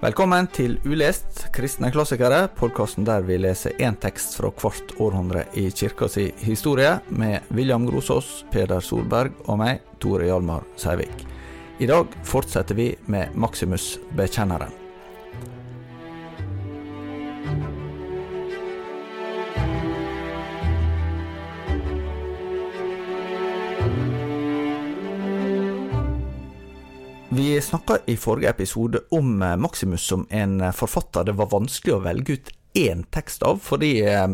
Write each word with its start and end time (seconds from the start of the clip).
Velkommen 0.00 0.46
til 0.48 0.78
Ulest 0.88 1.42
kristne 1.52 1.90
klassikere, 1.92 2.46
podkasten 2.56 3.04
der 3.04 3.20
vi 3.20 3.36
leser 3.36 3.74
én 3.84 3.98
tekst 4.00 4.38
fra 4.38 4.48
hvert 4.48 4.94
århundre 4.96 5.42
i 5.60 5.66
kirka 5.76 6.08
si 6.08 6.30
historie, 6.40 6.94
med 7.12 7.52
William 7.52 7.84
Grosås, 7.84 8.46
Peder 8.48 8.80
Solberg 8.80 9.36
og 9.44 9.60
meg, 9.60 9.84
Tore 10.00 10.24
Hjalmar 10.30 10.64
Seivik. 10.80 11.26
I 11.84 11.92
dag 11.92 12.16
fortsetter 12.24 12.80
vi 12.80 12.94
med 13.12 13.36
Maximus 13.36 13.98
bekjenneren. 14.16 14.79
Snakka 27.70 27.98
i 28.10 28.16
forrige 28.18 28.50
episode 28.50 29.04
om 29.14 29.42
eh, 29.42 29.56
Maximus 29.56 30.06
som 30.06 30.26
en 30.30 30.60
eh, 30.60 30.72
forfatter 30.74 31.28
det 31.28 31.36
var 31.38 31.52
vanskelig 31.52 31.94
å 31.96 32.02
velge 32.04 32.38
ut 32.38 32.50
én 32.78 33.02
tekst 33.10 33.42
av, 33.42 33.58
fordi 33.62 33.90
eh, 34.06 34.28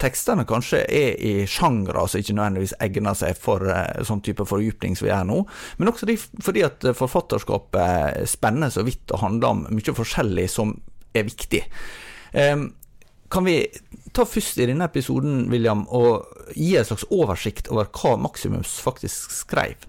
tekstene 0.00 0.46
kanskje 0.48 0.80
er 0.88 1.18
i 1.20 1.32
sjangre 1.48 2.06
som 2.08 2.20
ikke 2.20 2.36
nødvendigvis 2.36 2.76
egner 2.84 3.16
seg 3.18 3.36
for 3.40 3.64
eh, 3.68 4.00
sånn 4.06 4.22
type 4.24 4.46
fordypning 4.48 4.96
som 4.96 5.08
vi 5.08 5.12
er 5.16 5.26
nå, 5.28 5.42
men 5.80 5.92
også 5.92 6.08
de, 6.08 6.16
fordi 6.16 6.64
at 6.64 6.86
forfatterskapet 6.96 8.24
spenner 8.30 8.72
så 8.72 8.86
vidt 8.86 9.12
og 9.12 9.24
handler 9.24 9.52
om 9.52 9.66
mye 9.68 9.96
forskjellig 9.96 10.48
som 10.52 10.76
er 11.14 11.28
viktig. 11.28 11.64
Eh, 12.32 12.56
kan 13.34 13.48
vi 13.48 13.58
ta 14.14 14.24
først 14.28 14.60
i 14.62 14.68
denne 14.70 14.86
episoden, 14.88 15.48
William, 15.52 15.84
og 15.88 16.28
gi 16.54 16.76
en 16.78 16.86
slags 16.86 17.08
oversikt 17.12 17.68
over 17.72 17.88
hva 17.90 18.16
Maximus 18.20 18.78
faktisk 18.84 19.32
skrev? 19.34 19.88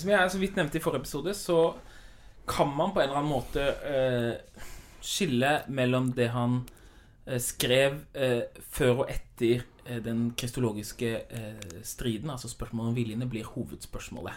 Som 0.00 0.10
jeg 0.12 0.32
så 0.32 0.40
vidt 0.40 0.58
nevnte 0.58 0.78
i 0.78 0.82
forrige 0.82 1.04
episode, 1.04 1.34
så 1.36 1.60
kan 2.48 2.70
man 2.76 2.92
på 2.94 3.00
en 3.00 3.08
eller 3.08 3.20
annen 3.20 3.32
måte 3.32 3.64
eh, 3.84 4.64
skille 5.04 5.52
mellom 5.68 6.12
det 6.16 6.30
han 6.32 6.62
eh, 7.26 7.40
skrev 7.42 8.00
eh, 8.16 8.48
før 8.72 9.04
og 9.04 9.12
etter 9.12 9.64
eh, 9.84 10.00
den 10.04 10.30
kristologiske 10.38 11.12
eh, 11.28 11.80
striden, 11.86 12.32
altså 12.32 12.50
spørsmålet 12.50 12.94
om 12.94 12.98
viljene, 12.98 13.28
blir 13.28 13.48
hovedspørsmålet. 13.52 14.36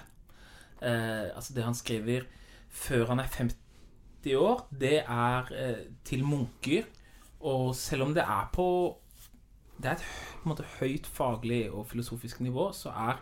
Eh, 0.82 1.30
altså 1.36 1.56
det 1.56 1.68
han 1.68 1.78
skriver 1.78 2.28
før 2.72 3.14
han 3.14 3.24
er 3.24 3.32
50 3.32 4.36
år, 4.38 4.66
det 4.80 4.98
er 5.02 5.48
til 6.06 6.24
munker. 6.24 6.86
Og 7.42 7.72
selv 7.76 8.06
om 8.06 8.12
det 8.14 8.22
er 8.22 8.50
på 8.54 8.98
Det 9.82 9.90
er 9.90 9.96
et 9.98 10.04
på 10.44 10.46
en 10.46 10.52
måte, 10.52 10.66
høyt 10.78 11.08
faglig 11.10 11.72
og 11.74 11.88
filosofisk 11.90 12.40
nivå, 12.46 12.68
så 12.72 12.92
er 12.94 13.18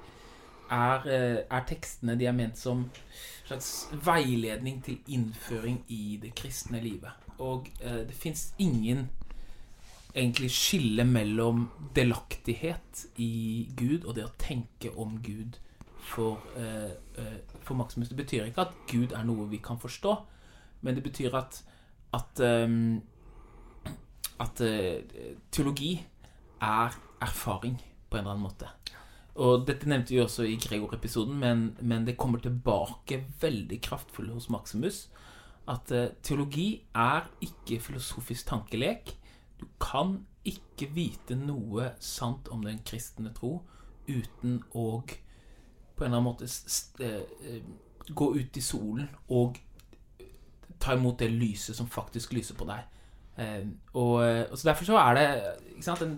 er, 0.71 1.07
eh, 1.09 1.39
er, 1.49 1.65
tekstene 1.67 2.17
de 2.19 2.27
er 2.29 2.35
ment 2.35 2.57
som 2.57 2.85
slags 3.49 3.89
veiledning 4.05 4.83
til 4.85 4.99
innføring 5.07 5.81
i 5.87 6.19
det 6.21 6.33
kristne 6.37 6.81
livet. 6.83 7.11
Og 7.39 7.69
eh, 7.81 8.03
det 8.07 8.15
fins 8.15 8.53
ingen 8.57 9.09
egentlig 10.15 10.51
skille 10.51 11.05
mellom 11.05 11.67
delaktighet 11.95 13.05
i 13.21 13.69
Gud 13.77 14.05
og 14.05 14.15
det 14.17 14.25
å 14.25 14.35
tenke 14.41 14.91
om 14.97 15.19
Gud 15.23 15.59
for, 16.09 16.41
eh, 16.57 16.91
eh, 17.17 17.39
for 17.61 17.77
Maximus. 17.77 18.09
Det 18.09 18.17
betyr 18.17 18.49
ikke 18.49 18.67
at 18.67 18.75
Gud 18.89 19.13
er 19.13 19.23
noe 19.23 19.49
vi 19.49 19.61
kan 19.63 19.79
forstå, 19.79 20.15
men 20.81 20.95
det 20.95 21.03
betyr 21.03 21.35
at 21.37 21.63
at, 22.09 22.39
um, 22.41 23.03
at 24.39 24.61
teologi 25.51 25.91
er 26.59 26.95
erfaring 27.21 27.75
på 28.09 28.17
en 28.17 28.23
eller 28.23 28.31
annen 28.31 28.47
måte. 28.47 28.65
Og 29.39 29.63
dette 29.67 29.87
nevnte 29.87 30.11
vi 30.11 30.19
også 30.19 30.43
i 30.43 30.57
Gregor-episoden, 30.59 31.37
men, 31.39 31.61
men, 31.79 32.05
det 32.07 32.17
kommer 32.19 32.41
tilbake 32.43 33.21
veldig 33.41 33.79
kraftfullt 33.81 34.33
hos 34.35 34.49
Maximus. 34.51 35.07
At 35.69 35.91
uh, 35.95 36.09
teologi 36.23 36.83
er 36.95 37.29
ikke 37.41 37.79
filosofisk 37.79 38.49
tankelek. 38.49 39.15
Du 39.59 39.65
kan 39.79 40.17
ikke 40.43 40.89
vite 40.95 41.37
noe 41.39 41.93
sant 42.03 42.49
om 42.51 42.63
den 42.65 42.81
kristne 42.85 43.31
tro 43.35 43.61
uten 44.09 44.59
å 44.73 44.89
på 44.99 46.05
en 46.05 46.13
eller 46.13 46.19
annen 46.19 46.27
måte 46.27 46.47
uh, 47.03 47.59
gå 48.09 48.29
ut 48.35 48.57
i 48.57 48.63
solen 48.63 49.07
og 49.29 49.59
ta 50.79 50.95
imot 50.95 51.19
det 51.19 51.31
lyset 51.31 51.77
som 51.77 51.87
faktisk 51.91 52.33
lyser 52.33 52.55
på 52.59 52.67
deg. 52.67 52.95
Og, 53.93 54.15
og, 54.19 54.55
så 54.57 54.67
Derfor 54.67 54.87
så 54.87 54.97
er 54.99 55.15
det 55.15 55.83
sant, 55.83 56.01
en, 56.03 56.15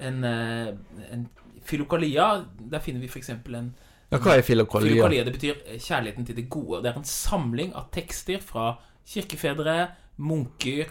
en, 0.00 0.24
en 0.24 1.24
Filokalia, 1.66 2.44
der 2.70 2.82
finner 2.84 3.02
vi 3.02 3.10
f.eks. 3.10 3.30
en 3.30 3.72
ja, 4.10 4.18
Hva 4.18 4.36
er 4.36 4.44
filokalia? 4.46 4.92
Filokalia? 4.92 5.24
Det 5.26 5.34
betyr 5.34 5.56
eh, 5.66 5.80
kjærligheten 5.82 6.26
til 6.26 6.36
det 6.36 6.48
gode. 6.50 6.82
Det 6.84 6.92
er 6.92 7.00
en 7.00 7.08
samling 7.10 7.74
av 7.74 7.88
tekster 7.94 8.42
fra 8.42 8.76
kirkefedre, 9.06 9.88
munker 10.16 10.86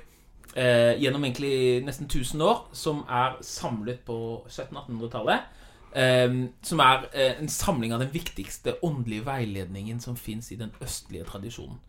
eh, 0.56 0.96
gjennom 1.02 1.24
egentlig 1.24 1.84
nesten 1.86 2.10
1000 2.10 2.44
år, 2.44 2.66
som 2.76 3.04
er 3.10 3.38
samlet 3.42 4.04
på 4.08 4.18
1700-1800-tallet. 4.50 5.48
Eh, 5.96 6.36
som 6.68 6.84
er 6.84 7.08
eh, 7.14 7.38
en 7.40 7.52
samling 7.52 7.96
av 7.96 8.04
den 8.04 8.12
viktigste 8.14 8.76
åndelige 8.84 9.26
veiledningen 9.30 10.04
som 10.04 10.20
fins 10.20 10.52
i 10.52 10.60
den 10.60 10.76
østlige 10.84 11.28
tradisjonen. 11.30 11.80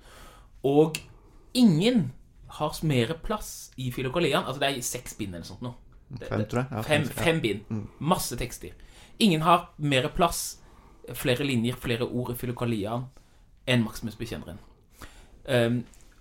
Og 0.66 0.98
ingen 1.54 2.12
har 2.46 2.78
mer 2.86 3.16
plass 3.22 3.72
i 3.76 3.90
filokaliaen. 3.90 4.46
Altså 4.46 4.62
det 4.62 4.70
er 4.70 4.86
seks 4.86 5.16
bind 5.18 5.34
eller 5.34 5.46
sånt 5.46 5.64
noe. 5.66 5.74
Fem, 6.08 6.44
tror 6.46 6.62
jeg. 6.62 6.68
Ja, 6.70 6.82
fem, 6.86 7.04
fem 7.04 7.40
bind. 7.42 7.66
Mm. 7.68 7.86
Masse 7.98 8.36
tekster. 8.38 8.74
Ingen 9.18 9.42
har 9.42 9.70
mer 9.76 10.08
plass, 10.14 10.60
flere 11.14 11.44
linjer, 11.44 11.76
flere 11.80 12.06
ord 12.06 12.32
i 12.34 12.38
filokaliaen 12.38 13.08
enn 13.66 13.82
Maximus 13.82 14.18
bekjenneren. 14.18 14.60
Um, 15.46 15.80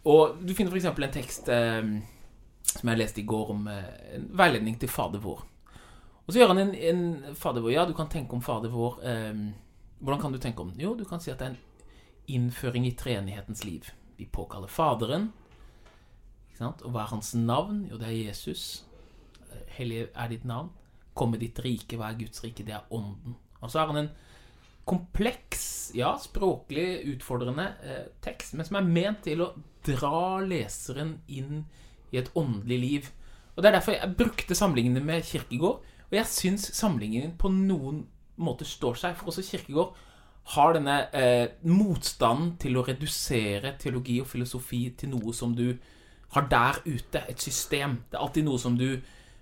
og 0.09 0.39
du 0.41 0.53
finner 0.57 0.73
f.eks. 0.73 0.87
en 0.89 1.13
tekst 1.13 1.49
um, 1.49 1.91
som 2.65 2.91
jeg 2.91 3.01
leste 3.01 3.21
i 3.21 3.27
går, 3.29 3.51
om 3.53 3.67
uh, 3.69 3.83
en 4.17 4.25
veiledning 4.37 4.79
til 4.81 4.89
Fader 4.89 5.21
vår. 5.21 5.43
Og 6.25 6.33
så 6.33 6.41
gjør 6.41 6.55
han 6.55 6.63
en, 6.63 6.73
en 6.73 7.35
Fader 7.37 7.61
vår. 7.61 7.75
Ja, 7.75 7.85
du 7.85 7.93
kan 7.97 8.09
tenke 8.09 8.33
om 8.37 8.41
Fader 8.45 8.73
vår. 8.73 8.97
Um, 9.05 9.47
hvordan 10.01 10.23
kan 10.23 10.33
du 10.33 10.41
tenke 10.41 10.65
om 10.65 10.73
den? 10.73 10.81
Jo, 10.81 10.95
du 10.97 11.05
kan 11.05 11.21
si 11.21 11.33
at 11.33 11.41
det 11.41 11.51
er 11.51 11.53
en 11.53 11.61
innføring 12.39 12.87
i 12.89 12.95
treenighetens 12.97 13.61
liv. 13.65 13.93
Vi 14.17 14.25
påkaller 14.25 14.71
Faderen. 14.71 15.29
Og 16.63 16.89
hva 16.89 17.03
er 17.03 17.11
hans 17.11 17.35
navn? 17.37 17.83
Jo, 17.91 17.99
det 18.01 18.09
er 18.09 18.19
Jesus 18.31 18.85
hellige 19.77 20.09
er 20.13 20.31
ditt 20.31 20.45
navn. 20.47 20.71
Komme 21.15 21.39
ditt 21.39 21.59
rike, 21.63 21.97
hva 21.99 22.11
er 22.11 22.19
Guds 22.19 22.43
rike? 22.43 22.65
Det 22.67 22.75
er 22.75 22.93
ånden. 22.93 23.37
Og 23.61 23.71
så 23.71 23.81
har 23.81 23.91
han 23.91 24.03
en 24.03 24.13
kompleks, 24.85 25.91
ja, 25.97 26.13
språklig 26.21 27.05
utfordrende 27.15 27.65
eh, 27.83 28.07
tekst, 28.21 28.53
men 28.53 28.67
som 28.67 28.77
er 28.79 28.89
ment 28.89 29.23
til 29.25 29.41
å 29.41 29.53
dra 29.85 30.41
leseren 30.45 31.17
inn 31.27 31.63
i 32.13 32.19
et 32.21 32.29
åndelig 32.37 32.79
liv. 32.79 33.11
Og 33.55 33.63
Det 33.63 33.69
er 33.69 33.77
derfor 33.77 33.95
jeg 33.95 34.17
brukte 34.17 34.57
samlingene 34.57 35.01
med 35.03 35.25
Kirkegård. 35.25 35.81
Og 36.05 36.13
jeg 36.13 36.29
syns 36.29 36.67
samlingen 36.77 37.33
på 37.39 37.49
noen 37.49 38.03
måter 38.35 38.67
står 38.67 38.99
seg, 38.99 39.15
for 39.17 39.31
også 39.31 39.45
Kirkegård 39.47 39.95
har 40.53 40.75
denne 40.75 40.97
eh, 41.17 41.47
motstanden 41.65 42.53
til 42.61 42.77
å 42.77 42.83
redusere 42.85 43.73
teologi 43.81 44.19
og 44.21 44.29
filosofi 44.29 44.83
til 44.99 45.15
noe 45.15 45.33
som 45.33 45.55
du 45.57 45.71
har 46.35 46.49
der 46.51 46.81
ute, 46.85 47.23
et 47.25 47.41
system. 47.41 48.03
Det 48.11 48.19
er 48.19 48.25
alltid 48.25 48.45
noe 48.45 48.61
som 48.61 48.77
du 48.77 48.99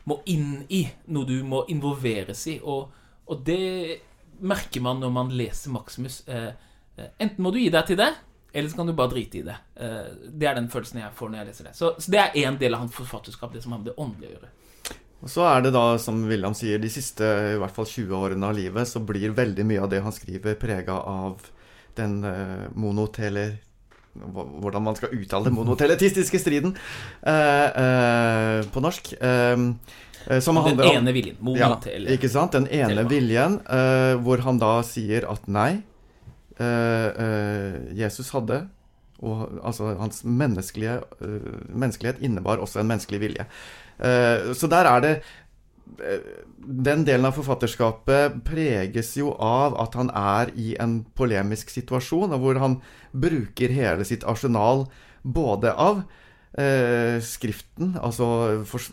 må 0.10 0.20
inn 0.32 0.64
i, 0.70 0.84
noe 1.16 1.28
du 1.28 1.38
må 1.48 1.64
involveres 1.72 2.46
i. 2.52 2.58
Og, 2.60 2.92
og 3.30 3.46
det 3.48 4.00
merker 4.44 4.84
man 4.84 5.00
når 5.04 5.14
man 5.16 5.32
leser 5.36 5.74
Maximus. 5.74 6.22
Eh, 6.28 6.52
eh, 6.98 7.12
enten 7.24 7.44
må 7.44 7.54
du 7.54 7.62
gi 7.62 7.70
deg 7.74 7.88
til 7.88 8.00
det, 8.00 8.10
eller 8.54 8.70
så 8.70 8.82
kan 8.82 8.90
du 8.90 8.96
bare 8.98 9.14
drite 9.16 9.40
i 9.40 9.46
det. 9.48 9.56
Eh, 9.76 10.12
det 10.30 10.50
er 10.50 10.60
den 10.60 10.70
følelsen 10.74 11.02
jeg 11.02 11.16
får 11.18 11.32
når 11.32 11.42
jeg 11.42 11.52
leser 11.52 11.70
det. 11.70 11.78
Så, 11.80 11.94
så 11.98 12.14
det 12.14 12.22
er 12.22 12.38
én 12.44 12.60
del 12.60 12.76
av 12.76 12.86
hans 12.86 12.98
forfatterskap, 12.98 13.56
det 13.56 13.64
som 13.64 13.76
har 13.76 13.82
med 13.82 13.92
det 13.92 13.98
åndelige 13.98 14.34
å 14.34 14.38
gjøre. 14.38 14.54
Og 15.24 15.32
så 15.32 15.46
er 15.48 15.62
det 15.64 15.72
da, 15.72 15.86
som 16.04 16.18
William 16.28 16.56
sier, 16.58 16.82
de 16.84 16.90
siste 16.92 17.24
i 17.54 17.60
hvert 17.62 17.76
fall 17.76 17.88
20 17.88 18.18
årene 18.18 18.50
av 18.50 18.58
livet, 18.58 18.90
så 18.90 19.00
blir 19.00 19.32
veldig 19.36 19.66
mye 19.70 19.86
av 19.86 19.92
det 19.94 20.02
han 20.04 20.16
skriver, 20.16 20.58
prega 20.60 20.98
av 21.00 21.46
den 21.96 22.18
eh, 22.28 22.66
monotele 22.76 23.46
hvordan 24.14 24.86
man 24.86 24.98
skal 24.98 25.14
uttale 25.18 25.50
monoteletistiske 25.54 26.40
striden 26.42 26.76
uh, 27.26 27.70
uh, 27.74 28.60
på 28.74 28.84
norsk. 28.84 29.14
Eh 29.20 29.58
som 30.40 30.56
den 30.56 30.64
handler 30.64 30.88
om 30.88 30.88
Den 30.88 31.02
ene 31.02 31.12
viljen. 31.12 31.36
Ja, 31.60 31.68
ikke 32.14 32.30
sant? 32.32 32.54
Den 32.56 32.64
ene 32.72 33.04
viljen 33.10 33.58
hvor 34.24 34.40
han 34.46 34.56
da 34.56 34.80
sier 34.88 35.26
at 35.28 35.50
nei, 35.52 35.84
Jesus 37.92 38.32
hadde 38.32 38.72
og 39.20 39.60
altså 39.60 40.00
hans 40.00 40.24
menneskelighet 40.24 42.24
innebar 42.24 42.64
også 42.64 42.80
en 42.80 42.88
menneskelig 42.94 43.20
vilje. 43.20 43.44
så 44.00 44.72
der 44.72 44.88
er 44.94 45.04
det 45.04 45.14
den 45.84 47.04
delen 47.06 47.28
av 47.28 47.36
forfatterskapet 47.38 48.40
preges 48.48 49.12
jo 49.20 49.34
av 49.36 49.76
at 49.82 49.96
han 50.00 50.10
er 50.16 50.52
i 50.60 50.74
en 50.82 51.02
polemisk 51.18 51.74
situasjon, 51.74 52.34
og 52.34 52.44
hvor 52.44 52.60
han 52.62 52.78
bruker 53.12 53.74
hele 53.74 54.08
sitt 54.08 54.26
arsenal 54.28 54.88
både 55.24 55.74
av 55.80 56.04
eh, 56.60 57.20
Skriften 57.24 57.98
altså 58.02 58.64
for, 58.68 58.84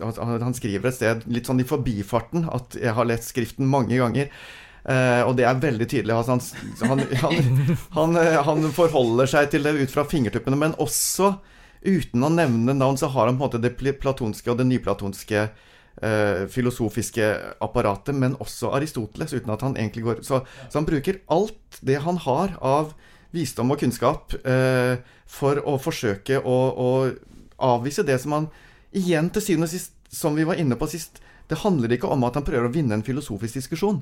Han 0.44 0.56
skriver 0.56 0.90
et 0.90 0.98
sted 0.98 1.24
litt 1.30 1.50
sånn 1.50 1.62
i 1.62 1.68
forbifarten 1.68 2.48
at 2.50 2.76
'jeg 2.78 2.94
har 2.94 3.08
lest 3.08 3.30
Skriften 3.32 3.66
mange 3.66 3.96
ganger'. 3.96 4.30
Eh, 4.84 5.22
og 5.28 5.36
det 5.36 5.44
er 5.44 5.60
veldig 5.60 5.88
tydelig. 5.88 6.14
Altså 6.14 6.38
han, 6.86 7.00
han, 7.20 7.76
han, 7.92 8.16
han, 8.16 8.70
forholder 8.72 9.26
seg 9.26 9.50
til 9.50 9.62
det 9.62 9.76
ut 9.76 9.90
fra 9.90 10.04
fingertuppene, 10.04 10.56
men 10.56 10.78
også 10.78 11.34
uten 11.84 12.24
å 12.24 12.32
nevne 12.32 12.74
navn, 12.76 12.96
så 12.96 13.08
har 13.08 13.26
han 13.26 13.36
på 13.36 13.44
en 13.44 13.48
måte 13.48 13.60
det 13.60 13.76
platonske 13.76 14.50
og 14.50 14.58
det 14.58 14.68
nyplatonske 14.68 15.42
eh, 15.48 15.68
filosofiske 16.48 17.26
apparatet, 17.60 18.14
men 18.16 18.32
også 18.40 18.70
Aristoteles, 18.72 19.34
uten 19.36 19.50
at 19.52 19.60
han 19.66 19.74
egentlig 19.76 20.04
går 20.06 20.22
Så, 20.24 20.38
så 20.70 20.78
han 20.78 20.86
bruker 20.88 21.18
alt 21.28 21.80
det 21.84 21.98
han 22.00 22.16
har 22.24 22.54
av 22.64 22.94
visdom 23.34 23.74
og 23.74 23.80
kunnskap 23.80 24.34
eh, 24.44 25.00
for 25.30 25.60
å 25.62 25.76
forsøke 25.82 26.40
å, 26.42 26.56
å 26.70 26.90
avvise 27.74 28.04
det 28.06 28.18
som 28.22 28.34
han 28.36 28.48
igjen 28.96 29.30
til 29.34 29.44
syvende 29.44 29.68
og 29.68 29.74
sist, 29.74 29.94
som 30.10 30.34
vi 30.34 30.46
var 30.46 30.58
inne 30.58 30.78
på 30.78 30.88
sist, 30.90 31.20
det 31.50 31.60
handler 31.62 31.94
ikke 31.94 32.10
om 32.10 32.24
at 32.26 32.38
han 32.38 32.46
prøver 32.46 32.68
å 32.68 32.74
vinne 32.74 32.96
en 32.98 33.06
filosofisk 33.06 33.60
diskusjon. 33.60 34.00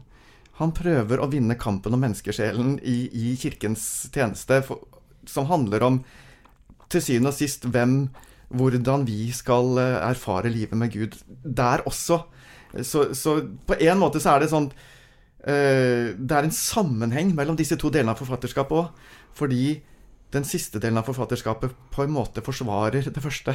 Han 0.60 0.72
prøver 0.76 1.20
å 1.20 1.28
vinne 1.30 1.58
kampen 1.60 1.94
om 1.94 2.00
menneskesjelen 2.02 2.78
i, 2.80 2.96
i 3.12 3.34
kirkens 3.40 4.08
tjeneste, 4.14 4.62
for, 4.66 4.84
som 5.28 5.48
handler 5.48 5.84
om 5.86 6.00
til 6.88 7.04
syvende 7.04 7.34
og 7.34 7.36
sist 7.36 7.68
hvem 7.68 8.00
hvordan 8.48 9.04
vi 9.06 9.28
skal 9.32 9.78
eh, 9.78 9.96
erfare 10.08 10.50
livet 10.52 10.78
med 10.78 10.92
Gud 10.92 11.18
der 11.44 11.84
også. 11.86 12.22
Så, 12.82 13.14
så 13.14 13.40
på 13.66 13.76
en 13.80 13.98
måte 13.98 14.20
så 14.20 14.34
er 14.34 14.42
det 14.42 14.50
sånn 14.52 14.66
uh, 14.68 16.08
Det 16.12 16.34
er 16.36 16.44
en 16.44 16.52
sammenheng 16.52 17.30
mellom 17.32 17.56
disse 17.56 17.78
to 17.80 17.88
delene 17.88 18.12
av 18.12 18.20
forfatterskapet 18.20 18.76
òg. 18.76 19.14
Fordi 19.38 19.78
den 20.34 20.44
siste 20.44 20.80
delen 20.82 21.00
av 21.00 21.08
forfatterskapet 21.08 21.72
på 21.94 22.04
en 22.04 22.12
måte 22.12 22.44
forsvarer 22.44 23.06
det 23.08 23.22
første, 23.24 23.54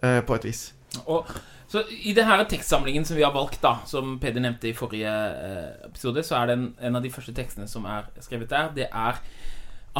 eh, 0.00 0.22
på 0.24 0.36
et 0.38 0.46
vis. 0.48 0.62
Og, 1.04 1.28
så 1.68 1.82
I 2.08 2.14
denne 2.16 2.38
tekstsamlingen 2.48 3.04
som 3.04 3.18
vi 3.18 3.26
har 3.26 3.34
valgt, 3.34 3.60
da 3.60 3.74
som 3.84 4.14
Peder 4.22 4.40
nevnte 4.40 4.70
i 4.70 4.76
forrige 4.76 5.12
episode, 5.84 6.24
så 6.24 6.38
er 6.38 6.48
det 6.48 6.56
en, 6.56 6.64
en 6.80 6.96
av 6.96 7.04
de 7.04 7.12
første 7.12 7.34
tekstene 7.36 7.68
som 7.68 7.84
er 7.84 8.08
skrevet 8.24 8.48
der, 8.48 8.72
det 8.72 8.88
er 8.88 9.20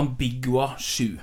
Ambigua 0.00 0.70
7. 0.80 1.20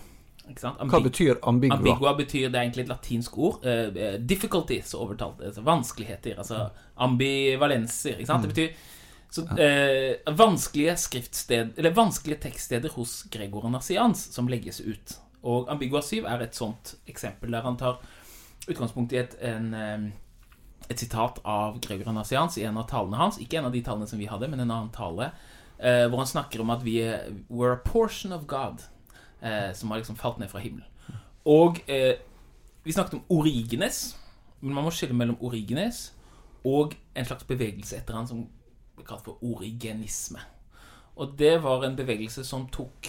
Hva 0.58 1.02
betyr 1.04 1.40
ambigua? 1.48 1.78
Ambigua 1.78 2.14
betyr 2.18 2.50
det 2.50 2.58
er 2.58 2.66
egentlig 2.66 2.86
et 2.86 2.92
latinsk 2.92 3.38
ord. 3.38 3.66
Uh, 3.66 4.16
difficulties 4.20 4.94
overtalt. 4.98 5.42
Altså 5.46 5.64
vanskeligheter. 5.66 6.38
Altså 6.38 6.70
ambivalenser. 6.98 8.18
Ikke 8.18 8.32
sant? 8.32 8.48
Det 8.48 8.54
betyr 8.54 8.70
så, 9.30 9.44
uh, 9.46 10.38
vanskelige 10.38 10.96
skriftsted 10.98 11.76
Eller 11.78 11.94
vanskelige 11.94 12.40
tekststeder 12.48 12.90
hos 12.96 13.24
Gregor 13.32 13.70
Nassians 13.70 14.24
som 14.34 14.50
legges 14.50 14.82
ut. 14.82 15.20
Og 15.44 15.70
Ambigua 15.72 16.02
7 16.02 16.24
er 16.26 16.42
et 16.44 16.58
sånt 16.58 16.96
eksempel 17.08 17.54
der 17.54 17.64
han 17.64 17.78
tar 17.80 18.02
utgangspunkt 18.70 19.14
i 19.16 19.22
et, 19.22 19.38
en, 19.42 19.72
et 20.90 21.00
sitat 21.00 21.40
av 21.48 21.80
Gregor 21.82 22.12
Nassians 22.14 22.58
i 22.60 22.66
en 22.68 22.78
av 22.78 22.90
talene 22.90 23.18
hans. 23.22 23.40
Ikke 23.42 23.62
en 23.62 23.70
av 23.70 23.74
de 23.74 23.82
talene 23.86 24.10
som 24.10 24.20
vi 24.20 24.28
hadde, 24.30 24.50
men 24.52 24.60
en 24.60 24.68
annen 24.68 24.92
tale. 24.94 25.32
Uh, 25.80 26.10
hvor 26.12 26.20
han 26.20 26.28
snakker 26.28 26.60
om 26.60 26.74
at 26.74 26.84
vi 26.84 26.98
er 27.06 27.30
We're 27.48 27.78
a 27.78 27.80
portion 27.80 28.34
of 28.36 28.50
God. 28.52 28.84
Eh, 29.42 29.74
som 29.74 29.92
har 29.92 29.98
liksom 29.98 30.18
falt 30.20 30.40
ned 30.40 30.50
fra 30.52 30.60
himmelen. 30.60 30.88
Og 31.46 31.80
eh, 31.88 32.18
vi 32.84 32.92
snakket 32.92 33.14
om 33.14 33.24
Origenes. 33.30 34.18
Men 34.62 34.74
man 34.76 34.84
må 34.84 34.92
skille 34.92 35.16
mellom 35.16 35.38
Origenes 35.40 36.10
og 36.68 36.96
en 37.16 37.26
slags 37.26 37.46
bevegelse 37.48 37.96
etter 37.96 38.18
han 38.18 38.28
som 38.28 38.42
ble 38.98 39.06
kalt 39.08 39.24
for 39.24 39.40
origenisme. 39.46 40.42
Og 41.16 41.38
det 41.40 41.54
var 41.64 41.86
en 41.88 41.96
bevegelse 41.96 42.44
som 42.44 42.68
tok 42.72 43.08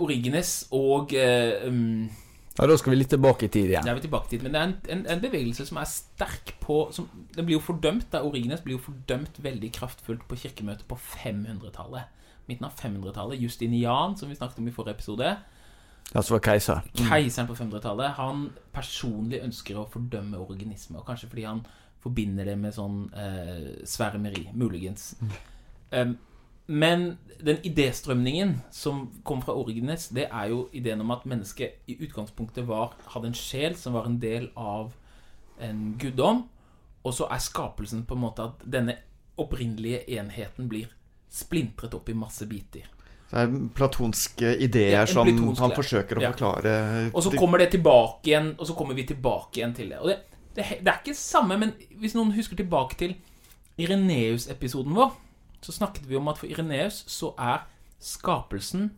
Origenes 0.00 0.68
og 0.76 1.12
eh, 1.16 1.68
um, 1.68 2.08
Ja, 2.56 2.66
Da 2.66 2.76
skal 2.76 2.94
vi 2.94 2.98
litt 2.98 3.12
tilbake 3.12 3.46
i 3.46 3.52
tid 3.52 3.70
igjen. 3.70 3.84
vi 3.84 3.92
er 3.92 4.00
tilbake 4.04 4.28
i 4.28 4.32
tid, 4.32 4.42
men 4.44 4.54
det 4.54 4.60
er 4.60 4.68
en, 4.68 4.74
en, 4.96 5.04
en 5.14 5.22
bevegelse 5.22 5.64
som 5.68 5.80
er 5.80 5.88
sterk 5.88 6.54
på 6.60 6.82
som, 6.92 7.08
Den 7.36 7.44
blir 7.44 7.58
jo 7.58 7.64
fordømt 7.64 8.08
da 8.12 8.24
Origenes 8.24 8.64
blir 8.64 8.78
jo 8.78 8.84
fordømt 8.88 9.40
veldig 9.44 9.72
kraftfullt 9.76 10.26
på 10.28 10.40
kirkemøtet 10.40 10.88
på 10.88 10.96
500-tallet. 10.96 12.08
Midten 12.50 12.66
av 12.66 12.74
500-tallet. 12.78 13.40
Justinian, 13.40 14.18
som 14.18 14.30
vi 14.30 14.38
snakket 14.38 14.58
om 14.58 14.68
i 14.68 14.74
forrige 14.74 14.98
episode, 14.98 15.34
Altså 16.14 16.34
var 16.34 16.40
keiser. 16.42 16.80
keiseren 16.94 17.46
på 17.46 17.54
500-tallet, 17.54 18.16
han 18.18 18.48
personlig 18.74 19.44
ønsker 19.46 19.78
å 19.78 19.86
fordømme 19.92 20.40
organisme. 20.42 20.98
Og 20.98 21.06
kanskje 21.06 21.28
fordi 21.30 21.44
han 21.46 21.60
forbinder 22.02 22.48
det 22.48 22.56
med 22.58 22.74
sånn 22.74 23.04
eh, 23.14 23.84
svermeri, 23.86 24.48
muligens. 24.56 25.12
Um, 25.94 26.16
men 26.66 27.18
den 27.42 27.58
idéstrømningen 27.66 28.56
som 28.74 29.08
kom 29.26 29.42
fra 29.42 29.54
Origenes, 29.58 30.08
det 30.14 30.28
er 30.30 30.50
jo 30.52 30.64
ideen 30.72 31.02
om 31.02 31.10
at 31.14 31.26
mennesket 31.26 31.86
i 31.90 31.98
utgangspunktet 32.02 32.66
var, 32.66 32.94
hadde 33.14 33.30
en 33.30 33.38
sjel 33.38 33.76
som 33.78 33.94
var 33.94 34.06
en 34.06 34.20
del 34.22 34.50
av 34.58 34.92
en 35.60 35.96
guddom, 36.00 36.44
og 37.02 37.14
så 37.16 37.26
er 37.30 37.42
skapelsen 37.42 38.04
på 38.06 38.16
en 38.16 38.22
måte 38.22 38.46
at 38.46 38.62
denne 38.64 38.96
opprinnelige 39.40 40.04
enheten 40.18 40.68
blir 40.68 40.90
splintret 41.30 41.94
opp 41.94 42.08
i 42.10 42.14
masse 42.18 42.46
biter. 42.50 42.88
Det 43.30 43.38
er 43.38 43.52
platonske 43.74 44.56
ideer 44.58 44.96
Ja, 44.96 45.06
som 45.06 45.28
platonsk, 45.28 45.60
han 45.62 45.74
forsøker 45.76 46.18
å 46.18 46.22
Ja. 46.24 46.32
forklare. 46.32 46.72
Og 47.14 47.22
så 47.22 47.30
kommer 47.38 47.58
det 47.62 47.70
tilbake 47.70 48.26
igjen, 48.32 48.54
og 48.58 48.66
så 48.66 48.74
kommer 48.74 48.94
vi 48.98 49.04
tilbake 49.06 49.60
igjen 49.60 49.74
til 49.74 49.88
det. 49.92 50.00
Og 50.00 50.08
det, 50.10 50.18
det, 50.56 50.64
det 50.82 50.88
er 50.90 50.98
ikke 51.04 51.14
samme, 51.14 51.56
men 51.58 51.72
hvis 52.00 52.14
noen 52.18 52.32
husker 52.34 52.56
tilbake 52.58 52.98
til 52.98 53.14
Ireneus-episoden 53.78 54.94
vår, 54.94 55.12
så 55.62 55.72
snakket 55.72 56.08
vi 56.08 56.16
om 56.16 56.28
at 56.28 56.38
for 56.40 56.46
Ireneus 56.50 57.04
så 57.06 57.34
er 57.38 57.66
skapelsen 58.00 58.90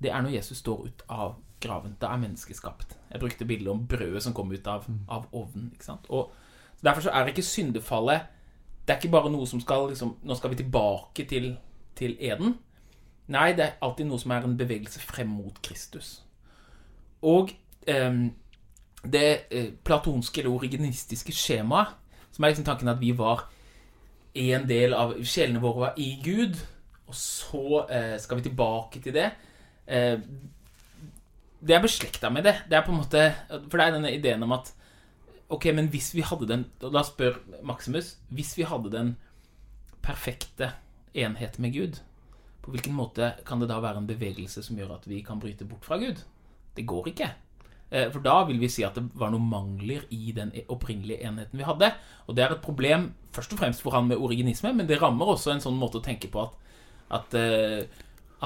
Det 0.00 0.08
er 0.10 0.22
når 0.22 0.32
Jesus 0.38 0.58
står 0.58 0.86
ut 0.86 1.02
av 1.10 1.34
graven. 1.60 1.96
Da 2.00 2.14
er 2.14 2.16
mennesket 2.22 2.56
skapt. 2.56 2.94
Jeg 3.12 3.20
brukte 3.20 3.44
bildet 3.44 3.68
om 3.68 3.82
brødet 3.86 4.22
som 4.24 4.32
kom 4.32 4.48
ut 4.52 4.66
av, 4.66 4.86
av 5.08 5.26
ovnen. 5.36 5.74
Og 6.08 6.30
Derfor 6.82 7.02
så 7.04 7.10
er 7.12 7.28
ikke 7.28 7.44
syndefallet 7.44 8.22
Det 8.90 8.96
er 8.96 9.04
ikke 9.04 9.12
bare 9.12 9.30
noe 9.30 9.46
som 9.46 9.60
skal 9.62 9.84
liksom, 9.86 10.16
Nå 10.26 10.34
skal 10.34 10.50
vi 10.50 10.56
tilbake 10.58 11.22
til, 11.30 11.52
til 11.94 12.16
Eden. 12.18 12.56
Nei, 13.30 13.52
det 13.54 13.62
er 13.62 13.76
alltid 13.86 14.08
noe 14.08 14.18
som 14.18 14.32
er 14.34 14.42
en 14.42 14.56
bevegelse 14.58 14.98
frem 14.98 15.30
mot 15.30 15.60
Kristus. 15.62 16.24
Og 17.22 17.52
eh, 17.86 18.16
det 19.14 19.28
eh, 19.54 19.68
platonske 19.86 20.42
eller 20.42 20.56
originistiske 20.56 21.30
skjemaet, 21.38 21.94
som 22.34 22.42
er 22.42 22.50
liksom 22.50 22.66
tanken 22.66 22.90
at 22.90 22.98
vi 22.98 23.12
var 23.14 23.46
en 24.34 24.66
del 24.66 24.98
av 24.98 25.14
Sjelene 25.22 25.62
våre 25.62 25.84
var 25.84 26.02
i 26.02 26.10
Gud, 26.24 26.58
og 27.06 27.14
så 27.14 27.84
eh, 27.86 28.16
skal 28.18 28.40
vi 28.40 28.48
tilbake 28.48 29.04
til 29.06 29.14
det. 29.14 29.28
Eh, 29.86 30.18
det 31.62 31.78
er 31.78 31.86
beslekta 31.86 32.34
med 32.34 32.50
det. 32.50 32.56
Det 32.66 32.74
er 32.74 32.82
på 32.82 32.90
en 32.90 33.02
måte 33.04 33.28
For 33.68 33.78
det 33.78 33.86
er 33.86 33.98
denne 34.00 34.14
ideen 34.18 34.42
om 34.42 34.58
at 34.58 34.74
Ok, 35.50 35.66
men 35.74 35.90
hvis 35.90 36.12
vi 36.14 36.22
hadde 36.22 36.46
den 36.46 36.64
Da 36.80 37.02
spør 37.06 37.40
Maximus 37.66 38.14
Hvis 38.30 38.54
vi 38.58 38.66
hadde 38.68 38.92
den 38.92 39.16
perfekte 40.00 40.72
enhet 41.12 41.58
med 41.60 41.74
Gud, 41.74 41.98
på 42.62 42.72
hvilken 42.72 42.94
måte 42.96 43.34
kan 43.44 43.60
det 43.60 43.68
da 43.68 43.80
være 43.82 44.00
en 44.00 44.06
bevegelse 44.08 44.62
som 44.64 44.78
gjør 44.78 44.94
at 44.94 45.08
vi 45.10 45.18
kan 45.26 45.40
bryte 45.42 45.66
bort 45.68 45.84
fra 45.84 45.98
Gud? 46.00 46.22
Det 46.76 46.86
går 46.88 47.10
ikke. 47.10 47.28
Eh, 47.90 48.06
For 48.14 48.22
da 48.24 48.44
vil 48.48 48.60
vi 48.62 48.70
si 48.70 48.84
at 48.86 48.96
det 48.96 49.04
var 49.18 49.32
noen 49.34 49.48
mangler 49.50 50.06
i 50.14 50.32
den 50.32 50.52
opprinnelige 50.70 51.26
enheten 51.26 51.58
vi 51.58 51.66
hadde. 51.66 51.90
Og 52.28 52.36
det 52.36 52.44
er 52.44 52.54
et 52.54 52.64
problem 52.64 53.10
først 53.34 53.52
og 53.52 53.60
fremst 53.60 53.82
for 53.84 53.92
han 53.96 54.08
med 54.08 54.22
originisme, 54.22 54.72
men 54.72 54.88
det 54.88 55.00
rammer 55.02 55.34
også 55.34 55.52
en 55.52 55.64
sånn 55.64 55.78
måte 55.78 56.00
å 56.00 56.04
tenke 56.06 56.30
på 56.32 56.46
at, 56.46 56.56
at, 57.18 57.34
eh, 57.34 57.84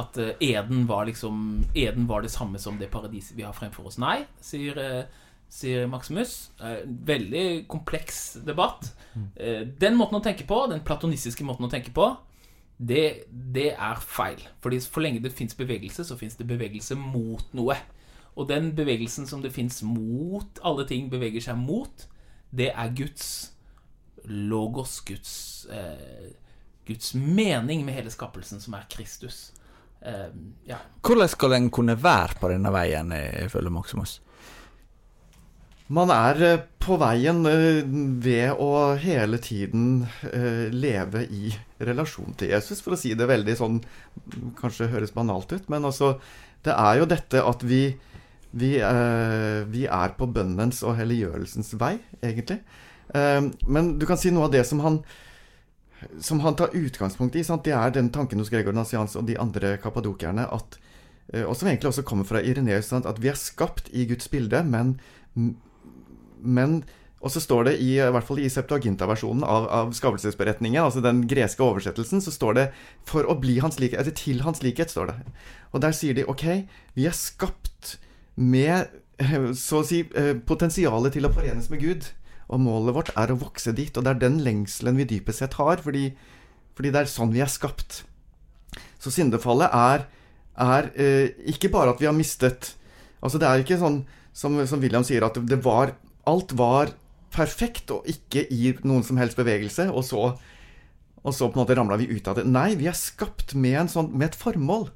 at 0.00 0.18
eh, 0.18 0.34
Eden 0.40 0.88
var 0.90 1.06
liksom 1.06 1.66
Eden 1.74 2.08
var 2.10 2.24
det 2.24 2.32
samme 2.34 2.58
som 2.58 2.80
det 2.80 2.90
paradiset 2.90 3.36
vi 3.36 3.46
har 3.46 3.54
fremfor 3.54 3.92
oss. 3.92 4.00
Nei, 4.02 4.24
sier, 4.40 5.06
sier 5.54 5.86
Maximus. 5.90 6.50
Eh, 6.60 6.82
Veldig 7.06 7.46
kompleks 7.70 8.38
debatt. 8.46 8.90
Eh, 9.36 9.62
Den 9.80 9.96
måten 9.98 10.18
å 10.18 10.24
tenke 10.24 10.46
på, 10.48 10.64
den 10.70 10.82
platonistiske 10.86 11.46
måten 11.46 11.68
å 11.68 11.72
tenke 11.72 11.94
på, 11.94 12.08
det, 12.78 13.24
det 13.30 13.70
er 13.76 14.00
feil. 14.02 14.42
Fordi 14.64 14.80
for 14.90 15.04
lenge 15.04 15.22
det 15.22 15.32
fins 15.32 15.54
bevegelse, 15.54 16.04
så 16.04 16.18
fins 16.18 16.34
det 16.36 16.48
bevegelse 16.50 16.96
mot 16.98 17.52
noe. 17.54 17.76
Og 18.34 18.48
den 18.50 18.72
bevegelsen 18.74 19.28
som 19.30 19.42
det 19.44 19.52
fins 19.54 19.78
mot 19.86 20.58
alle 20.66 20.86
ting 20.90 21.06
beveger 21.12 21.44
seg 21.44 21.60
mot, 21.60 22.08
det 22.54 22.72
er 22.74 22.94
Guds 22.98 23.52
logos, 24.24 25.00
Guds, 25.06 25.66
eh, 25.70 26.32
Guds 26.88 27.14
mening 27.14 27.84
med 27.86 27.94
hele 27.94 28.10
skapelsen, 28.10 28.60
som 28.60 28.74
er 28.74 28.88
Kristus. 28.90 29.52
Eh, 30.02 30.32
ja. 30.66 30.80
Hvordan 31.04 31.30
skal 31.30 31.56
en 31.56 31.70
kunne 31.70 31.94
være 32.02 32.40
på 32.40 32.50
denne 32.50 32.72
veien, 32.74 33.12
eh, 33.12 33.44
ifølge 33.46 33.70
Maximus? 33.70 34.20
Man 35.92 36.08
er 36.08 36.38
eh, 36.40 36.62
på 36.80 36.96
veien 36.96 37.42
eh, 37.44 37.82
ved 38.24 38.56
å 38.60 38.94
hele 39.00 39.36
tiden 39.42 40.06
eh, 40.30 40.72
leve 40.72 41.26
i 41.28 41.50
relasjon 41.84 42.32
til 42.40 42.54
Jesus, 42.54 42.80
for 42.80 42.96
å 42.96 42.98
si 43.00 43.12
det 43.12 43.28
veldig 43.28 43.56
sånn 43.58 43.82
Kanskje 44.56 44.88
høres 44.94 45.12
banalt 45.12 45.52
ut, 45.52 45.68
men 45.68 45.84
altså 45.84 46.14
Det 46.64 46.72
er 46.72 47.02
jo 47.02 47.08
dette 47.10 47.44
at 47.44 47.64
vi 47.64 47.84
vi, 48.54 48.76
vi 48.78 49.80
er 49.90 50.12
på 50.14 50.28
bønnens 50.30 50.84
og 50.86 50.94
helliggjørelsens 50.94 51.72
vei, 51.74 51.96
egentlig. 52.22 52.60
Men 53.66 53.88
du 53.98 54.04
kan 54.06 54.14
si 54.14 54.30
noe 54.30 54.46
av 54.46 54.52
det 54.52 54.60
som 54.68 54.78
han 54.84 55.00
som 56.22 56.38
han 56.44 56.54
tar 56.54 56.76
utgangspunkt 56.78 57.34
i, 57.34 57.42
sant? 57.42 57.64
det 57.66 57.74
er 57.74 57.90
den 57.90 58.12
tanken 58.14 58.38
hos 58.38 58.52
Gregor 58.54 58.76
Nassians 58.78 59.18
og 59.18 59.26
de 59.26 59.34
andre 59.42 59.74
kappadokerne, 59.82 60.46
og 60.54 60.78
som 61.58 61.66
egentlig 61.66 61.90
også 61.90 62.06
kommer 62.06 62.30
fra 62.30 62.44
Ireneus, 62.46 62.92
at 62.94 63.18
vi 63.18 63.32
er 63.32 63.42
skapt 63.42 63.90
i 63.90 64.06
Guds 64.06 64.30
bilde, 64.30 64.62
men 64.62 64.94
men 66.44 66.82
og 67.24 67.32
så 67.32 67.40
står 67.40 67.70
det 67.70 67.72
i, 67.80 67.94
i 67.96 68.12
hvert 68.12 68.26
fall 68.28 68.42
i 68.42 68.50
Septuaginta-versjonen 68.52 69.46
av, 69.48 69.64
av 69.72 69.92
skapelsesberetningen, 69.96 70.82
altså 70.82 71.00
den 71.00 71.22
greske 71.28 71.64
oversettelsen, 71.64 72.20
så 72.20 72.34
står 72.34 72.58
det 72.58 72.64
'for 73.08 73.24
å 73.24 73.38
bli 73.40 73.56
hans 73.64 73.80
likhet', 73.80 73.96
eller 74.02 74.12
'til 74.12 74.42
hans 74.44 74.60
likhet', 74.60 74.92
står 74.92 75.06
det. 75.08 75.16
Og 75.72 75.80
der 75.80 75.96
sier 75.96 76.12
de 76.12 76.26
ok, 76.28 76.68
vi 76.94 77.06
er 77.08 77.16
skapt 77.16 77.96
med 78.36 78.92
så 79.56 79.80
å 79.80 79.86
si 79.86 80.04
eh, 80.14 80.34
potensialet 80.36 81.16
til 81.16 81.24
å 81.24 81.32
forenes 81.32 81.70
med 81.70 81.80
Gud. 81.80 82.12
Og 82.52 82.60
målet 82.60 82.94
vårt 82.94 83.12
er 83.16 83.32
å 83.32 83.40
vokse 83.40 83.72
dit. 83.72 83.96
Og 83.96 84.04
det 84.04 84.10
er 84.10 84.20
den 84.20 84.40
lengselen 84.44 84.96
vi 84.96 85.08
dypest 85.08 85.40
sett 85.40 85.56
har, 85.56 85.80
fordi, 85.80 86.12
fordi 86.76 86.92
det 86.92 87.00
er 87.00 87.08
sånn 87.08 87.32
vi 87.32 87.40
er 87.40 87.48
skapt. 87.48 88.04
Så 89.00 89.08
syndefallet 89.14 89.72
er, 89.72 90.04
er 90.60 90.90
eh, 90.92 91.32
ikke 91.48 91.72
bare 91.72 91.94
at 91.94 92.00
vi 92.00 92.06
har 92.06 92.14
mistet 92.14 92.74
Altså 93.24 93.38
Det 93.40 93.48
er 93.48 93.62
ikke 93.62 93.78
sånn 93.80 94.02
som, 94.36 94.58
som 94.68 94.82
William 94.82 95.04
sier, 95.06 95.24
at 95.24 95.38
det 95.48 95.56
var 95.64 95.94
Alt 96.30 96.54
var 96.56 96.92
perfekt 97.34 97.90
og 97.90 98.06
ikke 98.08 98.44
i 98.52 98.74
noen 98.86 99.04
som 99.06 99.18
helst 99.18 99.38
bevegelse, 99.38 99.88
og 99.90 100.04
så, 100.06 100.26
og 101.22 101.34
så 101.34 101.48
på 101.48 101.58
en 101.58 101.64
måte 101.64 101.76
ramla 101.78 101.98
vi 102.00 102.10
ut 102.12 102.28
av 102.30 102.38
det. 102.38 102.46
Nei, 102.46 102.74
vi 102.78 102.88
er 102.90 102.98
skapt 102.98 103.56
med, 103.58 103.90
sånn, 103.92 104.12
med 104.14 104.32
et 104.32 104.38
formål. 104.38 104.88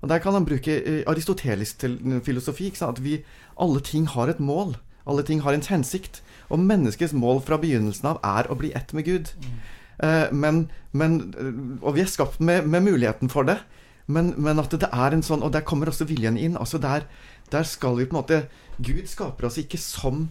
Og 0.00 0.08
Der 0.08 0.18
kan 0.18 0.32
han 0.32 0.46
bruke 0.48 0.78
eh, 0.80 1.02
aristotelisk 1.06 1.84
filosofi. 2.24 2.72
At 2.80 3.02
vi, 3.04 3.20
alle 3.60 3.80
ting 3.84 4.06
har 4.08 4.28
et 4.28 4.40
mål. 4.40 4.76
Alle 5.06 5.22
ting 5.22 5.42
har 5.44 5.52
en 5.52 5.66
hensikt. 5.66 6.22
Og 6.48 6.58
menneskets 6.58 7.12
mål 7.12 7.42
fra 7.44 7.58
begynnelsen 7.60 8.08
av 8.14 8.22
er 8.24 8.48
å 8.50 8.56
bli 8.56 8.72
ett 8.72 8.94
med 8.96 9.04
Gud. 9.04 9.34
Mm. 9.36 9.58
Eh, 10.00 10.32
men, 10.32 10.70
men, 10.92 11.20
eh, 11.36 11.52
og 11.84 11.98
vi 11.98 12.04
er 12.04 12.10
skapt 12.10 12.40
med, 12.40 12.66
med 12.66 12.86
muligheten 12.86 13.28
for 13.28 13.44
det. 13.44 13.60
Men, 14.06 14.32
men, 14.40 14.58
at 14.58 14.72
det 14.72 14.88
er 14.90 15.14
en 15.14 15.22
sånn 15.22 15.44
Og 15.46 15.52
der 15.54 15.62
kommer 15.62 15.86
også 15.86 16.08
viljen 16.08 16.38
inn. 16.40 16.56
altså 16.56 16.80
der, 16.82 17.04
der 17.52 17.62
skal 17.62 17.94
vi 17.98 18.08
på 18.08 18.16
en 18.16 18.22
måte 18.22 18.38
Gud 18.80 19.06
skaper 19.06 19.46
oss 19.46 19.58
ikke 19.60 19.78
som 19.78 20.30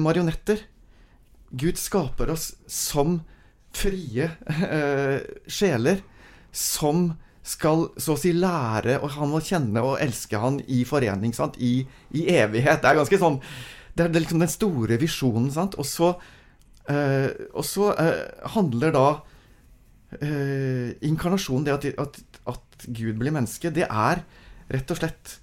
marionetter. 0.00 0.62
Gud 1.54 1.78
skaper 1.78 2.32
oss 2.34 2.52
som 2.70 3.20
frie 3.74 4.30
eh, 4.48 5.20
sjeler 5.50 6.02
som 6.54 7.12
skal 7.44 7.90
så 8.00 8.14
å 8.14 8.18
si 8.18 8.32
lære 8.32 8.96
og 9.02 9.10
han 9.18 9.28
må 9.28 9.42
kjenne 9.44 9.82
og 9.84 9.98
elske 10.00 10.38
han 10.40 10.60
i 10.64 10.84
forening, 10.88 11.34
sant? 11.36 11.58
I, 11.60 11.82
i 12.16 12.26
evighet. 12.32 12.80
Det 12.80 12.90
er 12.90 13.00
ganske 13.02 13.20
sånn 13.20 13.40
det 13.94 14.08
er 14.08 14.16
liksom 14.16 14.42
den 14.42 14.50
store 14.50 14.98
visjonen, 14.98 15.50
sant. 15.54 15.76
Og 15.78 15.86
så, 15.86 16.10
eh, 16.90 17.30
og 17.54 17.64
så 17.66 17.92
eh, 17.94 18.24
handler 18.56 18.94
da 18.94 19.06
eh, 20.18 20.90
inkarnasjonen, 21.06 21.66
det 21.68 21.76
at, 21.76 21.86
at, 22.02 22.20
at, 22.50 22.60
Gud 22.84 23.20
blir 23.20 23.32
menneske, 23.32 23.70
det 23.70 23.86
er 23.86 24.24
rett 24.74 24.90
og 24.90 24.98
slett 24.98 25.38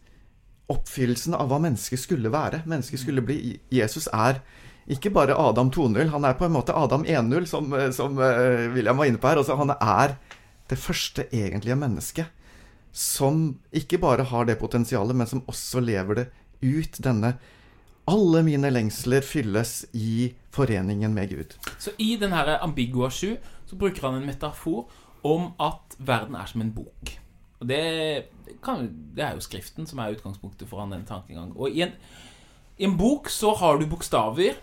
oppfyllelsen 0.72 1.36
av 1.38 1.52
hva 1.52 1.60
mennesket 1.64 2.00
skulle 2.02 2.32
være. 2.34 2.64
Mennesket 2.70 3.04
skulle 3.04 3.24
bli 3.26 3.60
Jesus 3.74 4.08
er 4.12 4.42
ikke 4.92 5.12
bare 5.14 5.38
Adam 5.38 5.70
2.0, 5.72 6.10
han 6.10 6.26
er 6.26 6.36
på 6.36 6.48
en 6.48 6.56
måte 6.56 6.76
Adam 6.76 7.06
1.0, 7.06 7.46
som, 7.48 7.70
som 7.94 8.18
uh, 8.18 8.72
William 8.74 8.98
var 8.98 9.08
inne 9.08 9.22
på 9.22 9.30
her. 9.30 9.40
Altså, 9.40 9.56
han 9.60 9.72
er 9.78 10.18
det 10.72 10.80
første 10.80 11.28
egentlige 11.32 11.78
mennesket 11.80 12.38
som 12.92 13.54
ikke 13.72 14.02
bare 14.02 14.26
har 14.28 14.48
det 14.50 14.58
potensialet, 14.60 15.16
men 15.16 15.28
som 15.30 15.44
også 15.48 15.80
lever 15.80 16.18
det 16.18 16.26
ut, 16.62 16.98
denne 17.00 17.36
alle 18.10 18.42
mine 18.44 18.72
lengsler 18.74 19.24
fylles 19.24 19.86
i 19.94 20.34
foreningen 20.52 21.14
med 21.14 21.30
Gud. 21.32 21.56
Så 21.80 21.94
i 22.02 22.16
denne 22.20 22.58
Ambigua 22.60 23.10
7 23.10 23.38
så 23.70 23.78
bruker 23.80 24.08
han 24.08 24.20
en 24.20 24.28
metafor 24.28 24.90
om 25.24 25.52
at 25.62 25.96
verden 26.00 26.36
er 26.36 26.50
som 26.50 26.64
en 26.66 26.74
bok. 26.76 27.14
Og 27.62 27.68
det, 27.70 27.82
kan, 28.64 28.88
det 29.16 29.24
er 29.24 29.36
jo 29.38 29.44
Skriften 29.46 29.86
som 29.88 30.00
er 30.02 30.16
utgangspunktet 30.16 30.70
for 30.70 30.82
han 30.82 30.94
den 30.94 31.06
tankegang. 31.06 31.54
Og 31.54 31.70
i 31.70 31.84
en, 31.86 31.94
i 32.78 32.88
en 32.88 32.98
bok 32.98 33.30
så 33.30 33.54
har 33.60 33.78
du 33.78 33.86
bokstaver, 33.90 34.58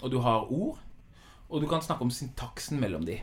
og 0.00 0.10
du 0.10 0.18
har 0.24 0.48
ord, 0.52 0.78
og 1.48 1.60
du 1.60 1.68
kan 1.68 1.82
snakke 1.84 2.06
om 2.06 2.10
syntaksen 2.10 2.80
mellom 2.80 3.04
de. 3.04 3.18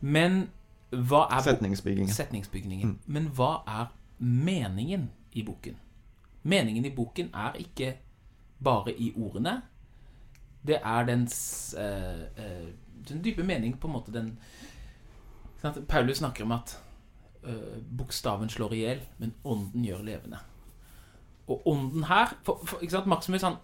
Men 0.00 0.46
hva 0.90 1.26
er 1.30 1.44
Setningsbyggingen. 1.44 2.12
Setningsbyggingen. 2.14 2.88
Mm. 2.88 2.98
Men 3.06 3.28
hva 3.36 3.60
er 3.68 3.90
meningen 4.18 5.10
i 5.32 5.44
boken? 5.46 5.76
Meningen 6.42 6.84
i 6.84 6.94
boken 6.94 7.28
er 7.34 7.58
ikke 7.60 7.94
bare 8.64 8.94
i 8.96 9.12
ordene. 9.16 9.60
Det 10.66 10.80
er 10.82 11.04
dens 11.06 11.74
eh, 11.78 12.24
eh, 12.36 12.68
Den 13.08 13.24
dype 13.24 13.42
mening, 13.42 13.78
på 13.80 13.88
en 13.88 13.92
måte 13.92 14.12
den 14.12 14.38
Paulus 15.88 16.16
snakker 16.16 16.44
om 16.44 16.52
at 16.52 16.78
bokstaven 17.98 18.50
slår 18.52 18.74
i 18.76 18.80
hjel, 18.82 19.02
men 19.18 19.34
ånden 19.48 19.84
gjør 19.86 20.02
levende. 20.04 20.40
Og 21.50 21.66
ånden 21.66 22.04
her 22.04 22.34
for, 22.46 22.60
for, 22.66 22.82
ikke 22.84 22.94
sant, 22.94 23.08
Maximus 23.10 23.42
han 23.42 23.56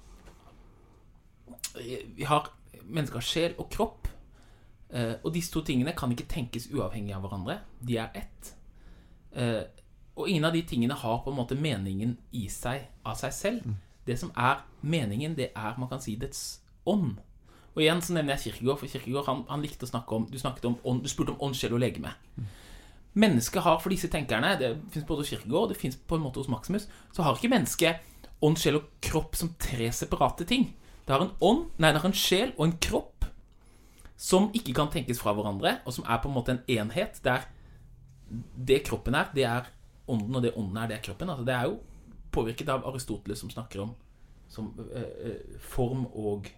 Vi 1.77 2.25
har 2.25 2.49
mennesker 2.87 3.21
sjel 3.21 3.57
og 3.59 3.69
kropp. 3.71 4.09
Eh, 4.91 5.15
og 5.23 5.35
disse 5.35 5.53
to 5.53 5.61
tingene 5.67 5.93
kan 5.97 6.13
ikke 6.13 6.29
tenkes 6.31 6.69
uavhengig 6.73 7.15
av 7.15 7.25
hverandre. 7.25 7.59
De 7.83 7.99
er 8.01 8.15
ett. 8.15 8.53
Eh, 9.37 9.63
og 10.17 10.31
ingen 10.31 10.47
av 10.49 10.55
de 10.55 10.63
tingene 10.63 10.97
har 10.97 11.19
på 11.25 11.33
en 11.33 11.37
måte 11.37 11.59
meningen 11.59 12.17
i 12.33 12.47
seg 12.49 12.87
av 13.05 13.19
seg 13.21 13.35
selv. 13.35 13.67
Mm. 13.67 13.77
Det 14.07 14.19
som 14.21 14.31
er 14.39 14.63
meningen, 14.81 15.35
det 15.37 15.51
er 15.53 15.79
man 15.79 15.91
kan 15.91 16.01
si 16.01 16.15
dets 16.17 16.63
ånd. 16.87 17.19
Og 17.75 17.83
igjen 17.83 18.01
så 18.01 18.15
nevner 18.17 18.37
jeg 18.37 18.55
Kirkegård, 18.55 18.79
for 18.81 18.89
Kirkegård 18.89 19.27
han, 19.27 19.43
han 19.51 19.65
likte 19.65 19.85
å 19.85 19.91
snakke 19.91 20.15
om 20.17 20.29
Du, 20.31 20.39
om 20.69 20.79
ånd, 20.85 21.03
du 21.03 21.11
spurte 21.13 21.35
om 21.35 21.43
ånd, 21.45 21.59
sjel 21.59 21.75
og 21.77 21.83
legeme. 21.83 22.15
Mm. 22.37 22.47
Mennesket 23.17 23.65
har 23.65 23.79
for 23.81 23.89
disse 23.89 24.11
tenkerne 24.13 24.51
Det 24.61 24.75
fins 24.93 25.07
både 25.09 25.23
hos 25.25 25.31
Kirkegård 25.33 25.71
det 25.73 25.79
fins 25.81 25.97
på 25.97 26.19
en 26.19 26.25
måte 26.27 26.43
hos 26.43 26.51
Maximus. 26.53 26.89
Så 27.17 27.25
har 27.25 27.39
ikke 27.39 27.53
mennesket 27.53 28.03
ånd, 28.45 28.59
sjel 28.61 28.81
og 28.81 28.91
kropp 29.05 29.37
som 29.39 29.55
tre 29.61 29.89
separate 29.97 30.45
ting. 30.49 30.69
Det 31.07 31.15
har 31.15 31.25
en 31.25 31.33
ånd, 31.41 31.69
nei, 31.81 31.93
det 31.95 32.03
har 32.03 32.11
en 32.11 32.17
sjel 32.17 32.53
og 32.57 32.67
en 32.67 32.77
kropp 32.83 33.25
som 34.21 34.51
ikke 34.57 34.75
kan 34.77 34.91
tenkes 34.93 35.21
fra 35.21 35.35
hverandre, 35.37 35.79
og 35.85 35.93
som 35.93 36.07
er 36.09 36.21
på 36.23 36.29
en 36.31 36.37
måte 36.37 36.55
en 36.55 36.63
enhet 36.73 37.21
der 37.25 37.45
det 38.57 38.81
kroppen 38.89 39.15
er, 39.15 39.29
det 39.37 39.45
er 39.47 39.69
ånden, 40.11 40.35
og 40.35 40.43
det 40.43 40.55
ånden 40.57 40.81
er, 40.81 40.89
det 40.91 40.97
er 40.97 41.05
kroppen. 41.05 41.31
Altså, 41.31 41.45
det 41.47 41.55
er 41.55 41.69
jo 41.71 41.77
påvirket 42.35 42.73
av 42.73 42.87
Aristoteles, 42.89 43.39
som 43.41 43.53
snakker 43.53 43.85
om 43.85 43.95
som, 44.49 44.73
eh, 44.93 45.03
eh, 45.31 45.59
form 45.59 46.07
og 46.07 46.51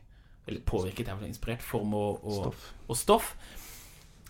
Eller 0.49 0.61
påvirket, 0.65 1.09
er 1.09 1.15
vel 1.15 1.29
inspirert. 1.29 1.61
Form 1.61 1.93
og, 1.95 2.25
og 2.25 2.33
stoff. 2.33 2.75
Og 2.89 2.97
stoff. 2.97 3.37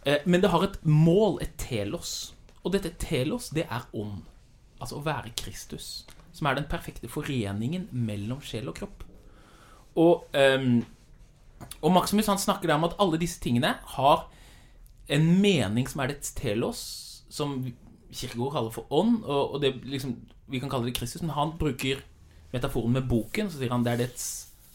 Eh, 0.08 0.24
men 0.24 0.40
det 0.40 0.50
har 0.52 0.64
et 0.64 0.78
mål, 0.86 1.38
et 1.44 1.56
telos. 1.60 2.32
Og 2.64 2.72
dette 2.72 2.94
telos, 3.00 3.50
det 3.52 3.66
er 3.68 3.84
ånd. 3.92 4.22
Altså 4.80 4.98
å 4.98 5.04
være 5.04 5.34
Kristus. 5.36 6.06
Som 6.32 6.48
er 6.48 6.56
den 6.56 6.68
perfekte 6.70 7.10
foreningen 7.10 7.88
mellom 7.92 8.40
sjel 8.44 8.70
og 8.70 8.78
kropp. 8.78 9.04
Og, 9.98 10.28
um, 10.32 10.84
og 11.82 11.92
Maximus 11.92 12.28
han 12.30 12.38
snakker 12.38 12.70
der 12.70 12.78
om 12.78 12.86
at 12.86 12.96
alle 13.02 13.18
disse 13.18 13.40
tingene 13.42 13.74
har 13.96 14.28
en 15.10 15.26
mening 15.42 15.88
som 15.90 16.04
er 16.04 16.12
dets 16.12 16.30
telos, 16.38 16.82
som 17.28 17.56
Kirkegård 18.12 18.54
kaller 18.54 18.74
for 18.76 18.86
ånd. 18.94 19.24
Og, 19.24 19.56
og 19.56 19.64
det 19.64 19.74
liksom 19.84 20.14
vi 20.48 20.60
kan 20.62 20.70
kalle 20.72 20.88
det 20.88 20.96
Kristus, 20.96 21.22
men 21.22 21.34
han 21.36 21.56
bruker 21.60 22.00
metaforen 22.54 22.94
med 22.96 23.08
boken. 23.10 23.50
Så 23.50 23.60
sier 23.60 23.74
han 23.74 23.84
det 23.84 23.96
er 23.96 24.04
dets 24.06 24.28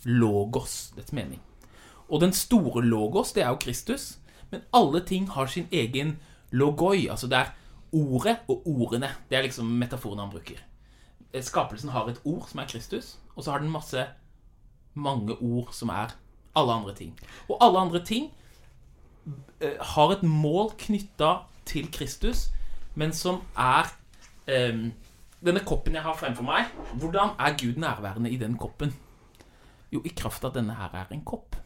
logos, 0.06 0.92
dets 0.98 1.16
mening. 1.16 1.42
Og 2.12 2.22
den 2.22 2.36
store 2.36 2.84
logos, 2.86 3.32
det 3.34 3.46
er 3.46 3.54
jo 3.54 3.62
Kristus. 3.64 4.18
Men 4.54 4.66
alle 4.74 5.02
ting 5.10 5.26
har 5.34 5.50
sin 5.50 5.68
egen 5.74 6.20
logoi. 6.54 7.08
Altså 7.10 7.28
det 7.32 7.40
er 7.42 7.54
ordet 7.94 8.38
og 8.48 8.68
ordene. 8.70 9.10
Det 9.30 9.38
er 9.38 9.48
liksom 9.48 9.72
metaforen 9.82 10.22
han 10.22 10.34
bruker. 10.34 10.62
Skapelsen 11.42 11.90
har 11.90 12.10
et 12.12 12.22
ord 12.30 12.46
som 12.50 12.62
er 12.62 12.70
Kristus, 12.70 13.16
og 13.36 13.44
så 13.44 13.52
har 13.56 13.64
den 13.64 13.74
masse 13.74 14.06
mange 14.94 15.34
ord 15.42 15.74
som 15.74 15.90
er 15.90 16.14
alle 16.56 16.74
andre 16.74 16.94
ting. 16.96 17.16
Og 17.50 17.58
alle 17.62 17.80
andre 17.80 18.04
ting 18.06 18.30
eh, 19.60 19.80
har 19.80 20.14
et 20.14 20.24
mål 20.24 20.76
knytta 20.78 21.34
til 21.66 21.90
Kristus, 21.92 22.52
men 22.96 23.14
som 23.14 23.42
er 23.58 23.90
um, 24.46 24.92
denne 25.42 25.64
koppen 25.66 25.98
jeg 25.98 26.06
har 26.06 26.18
fremfor 26.20 26.46
meg, 26.46 26.70
hvordan 27.02 27.34
er 27.40 27.58
Gud 27.58 27.82
nærværende 27.82 28.30
i 28.30 28.38
den 28.38 28.58
koppen? 28.58 28.94
Jo, 29.94 30.02
i 30.06 30.14
kraft 30.14 30.44
av 30.44 30.54
at 30.54 30.62
denne 30.62 30.78
her 30.78 30.94
er 31.02 31.10
en 31.14 31.26
kopp. 31.26 31.58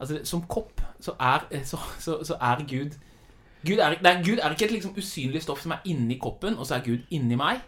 Altså, 0.00 0.20
Som 0.24 0.42
kopp 0.48 0.80
så 1.00 1.14
er, 1.20 1.46
så, 1.64 1.78
så, 1.98 2.18
så 2.24 2.36
er 2.40 2.64
Gud 2.68 2.96
Gud 3.66 3.78
er, 3.78 3.96
er, 4.04 4.22
Gud 4.24 4.38
er, 4.38 4.50
ikke 4.50 4.64
et 4.64 4.72
liksom 4.72 4.96
usynlig 4.96 5.42
stoff 5.42 5.60
som 5.60 5.74
er 5.76 5.84
inni 5.84 6.16
koppen, 6.18 6.56
og 6.56 6.66
så 6.66 6.78
er 6.78 6.84
Gud 6.84 7.02
inni 7.12 7.36
meg. 7.36 7.60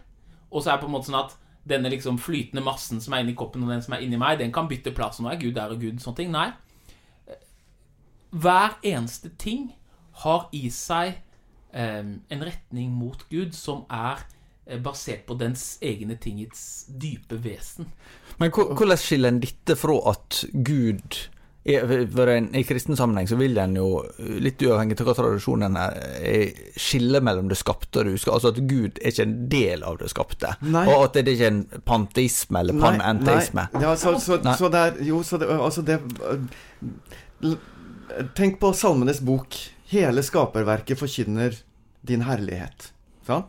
Og 0.49 0.63
så 0.63 0.71
er 0.71 0.77
det 0.77 0.81
på 0.81 0.87
en 0.89 0.95
måte 0.95 1.11
sånn 1.11 1.19
at 1.19 1.35
denne 1.69 1.91
liksom 1.93 2.17
flytende 2.17 2.63
massen 2.65 3.01
som 3.01 3.13
er 3.13 3.21
inni 3.21 3.35
koppen, 3.37 3.61
og 3.61 3.69
den 3.69 3.83
som 3.85 3.93
er 3.93 4.01
inni 4.01 4.17
meg, 4.17 4.39
den 4.41 4.51
kan 4.51 4.65
bytte 4.67 4.89
plass. 4.97 5.19
Og 5.21 5.27
nå 5.27 5.35
er 5.35 5.41
Gud 5.43 5.53
der 5.53 5.75
og 5.75 5.85
Gud 5.85 6.01
sånne 6.01 6.17
ting. 6.17 6.33
Nei. 6.33 6.49
Hver 8.33 8.79
eneste 8.81 9.29
ting 9.37 9.69
har 10.23 10.47
i 10.49 10.65
seg 10.73 11.19
um, 11.69 12.15
en 12.33 12.47
retning 12.49 12.97
mot 12.97 13.21
Gud 13.29 13.53
som 13.53 13.85
er 13.93 14.25
Eh, 14.65 14.79
basert 14.79 15.25
på 15.27 15.35
dens 15.35 15.77
egne 15.83 16.15
tingets 16.15 16.85
dype 16.87 17.35
vesen. 17.43 17.89
Men 18.39 18.51
hvordan 18.53 18.99
skiller 18.99 19.33
en 19.33 19.41
dette 19.43 19.75
fra 19.75 19.97
at 20.13 20.45
Gud 20.53 21.17
for 21.63 22.27
en, 22.27 22.49
I 22.55 22.63
kristen 22.67 22.97
sammenheng 22.99 23.27
så 23.27 23.37
vil 23.39 23.57
en 23.61 23.75
jo, 23.77 23.87
litt 24.19 24.59
uavhengig 24.65 24.97
av 24.99 25.07
hva 25.07 25.15
tradisjonen 25.15 25.77
er, 25.79 26.49
skille 26.75 27.21
mellom 27.23 27.47
det 27.51 27.55
skapte 27.59 28.01
og 28.01 28.09
det 28.09 28.17
uskapte. 28.17 28.35
Altså 28.35 28.51
at 28.51 28.59
Gud 28.67 28.99
er 28.99 29.13
ikke 29.13 29.27
en 29.29 29.37
del 29.51 29.85
av 29.87 29.99
det 30.01 30.09
skapte. 30.11 30.51
Nei. 30.67 30.83
Og 30.91 31.05
at 31.07 31.15
det 31.15 31.23
er 31.23 31.37
ikke 31.37 31.51
en 31.53 31.61
panteisme 31.87 32.63
eller 32.63 32.79
panenteisme. 32.83 33.67
Ja, 33.79 33.95
så, 33.99 34.17
så, 34.19 34.41
så, 34.43 34.71
det 34.73 34.81
er 34.81 34.99
Jo, 35.07 35.23
så 35.23 35.39
det, 35.39 35.47
altså 35.55 35.85
det 35.87 35.99
Tenk 38.35 38.59
på 38.59 38.73
Salmenes 38.75 39.23
bok. 39.23 39.55
Hele 39.93 40.23
skaperverket 40.25 40.99
forkynner 40.99 41.55
din 42.03 42.25
herlighet. 42.27 42.91
Sant? 43.27 43.47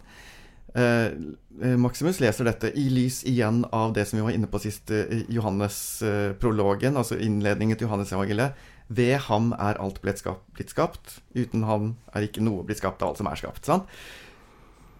Eh, 0.75 1.77
Maximus 1.79 2.21
leser 2.23 2.49
dette 2.49 2.71
i 2.79 2.89
lys 2.93 3.23
igjen 3.31 3.63
av 3.75 3.95
det 3.97 4.07
som 4.09 4.19
vi 4.19 4.25
var 4.27 4.37
inne 4.37 4.51
på 4.51 4.61
sist, 4.63 4.91
eh, 4.91 5.25
Johannes-prologen, 5.33 6.99
altså 7.01 7.19
innledningen 7.19 7.79
til 7.79 7.89
Johannes-evangeliet. 7.89 8.59
Ved 8.89 9.17
ham 9.29 9.53
er 9.57 9.81
alt 9.81 10.03
blitt 10.05 10.21
skapt, 10.21 10.45
blitt 10.57 10.75
skapt. 10.75 11.19
Uten 11.35 11.65
ham 11.65 11.95
er 12.15 12.27
ikke 12.27 12.45
noe 12.45 12.67
blitt 12.67 12.83
skapt 12.83 13.03
av 13.03 13.13
alt 13.13 13.23
som 13.23 13.31
er 13.31 13.41
skapt. 13.41 13.65
Sant? 13.65 13.89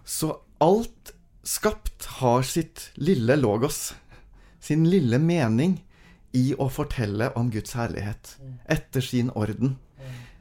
Så 0.05 0.31
alt 0.63 1.13
skapt 1.45 2.07
har 2.19 2.45
sitt 2.47 2.89
lille 2.97 3.37
logos, 3.37 3.93
sin 4.59 4.87
lille 4.89 5.19
mening, 5.21 5.79
i 6.35 6.51
å 6.59 6.67
fortelle 6.67 7.29
om 7.39 7.47
Guds 7.53 7.77
herlighet. 7.77 8.35
Etter 8.67 9.03
sin 9.05 9.29
orden 9.39 9.77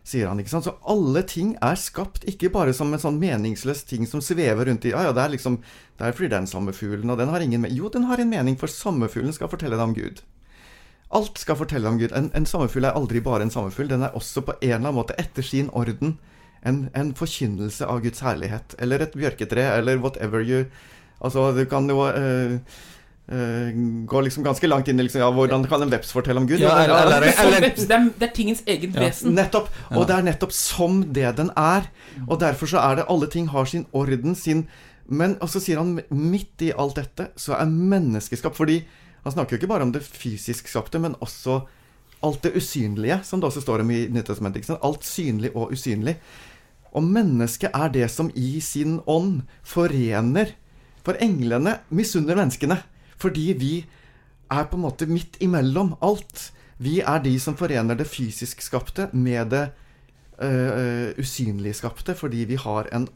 sier 0.04 0.28
han. 0.28 0.40
ikke 0.40 0.52
sant? 0.52 0.68
Så 0.68 0.76
alle 0.90 1.24
ting 1.26 1.54
er 1.64 1.80
skapt, 1.80 2.26
ikke 2.28 2.52
bare 2.52 2.74
som 2.76 2.92
en 2.92 3.00
sånn 3.00 3.18
meningsløs 3.22 3.84
ting 3.88 4.04
som 4.08 4.22
svever 4.24 4.68
rundt 4.68 4.84
i 4.84 4.92
Ja, 4.92 5.06
ja, 5.08 5.16
det 5.16 5.24
er 5.24 5.34
liksom 5.34 5.58
Det 5.98 6.06
er 6.06 6.12
fordi 6.12 6.28
det 6.28 6.36
er 6.36 6.44
en 6.44 6.50
sommerfuglen, 6.50 7.10
og 7.10 7.18
den 7.18 7.32
har 7.32 7.40
ingen 7.40 7.62
mening 7.62 7.78
Jo, 7.78 7.88
den 7.88 8.06
har 8.10 8.20
en 8.20 8.30
mening, 8.30 8.58
for 8.60 8.70
sommerfuglen 8.70 9.32
skal 9.32 9.48
fortelle 9.48 9.78
deg 9.78 9.88
om 9.88 9.96
Gud. 9.96 10.22
Alt 11.14 11.38
skal 11.38 11.56
fortelle 11.56 11.88
om 11.88 11.98
Gud. 11.98 12.12
En, 12.12 12.30
en 12.34 12.46
sommerfugl 12.46 12.88
er 12.88 12.96
aldri 12.98 13.20
bare 13.22 13.46
en 13.46 13.52
sommerfugl. 13.54 13.88
Den 13.88 14.02
er 14.02 14.16
også 14.18 14.42
på 14.42 14.56
en 14.60 14.64
eller 14.66 14.80
annen 14.80 14.96
måte, 14.98 15.16
etter 15.20 15.46
sin 15.46 15.70
orden, 15.70 16.18
en, 16.66 16.88
en 16.96 17.12
forkynnelse 17.14 17.86
av 17.86 18.00
Guds 18.02 18.24
herlighet. 18.24 18.74
Eller 18.82 19.04
et 19.04 19.14
bjørketre, 19.14 19.68
eller 19.78 20.02
whatever 20.02 20.42
you 20.42 20.64
Altså, 21.24 21.52
du 21.56 21.62
kan 21.70 21.86
jo 21.88 22.02
uh, 22.04 22.58
Uh, 23.24 24.04
går 24.04 24.26
liksom 24.26 24.44
ganske 24.44 24.68
langt 24.68 24.88
inn 24.88 24.98
i 25.00 25.04
liksom, 25.06 25.22
ja, 25.22 25.30
hvordan 25.32 25.62
kan 25.64 25.80
en 25.80 25.92
veps 25.94 26.10
fortelle 26.12 26.42
om 26.42 26.48
Gud? 26.48 26.60
Ja, 26.60 26.74
eller, 26.82 27.06
eller, 27.06 27.30
eller, 27.32 27.64
det, 27.64 27.86
er, 27.88 28.10
det, 28.18 28.26
er, 28.26 28.32
tingens 28.36 28.60
eget 28.66 28.90
ja. 28.90 29.00
vesen. 29.00 29.32
Nettopp. 29.32 29.70
Og 29.94 30.02
ja. 30.02 30.08
det 30.10 30.18
er 30.18 30.26
nettopp 30.26 30.52
som 30.52 31.00
det 31.16 31.30
den 31.38 31.48
er. 31.56 31.88
Og 32.26 32.36
derfor 32.42 32.68
så 32.68 32.82
er 32.84 33.00
det 33.00 33.08
Alle 33.08 33.30
ting 33.32 33.48
har 33.48 33.64
sin 33.70 33.86
orden, 33.92 34.36
sin 34.36 34.66
Men 35.08 35.38
og 35.44 35.48
så 35.52 35.60
sier 35.60 35.80
han 35.80 35.98
midt 36.08 36.62
i 36.64 36.70
alt 36.76 36.96
dette 37.00 37.30
så 37.36 37.56
er 37.56 37.72
menneskeskap. 37.72 38.56
Fordi 38.56 38.82
han 39.24 39.32
snakker 39.32 39.56
jo 39.56 39.62
ikke 39.62 39.72
bare 39.72 39.88
om 39.88 39.92
det 39.92 40.04
fysisk 40.04 40.68
skapte, 40.68 41.00
men 41.00 41.16
også 41.24 41.62
alt 42.24 42.44
det 42.44 42.56
usynlige, 42.56 43.20
som 43.24 43.40
det 43.40 43.48
også 43.48 43.64
står 43.64 43.84
om 43.84 43.90
i 43.92 44.06
Nyttestamentet. 44.12 44.68
Alt 44.84 45.04
synlig 45.04 45.52
og 45.56 45.72
usynlig. 45.72 46.18
Og 46.92 47.04
mennesket 47.04 47.72
er 47.72 47.88
det 47.88 48.10
som 48.12 48.30
i 48.36 48.60
sin 48.60 49.00
ånd 49.06 49.42
forener. 49.64 50.52
For 51.04 51.16
englene 51.20 51.78
misunner 51.88 52.36
menneskene. 52.36 52.78
Fordi 53.20 53.52
vi 53.58 53.74
er 54.52 54.64
på 54.68 54.76
en 54.78 54.84
måte 54.84 55.08
midt 55.10 55.36
imellom 55.44 55.94
alt. 56.04 56.50
Vi 56.82 57.00
er 57.00 57.22
de 57.24 57.34
som 57.40 57.56
forener 57.58 57.94
det 57.98 58.08
fysisk 58.10 58.62
skapte 58.64 59.08
med 59.12 59.50
det 59.54 59.66
uh, 60.42 61.08
usynlig 61.20 61.74
skapte, 61.78 62.14
fordi 62.18 62.44
vi 62.50 62.56
har 62.60 62.84
en, 62.94 63.08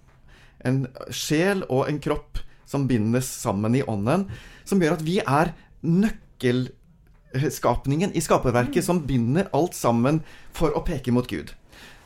en, 0.64 0.86
sjel 1.10 1.64
og 1.68 1.88
en 1.88 2.00
kropp 2.02 2.38
som 2.68 2.88
bindes 2.88 3.26
sammen 3.42 3.74
i 3.74 3.82
ånden, 3.82 4.30
som 4.68 4.80
gjør 4.82 4.92
at 4.98 5.06
vi 5.06 5.18
er 5.22 5.52
nøkkelskapningen 5.82 8.12
i 8.14 8.20
skaperverket 8.22 8.84
som 8.84 9.06
binder 9.08 9.48
alt 9.56 9.74
sammen 9.74 10.20
for 10.54 10.70
å 10.76 10.80
peke 10.86 11.12
mot 11.14 11.28
Gud. 11.30 11.54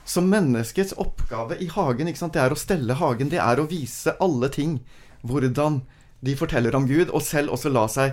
Så 0.05 0.21
menneskets 0.25 0.93
oppgave 0.99 1.57
i 1.63 1.69
hagen 1.71 2.07
det 2.11 2.41
er 2.41 2.53
å 2.53 2.59
stelle 2.59 2.95
hagen, 2.99 3.29
det 3.31 3.39
er 3.43 3.61
å 3.61 3.69
vise 3.71 4.17
alle 4.23 4.49
ting 4.51 4.81
hvordan 5.23 5.83
de 6.23 6.37
forteller 6.39 6.75
om 6.79 6.87
Gud, 6.87 7.11
og 7.11 7.25
selv 7.27 7.55
også 7.55 7.73
la 7.73 7.87
seg 7.91 8.13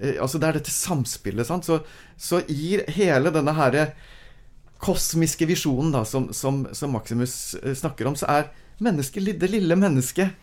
eh, 0.00 0.16
Altså 0.22 0.40
det 0.42 0.48
er 0.48 0.58
dette 0.58 0.74
samspillet, 0.74 1.46
sant. 1.46 1.66
Så, 1.68 1.80
så 2.18 2.42
gir 2.48 2.84
hele 2.96 3.32
denne 3.34 3.54
herre 3.56 3.90
kosmiske 4.82 5.46
visjonen 5.48 5.94
da, 5.94 6.02
som, 6.04 6.28
som, 6.36 6.64
som, 6.76 6.92
Maximus 6.92 7.54
eh, 7.62 7.76
snakker 7.78 8.10
om, 8.10 8.18
så 8.18 8.28
er 8.28 8.50
mennesket 8.82 9.32
det 9.40 9.48
lille 9.48 9.78
mennesket 9.78 10.34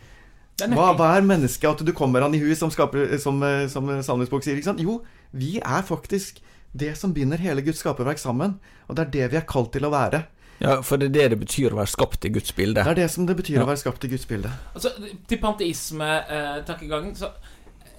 hva, 0.62 0.92
hva, 0.94 1.08
er 1.16 1.24
mennesket? 1.26 1.66
At 1.66 1.82
du 1.86 1.90
kommer 1.96 2.22
han 2.22 2.34
i 2.36 2.40
hus, 2.42 2.60
som, 2.60 2.70
skaper, 2.70 3.16
som, 3.22 3.40
eh, 3.42 3.66
som 3.70 3.90
Salmesbok 4.06 4.44
sier. 4.44 4.58
Ikke 4.58 4.70
sant? 4.70 4.82
Jo, 4.82 5.00
vi 5.34 5.56
er 5.58 5.86
faktisk 5.86 6.38
det 6.74 6.92
som 6.98 7.14
binder 7.14 7.42
hele 7.42 7.62
Guds 7.66 7.82
skaperverk 7.82 8.22
sammen. 8.22 8.58
Og 8.86 8.94
det 8.94 9.06
er 9.06 9.14
det 9.16 9.30
vi 9.32 9.40
er 9.40 9.48
kalt 9.50 9.72
til 9.74 9.86
å 9.86 9.92
være. 9.94 10.24
Ja, 10.60 10.80
For 10.80 10.96
det 10.96 11.08
er 11.08 11.12
det 11.12 11.30
det 11.34 11.40
betyr 11.40 11.74
å 11.74 11.80
være 11.80 11.90
skapt 11.90 12.24
i 12.24 12.30
Guds 12.34 12.52
bilde? 12.52 12.80
Det 12.80 12.90
er 12.90 13.00
det 13.02 13.08
som 13.10 13.26
det 13.26 13.36
betyr 13.36 13.58
ja. 13.58 13.64
å 13.64 13.68
være 13.68 13.82
skapt 13.82 14.04
i 14.06 14.10
Guds 14.12 14.26
bilde. 14.26 14.52
Altså, 14.74 14.92
Til 15.28 15.40
panteisme-tankegangen 15.42 17.10
eh, 17.10 17.18
så 17.18 17.32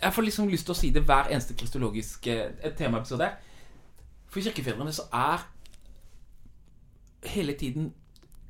Jeg 0.02 0.14
får 0.14 0.28
liksom 0.28 0.48
lyst 0.52 0.66
til 0.66 0.76
å 0.76 0.78
si 0.78 0.90
det 0.96 1.04
hver 1.08 1.30
eneste 1.32 1.56
kristologiske 1.58 2.34
eh, 2.64 2.74
temaepisode. 2.78 3.30
For 4.30 4.44
kirkefedrene 4.44 4.94
så 4.94 5.08
er 5.14 5.46
hele 7.32 7.56
tiden 7.58 7.94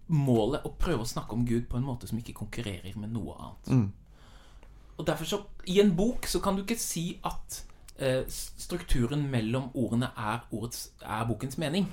målet 0.07 0.65
å 0.65 0.73
prøve 0.77 1.05
å 1.05 1.09
snakke 1.09 1.33
om 1.33 1.45
Gud 1.47 1.67
på 1.69 1.77
en 1.79 1.85
måte 1.85 2.09
som 2.09 2.17
ikke 2.19 2.35
konkurrerer 2.37 2.97
med 2.99 3.13
noe 3.13 3.35
annet. 3.39 3.69
Mm. 3.69 4.65
Og 4.97 5.07
derfor 5.07 5.25
så 5.25 5.41
I 5.67 5.79
en 5.81 5.95
bok 5.95 6.27
så 6.29 6.39
kan 6.39 6.55
du 6.55 6.63
ikke 6.63 6.77
si 6.79 7.17
at 7.25 7.63
eh, 7.97 8.23
strukturen 8.29 9.25
mellom 9.31 9.71
ordene 9.73 10.11
er, 10.17 10.45
ordets, 10.51 10.91
er 11.01 11.25
bokens 11.27 11.57
mening. 11.57 11.89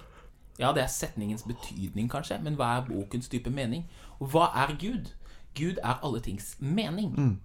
Ja, 0.58 0.72
det 0.72 0.82
er 0.82 0.86
setningens 0.86 1.42
betydning, 1.42 2.10
kanskje, 2.10 2.38
men 2.42 2.54
hva 2.54 2.76
er 2.76 2.86
bokens 2.88 3.28
type 3.28 3.50
mening? 3.50 3.86
Og 4.20 4.28
hva 4.34 4.50
er 4.64 4.74
Gud? 4.80 5.12
Gud 5.56 5.80
er 5.82 6.00
alle 6.04 6.20
tings 6.20 6.56
mening. 6.60 7.14
Mm. 7.16 7.40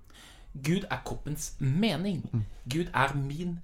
Gud 0.63 0.87
er 0.91 1.01
koppens 1.05 1.53
mening. 1.59 2.29
Mm. 2.33 2.43
Gud 2.73 2.91
er 2.93 3.15
min 3.15 3.59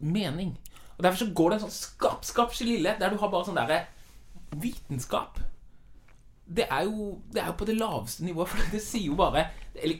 mening. 0.00 0.58
Og 0.98 1.04
Derfor 1.04 1.18
så 1.18 1.32
går 1.34 1.50
det 1.50 1.56
en 1.56 1.64
sånn 1.66 1.76
skap-skap-skille 1.76 2.96
der 3.00 3.12
du 3.12 3.18
har 3.20 3.30
bare 3.32 3.48
sånn 3.48 3.58
derre 3.58 3.82
vitenskap. 4.56 5.40
Det 6.46 6.68
er, 6.70 6.84
jo, 6.86 7.16
det 7.32 7.42
er 7.42 7.50
jo 7.50 7.56
på 7.58 7.66
det 7.68 7.76
laveste 7.76 8.24
nivået, 8.24 8.48
for 8.48 8.70
det 8.72 8.80
sier 8.82 9.10
jo 9.10 9.16
bare 9.18 9.48
eller, 9.74 9.98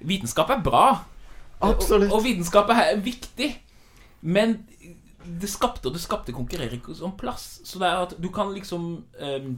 Vitenskap 0.00 0.50
er 0.50 0.60
bra. 0.60 0.86
Absolutt. 1.64 2.10
Og, 2.10 2.18
og 2.18 2.24
vitenskap 2.24 2.68
er 2.68 2.98
viktig. 3.00 3.48
Men 4.20 4.58
det 5.26 5.48
skapte 5.50 5.88
og 5.88 5.96
det 5.96 6.02
skapte 6.02 6.34
konkurrerer 6.34 6.76
ikke 6.76 6.94
om 7.04 7.16
plass. 7.18 7.60
Så 7.66 7.80
det 7.82 7.88
er 7.88 8.04
at 8.04 8.14
du 8.22 8.28
kan 8.32 8.52
liksom 8.54 8.86
um, 9.20 9.56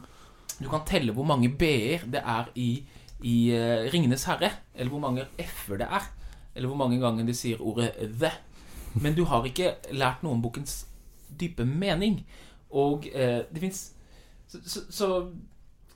Du 0.58 0.68
kan 0.68 0.86
telle 0.86 1.12
hvor 1.14 1.24
mange 1.24 1.50
b-er 1.54 2.02
det 2.10 2.22
er 2.24 2.48
i, 2.58 2.82
i 3.22 3.36
uh, 3.54 3.86
Ringenes 3.92 4.24
herre. 4.24 4.50
Eller 4.74 4.90
hvor 4.90 5.02
mange 5.02 5.26
f-er 5.38 5.78
det 5.78 5.86
er. 5.86 6.08
Eller 6.54 6.68
hvor 6.68 6.76
mange 6.76 6.98
ganger 7.00 7.26
de 7.26 7.34
sier 7.34 7.62
ordet 7.62 7.92
'the'. 7.98 8.32
Men 8.94 9.14
du 9.14 9.24
har 9.24 9.44
ikke 9.44 9.74
lært 9.92 10.22
noe 10.22 10.32
om 10.32 10.42
bokens 10.42 10.86
dype 11.40 11.64
mening. 11.64 12.26
Og 12.70 13.06
uh, 13.14 13.44
det 13.52 13.60
fins 13.60 13.92
så, 14.48 14.58
så, 14.64 14.80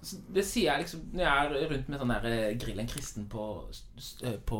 så, 0.02 0.20
det 0.34 0.44
sier 0.44 0.72
jeg 0.72 0.82
liksom 0.84 1.00
når 1.12 1.24
jeg 1.24 1.46
er 1.46 1.70
rundt 1.70 1.88
med 1.88 1.98
sånn 1.98 2.10
der 2.12 2.26
eh, 2.28 2.58
Grill 2.60 2.80
en 2.82 2.90
kristen 2.90 3.28
på, 3.32 3.44
på 4.46 4.58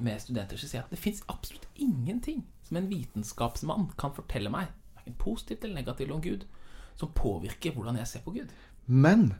med 0.00 0.20
studenter, 0.20 0.58
så 0.58 0.66
sier 0.66 0.80
jeg 0.80 0.86
at 0.88 0.90
det 0.90 0.98
fins 0.98 1.22
absolutt 1.30 1.68
ingenting 1.76 2.42
som 2.68 2.80
en 2.80 2.88
vitenskapsmann 2.90 3.90
kan 4.00 4.14
fortelle 4.16 4.52
meg, 4.52 4.70
verken 4.96 5.18
positivt 5.20 5.64
eller 5.64 5.80
negativt 5.80 6.14
om 6.14 6.22
Gud, 6.24 6.46
som 6.98 7.12
påvirker 7.14 7.74
hvordan 7.74 7.98
jeg 8.00 8.10
ser 8.10 8.24
på 8.24 8.36
Gud. 8.36 8.52
Men 8.86 9.30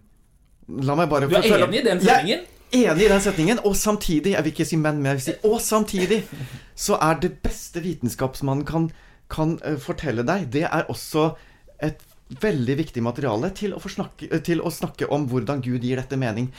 La 0.68 0.94
meg 0.98 1.08
bare 1.08 1.28
Du 1.28 1.34
er 1.36 1.46
enig 1.48 1.80
i 1.80 1.84
den 1.86 2.00
setningen? 2.02 2.46
Jeg 2.68 2.84
er 2.84 2.92
enig 2.92 3.06
i 3.06 3.08
den 3.08 3.22
setningen, 3.24 3.60
og 3.64 3.76
samtidig 3.76 4.34
Jeg 4.34 4.44
vil 4.44 4.52
ikke 4.52 4.66
si 4.68 4.76
men, 4.76 4.98
men 5.00 5.14
jeg 5.14 5.20
vil 5.20 5.24
si 5.24 5.36
og 5.48 5.60
samtidig 5.64 6.18
så 6.86 6.98
er 7.02 7.20
det 7.22 7.38
beste 7.42 7.80
vitenskapsmannen 7.82 8.66
kan, 8.68 8.90
kan 9.32 9.56
uh, 9.64 9.78
fortelle 9.80 10.22
deg, 10.28 10.46
det 10.52 10.66
er 10.68 10.84
også 10.92 11.30
et 11.82 12.04
veldig 12.42 12.74
viktig 12.76 13.02
materiale 13.02 13.48
til 13.56 13.72
å, 13.72 13.80
snakke, 13.80 14.28
til 14.44 14.60
å, 14.60 14.70
snakke, 14.70 15.08
om 15.08 15.24
hvordan 15.30 15.62
Gud 15.64 15.80
gir 15.80 15.96
dette 15.96 16.18
mening. 16.20 16.50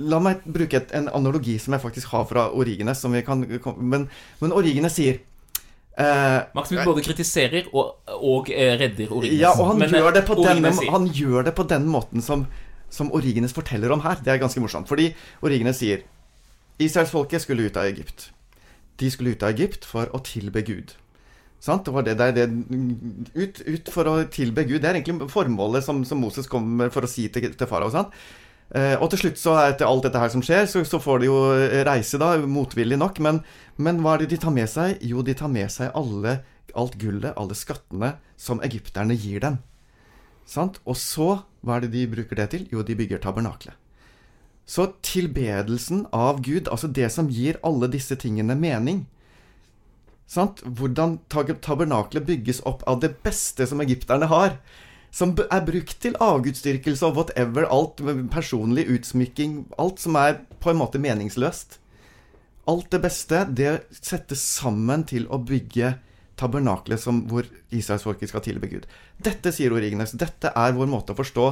La 0.00 0.18
meg 0.24 0.40
bruke 0.48 0.80
et, 0.80 0.94
en 0.96 1.10
analogi 1.12 1.58
som 1.60 1.76
jeg 1.76 1.84
faktisk 1.84 2.14
har 2.14 2.24
fra 2.30 2.46
Origenes. 2.56 3.04
Kan, 3.26 3.44
men, 3.76 4.06
men 4.40 4.54
Origenes 4.56 4.96
sier 4.96 5.20
Uh, 5.98 6.44
Maximus 6.54 6.84
både 6.86 7.02
kritiserer 7.02 7.64
og, 7.72 7.96
og 8.06 8.46
uh, 8.52 8.74
redder 8.78 9.10
Origenes. 9.10 9.40
Ja, 9.40 9.50
og 9.50 9.72
han, 9.72 9.80
Men, 9.82 9.90
gjør 9.90 10.12
eh, 10.12 10.28
den, 10.46 10.66
han, 10.94 11.08
gjør 11.10 11.48
det 11.48 11.54
på 11.58 11.64
den 11.66 11.88
måten 11.90 12.22
som, 12.22 12.44
som, 12.86 13.10
Origenes 13.12 13.54
forteller 13.56 13.90
om 13.90 14.04
her. 14.04 14.20
Det 14.22 14.30
er 14.30 14.38
ganske 14.38 14.62
morsomt. 14.62 14.86
Fordi 14.86 15.08
Origenes 15.42 15.82
sier 15.82 16.04
Israelsfolket 16.78 17.42
skulle 17.42 17.66
ut 17.66 17.76
av 17.76 17.90
Egypt. 17.90 18.28
De 19.02 19.10
skulle 19.10 19.34
ut 19.34 19.42
av 19.42 19.50
Egypt 19.50 19.88
for 19.88 20.06
å 20.14 20.22
tilbe 20.22 20.62
Gud. 20.62 20.94
Sant? 21.58 21.82
Det 21.88 21.94
var 21.96 22.06
det 22.06 22.14
der 22.20 22.30
det, 22.36 22.46
ut, 23.34 23.58
ut, 23.66 23.90
for 23.90 24.06
å 24.06 24.20
tilbe 24.30 24.68
Gud. 24.68 24.78
Det 24.84 24.92
er 24.92 25.00
egentlig 25.00 25.26
formålet 25.34 25.82
som, 25.82 26.04
som 26.06 26.22
Moses 26.22 26.46
kommer 26.46 26.94
for 26.94 27.02
å 27.02 27.10
si 27.10 27.26
til, 27.34 27.50
til 27.58 27.70
farao. 27.70 27.90
Eh, 28.76 28.94
og 29.00 29.08
til 29.08 29.22
slutt, 29.22 29.40
så 29.40 29.54
etter 29.62 29.88
alt 29.88 30.04
dette 30.04 30.20
her 30.20 30.32
som 30.32 30.44
skjer, 30.44 30.66
så, 30.68 30.82
så 30.84 31.00
får 31.00 31.22
de 31.22 31.30
jo 31.30 31.38
eh, 31.54 31.80
reise, 31.88 32.20
da, 32.20 32.34
motvillig 32.44 32.98
nok. 33.00 33.20
Men, 33.24 33.40
men, 33.80 34.02
hva 34.04 34.16
er 34.16 34.24
det 34.24 34.34
de 34.34 34.40
tar 34.44 34.54
med 34.54 34.68
seg? 34.68 35.00
Jo, 35.00 35.24
de 35.24 35.36
tar 35.38 35.52
med 35.52 35.72
seg 35.72 35.94
alle, 35.96 36.40
alt 36.76 36.98
gullet, 37.00 37.32
alle 37.34 37.56
skattene, 37.56 38.16
som 38.36 38.60
egypterne 38.64 39.16
gir 39.16 39.44
dem. 39.44 39.60
Sant? 40.48 40.80
Og 40.88 40.98
så, 41.00 41.30
hva 41.64 41.76
er 41.78 41.86
det 41.86 41.94
de 41.96 42.08
bruker 42.12 42.40
det 42.40 42.50
til? 42.54 42.66
Jo, 42.72 42.84
de 42.84 42.96
bygger 42.98 43.22
tabernaklet. 43.24 43.76
Så 44.68 44.90
tilbedelsen 45.00 46.04
av 46.12 46.42
Gud, 46.44 46.68
altså 46.68 46.90
det 46.92 47.08
som 47.14 47.30
gir 47.32 47.56
alle 47.64 47.88
disse 47.88 48.18
tingene 48.20 48.56
mening 48.58 49.06
sant? 50.28 50.60
Hvordan 50.60 51.18
tabernaklet 51.32 52.26
bygges 52.28 52.60
opp 52.68 52.84
av 52.88 53.00
det 53.00 53.14
beste 53.24 53.66
som 53.68 53.80
egypterne 53.80 54.28
har 54.28 54.58
som 55.10 55.32
er 55.50 55.60
brukt 55.64 55.96
til 56.00 56.14
avgudsdyrkelse 56.20 57.06
og 57.06 57.16
whatever. 57.16 57.66
Alt 57.72 58.02
personlig 58.30 58.86
utsmykking. 58.92 59.66
Alt 59.78 60.00
som 60.00 60.16
er 60.16 60.40
på 60.60 60.70
en 60.70 60.76
måte 60.82 60.98
meningsløst. 61.00 61.78
alt 62.68 62.90
det 62.92 63.00
beste, 63.00 63.46
det 63.56 63.70
settes 63.96 64.40
sammen 64.44 65.02
til 65.08 65.24
å 65.32 65.38
bygge 65.40 65.94
tabernaklet 66.36 67.00
som 67.00 67.22
hvor 67.26 67.46
israelsfolket 67.72 68.28
skal 68.28 68.42
tilbe 68.44 68.68
Gud. 68.68 68.84
Dette, 69.24 69.50
sier 69.56 69.72
Origenes, 69.72 70.12
dette 70.12 70.52
er 70.54 70.74
vår 70.76 70.86
måte 70.86 71.14
å 71.14 71.16
forstå 71.16 71.46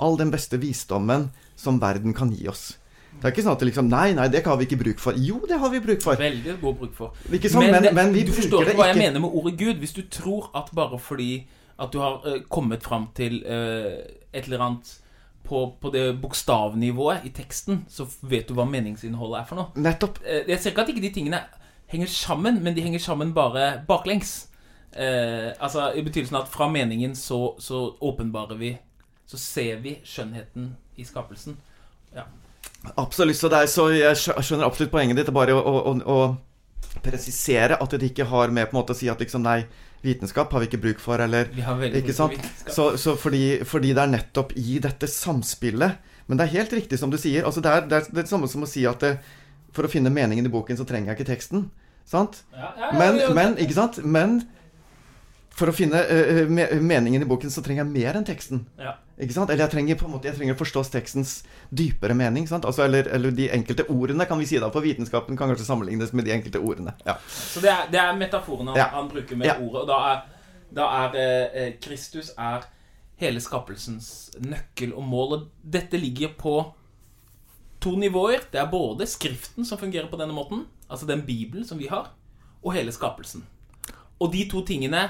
all 0.00 0.16
den 0.16 0.30
beste 0.32 0.56
visdommen 0.58 1.28
som 1.60 1.76
verden 1.78 2.14
kan 2.16 2.32
gi 2.32 2.48
oss. 2.48 2.78
Det 3.20 3.28
er 3.28 3.34
ikke 3.34 3.44
sånn 3.44 3.52
at 3.52 3.60
det 3.60 3.68
liksom 3.68 3.90
Nei, 3.92 4.14
nei, 4.16 4.28
det 4.32 4.40
har 4.46 4.56
vi 4.56 4.64
ikke 4.64 4.80
bruk 4.80 4.98
for. 4.98 5.12
Jo, 5.20 5.42
det 5.46 5.58
har 5.60 5.68
vi 5.70 5.78
bruk 5.84 6.00
for. 6.02 6.16
Veldig 6.16 6.54
god 6.62 6.78
bruk 6.80 6.94
for. 6.96 7.12
Sant? 7.28 7.68
Men, 7.70 7.82
det- 7.82 7.92
men 7.94 8.12
vi 8.16 8.22
du 8.24 8.32
forstår 8.32 8.64
ikke 8.72 8.78
hva 8.80 8.86
jeg 8.94 8.96
mener 9.04 9.20
med 9.20 9.30
ordet 9.30 9.58
Gud. 9.60 9.76
Hvis 9.84 9.92
du 9.92 10.02
tror 10.08 10.48
at 10.56 10.72
bare 10.74 10.98
fordi 10.98 11.44
at 11.82 11.92
du 11.92 11.98
har 12.02 12.26
eh, 12.28 12.42
kommet 12.52 12.84
fram 12.86 13.08
til 13.16 13.40
eh, 13.42 14.02
et 14.32 14.46
eller 14.46 14.66
annet 14.68 14.92
på, 15.42 15.64
på 15.80 15.90
det 15.90 16.04
bokstavnivået 16.22 17.26
i 17.26 17.32
teksten, 17.34 17.82
så 17.90 18.06
vet 18.20 18.48
du 18.48 18.54
hva 18.56 18.66
meningsinnholdet 18.68 19.40
er 19.40 19.48
for 19.48 19.58
noe. 19.58 19.82
Nettopp. 19.82 20.22
Eh, 20.24 20.46
jeg 20.48 20.60
ser 20.60 20.72
ikke 20.72 20.86
at 20.86 20.92
ikke 20.94 21.04
de 21.04 21.12
tingene 21.14 21.42
henger 21.92 22.08
sammen, 22.08 22.62
men 22.62 22.76
de 22.76 22.84
henger 22.84 23.02
sammen 23.02 23.34
bare 23.36 23.82
baklengs. 23.88 24.48
Eh, 24.92 25.50
altså 25.58 25.90
I 25.96 26.04
betydelsen 26.04 26.36
at 26.36 26.48
fra 26.52 26.68
meningen 26.68 27.16
så, 27.16 27.54
så 27.58 27.94
åpenbarer 28.00 28.58
vi 28.60 28.74
Så 29.26 29.38
ser 29.40 29.78
vi 29.80 29.94
skjønnheten 30.04 30.74
i 31.00 31.04
skapelsen. 31.08 31.54
Ja. 32.12 32.26
Absolutt. 33.00 33.38
Så, 33.38 33.48
er, 33.48 33.66
så 33.66 33.86
jeg 33.88 34.16
skjønner 34.18 34.66
absolutt 34.66 34.92
poenget 34.92 35.16
ditt. 35.16 35.30
Det 35.30 35.32
bare 35.32 35.54
å, 35.56 35.62
å, 35.62 35.94
å 36.04 36.16
presisere 37.02 37.78
at 37.80 37.96
det 37.96 38.12
ikke 38.12 38.28
har 38.30 38.52
med 38.54 38.68
på 38.68 38.76
en 38.76 38.80
måte 38.80 38.94
å 38.94 38.98
si 38.98 39.10
at 39.10 39.20
liksom 39.22 39.44
nei, 39.44 39.62
vitenskap 40.02 40.52
har 40.52 40.62
vi 40.62 40.68
ikke 40.70 40.80
bruk 40.82 41.02
for, 41.02 41.22
eller 41.22 41.50
Ikke 41.94 42.14
sant? 42.14 42.34
Så, 42.66 42.92
så 42.98 43.14
fordi, 43.18 43.62
fordi 43.68 43.92
det 43.94 44.02
er 44.02 44.10
nettopp 44.16 44.56
i 44.58 44.80
dette 44.82 45.06
samspillet 45.06 46.10
Men 46.26 46.40
det 46.40 46.46
er 46.46 46.56
helt 46.56 46.74
riktig 46.74 46.98
som 46.98 47.10
du 47.10 47.18
sier. 47.20 47.46
Altså 47.46 47.62
det, 47.62 47.70
er, 47.70 47.86
det 47.86 48.00
er 48.00 48.08
det 48.16 48.28
samme 48.30 48.48
som 48.50 48.64
å 48.64 48.70
si 48.70 48.82
at 48.88 49.02
det, 49.02 49.16
for 49.74 49.86
å 49.86 49.90
finne 49.90 50.10
meningen 50.12 50.46
i 50.46 50.52
boken, 50.52 50.78
så 50.78 50.86
trenger 50.88 51.12
jeg 51.12 51.20
ikke 51.20 51.30
teksten. 51.32 51.66
Sant? 52.08 52.42
Ja, 52.54 52.70
ja, 52.78 52.88
ja, 52.88 52.90
Men, 52.98 53.20
men, 53.36 53.56
ikke 53.62 53.76
sant? 53.76 53.98
Men 54.04 54.40
for 55.62 55.70
å 55.70 55.74
finne 55.76 56.00
uh, 56.02 56.42
me 56.50 56.66
meningen 56.82 57.22
i 57.22 57.28
boken, 57.30 57.50
så 57.54 57.62
trenger 57.62 57.84
jeg 57.84 57.92
mer 57.94 58.18
enn 58.18 58.26
teksten. 58.26 58.64
Ja. 58.82 58.96
Ikke 59.22 59.36
sant? 59.36 59.52
Eller 59.52 59.68
jeg 59.68 59.74
trenger 59.76 59.98
på 60.00 60.08
en 60.08 60.14
måte 60.16 60.26
Jeg 60.26 60.34
trenger 60.38 60.56
å 60.56 60.58
forstå 60.58 60.82
tekstens 60.90 61.32
dypere 61.70 62.16
mening. 62.18 62.48
Sant? 62.50 62.66
Altså, 62.66 62.82
eller, 62.88 63.06
eller 63.14 63.34
de 63.36 63.46
enkelte 63.54 63.86
ordene, 63.92 64.26
kan 64.26 64.40
vi 64.40 64.48
si 64.50 64.58
da. 64.58 64.72
For 64.74 64.82
vitenskapen 64.82 65.38
kan 65.38 65.52
kanskje 65.52 65.68
sammenlignes 65.68 66.14
med 66.16 66.26
de 66.26 66.34
enkelte 66.34 66.62
ordene. 66.62 66.96
Ja. 67.06 67.14
Så 67.28 67.62
det 67.62 67.70
er, 67.70 67.86
det 67.92 68.00
er 68.02 68.18
metaforen 68.18 68.72
han, 68.72 68.80
han 68.96 69.10
bruker 69.12 69.38
med 69.38 69.46
Ja. 69.52 69.58
ordet. 69.60 69.84
Og 69.84 69.90
da 69.92 69.98
er, 70.10 70.22
da 70.74 70.88
er 71.04 71.18
eh, 71.22 71.58
eh, 71.62 71.72
Kristus 71.82 72.32
er 72.34 72.66
hele 73.22 73.42
skapelsens 73.44 74.32
nøkkel 74.42 74.96
og 74.98 75.06
mål. 75.06 75.36
Og 75.36 75.72
dette 75.76 76.00
ligger 76.00 76.34
på 76.38 76.56
to 77.82 77.94
nivåer. 78.00 78.48
Det 78.50 78.58
er 78.62 78.70
både 78.70 79.06
Skriften 79.06 79.68
som 79.68 79.78
fungerer 79.78 80.10
på 80.10 80.18
denne 80.18 80.34
måten, 80.34 80.66
altså 80.88 81.06
den 81.06 81.22
Bibelen 81.26 81.66
som 81.68 81.78
vi 81.78 81.90
har, 81.92 82.10
og 82.62 82.74
hele 82.74 82.94
skapelsen. 82.94 83.44
Og 84.22 84.32
de 84.32 84.48
to 84.50 84.62
tingene 84.66 85.08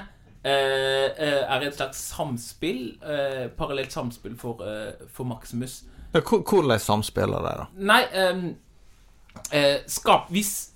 er 0.51 1.63
et 1.63 1.75
slags 1.75 2.01
samspill, 2.11 2.97
eh, 3.01 3.47
parallelt 3.57 3.93
samspill 3.93 4.35
for, 4.39 4.63
eh, 4.67 5.07
for 5.07 5.23
Maximus. 5.23 5.83
Ja, 6.13 6.19
Hvordan 6.21 6.79
samspiller 6.79 7.41
de, 7.41 7.53
da? 7.57 7.65
Nei 7.77 8.03
ehm, 8.13 8.43
eh, 9.51 9.79
skap, 9.87 10.29
Hvis 10.29 10.69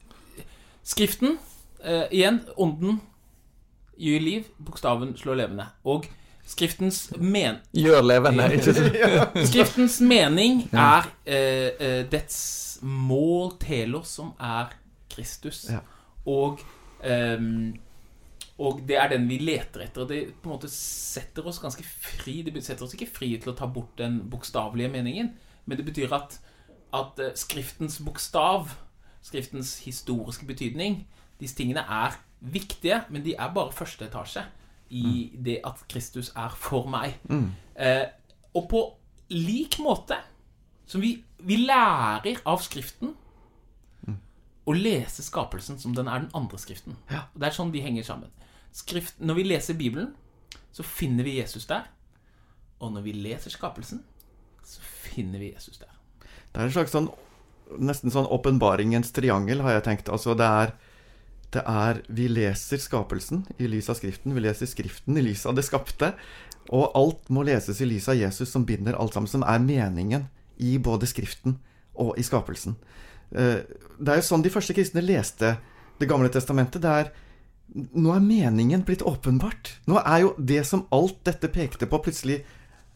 Skriften 0.83 1.37
eh, 1.83 2.07
Igjen, 2.11 2.41
ånden 2.57 3.01
gir 3.97 4.21
liv, 4.21 4.47
bokstaven 4.57 5.15
slår 5.17 5.35
levende. 5.41 5.67
Og 5.83 6.05
Skriftens, 6.47 7.09
men, 7.19 7.57
Gjør 7.75 8.05
levende, 8.07 8.45
ikke 8.55 8.73
sant? 8.73 8.95
skriftens 9.49 9.97
mening 9.99 10.61
er 10.71 11.09
eh, 11.25 11.73
eh, 11.75 12.03
dets 12.07 12.77
mål, 12.81 13.57
telos, 13.59 14.13
som 14.15 14.29
er 14.39 14.71
Kristus. 15.11 15.65
Ja. 15.67 15.81
Og 16.29 16.61
ehm, 17.03 17.75
og 18.57 18.81
det 18.89 18.97
er 18.97 19.11
den 19.11 19.27
vi 19.29 19.37
leter 19.41 19.83
etter. 19.85 20.03
og 20.03 20.09
Det 20.09 20.21
på 20.41 20.49
en 20.49 20.55
måte 20.55 20.69
setter 20.71 21.45
oss 21.45 21.59
ganske 21.61 21.83
fri. 21.85 22.39
Det 22.41 22.63
setter 22.65 22.87
oss 22.87 22.95
ikke 22.97 23.09
fri 23.19 23.29
til 23.37 23.53
å 23.53 23.57
ta 23.57 23.67
bort 23.69 23.93
den 23.99 24.23
bokstavelige 24.31 24.89
meningen, 24.93 25.33
men 25.65 25.77
det 25.77 25.85
betyr 25.85 26.13
at, 26.17 26.39
at 26.95 27.21
eh, 27.21 27.35
Skriftens 27.37 27.99
bokstav, 28.01 28.73
Skriftens 29.21 29.77
historiske 29.85 30.47
betydning, 30.47 31.03
disse 31.37 31.57
tingene 31.57 31.83
er 31.83 32.17
viktige, 32.39 33.03
men 33.13 33.25
de 33.25 33.35
er 33.35 33.53
bare 33.53 33.75
første 33.75 34.07
etasje 34.07 34.45
i 34.89 35.29
det 35.43 35.59
at 35.67 35.81
Kristus 35.91 36.31
er 36.35 36.53
for 36.55 36.87
meg. 36.89 37.17
Eh, 37.75 38.07
og 38.55 38.69
på 38.71 38.83
lik 39.35 39.77
måte 39.83 40.17
som 40.87 41.03
vi, 41.03 41.17
vi 41.43 41.59
lærer 41.67 42.39
av 42.47 42.63
Skriften 42.63 43.13
å 44.67 44.75
lese 44.75 45.23
skapelsen 45.23 45.79
som 45.79 45.95
den 45.95 46.09
er 46.11 46.25
den 46.25 46.33
andre 46.35 46.59
skriften. 46.59 46.97
Ja. 47.11 47.25
Det 47.33 47.47
er 47.47 47.55
sånn 47.55 47.71
de 47.71 47.81
henger 47.83 48.03
sammen. 48.03 48.31
Skrift, 48.77 49.17
når 49.19 49.39
vi 49.39 49.45
leser 49.47 49.77
Bibelen, 49.77 50.11
så 50.75 50.85
finner 50.85 51.25
vi 51.25 51.39
Jesus 51.39 51.65
der. 51.69 51.87
Og 52.79 52.91
når 52.93 53.07
vi 53.07 53.15
leser 53.17 53.53
skapelsen, 53.53 54.03
så 54.61 54.83
finner 54.83 55.41
vi 55.41 55.53
Jesus 55.53 55.79
der. 55.81 55.93
Det 56.53 56.61
er 56.61 56.69
en 56.69 56.75
slags 56.75 56.93
sånn 56.95 57.09
Nesten 57.83 58.07
sånn 58.13 58.29
åpenbaringens 58.31 59.09
triangel, 59.11 59.59
har 59.59 59.73
jeg 59.73 59.83
tenkt. 59.83 60.07
Altså 60.07 60.31
det 60.39 60.45
er 60.47 60.69
det 61.51 61.63
er 61.67 62.01
Vi 62.07 62.29
leser 62.31 62.79
skapelsen 62.79 63.41
i 63.59 63.67
lys 63.67 63.89
av 63.91 63.97
Skriften. 63.99 64.31
Vi 64.35 64.43
leser 64.43 64.69
Skriften 64.71 65.19
i 65.19 65.23
lys 65.25 65.45
av 65.47 65.57
det 65.57 65.65
skapte. 65.67 66.13
Og 66.71 66.91
alt 66.95 67.27
må 67.27 67.43
leses 67.47 67.81
i 67.83 67.87
lys 67.87 68.07
av 68.07 68.15
Jesus, 68.19 68.51
som 68.51 68.63
binder 68.67 68.95
alt 68.95 69.15
sammen. 69.15 69.27
Som 69.27 69.43
er 69.43 69.59
meningen 69.63 70.27
i 70.63 70.77
både 70.77 71.07
Skriften 71.07 71.57
og 71.95 72.15
i 72.19 72.23
skapelsen. 72.23 72.77
Eh, 73.31 73.63
Det 73.99 74.13
er 74.13 74.21
jo 74.21 74.29
sånn 74.29 74.43
de 74.43 74.53
første 74.53 74.73
kristne 74.73 75.01
leste 75.01 75.57
Det 75.99 76.07
gamle 76.07 76.29
testamentet. 76.29 76.81
Det 76.81 76.89
er 76.89 77.11
Nå 77.75 78.13
er 78.15 78.23
meningen 78.23 78.85
blitt 78.87 79.03
åpenbart. 79.05 79.73
Nå 79.89 79.99
er 79.99 80.23
jo 80.23 80.31
det 80.39 80.63
som 80.67 80.85
alt 80.95 81.19
dette 81.27 81.49
pekte 81.51 81.89
på, 81.89 81.99
plutselig 82.05 82.41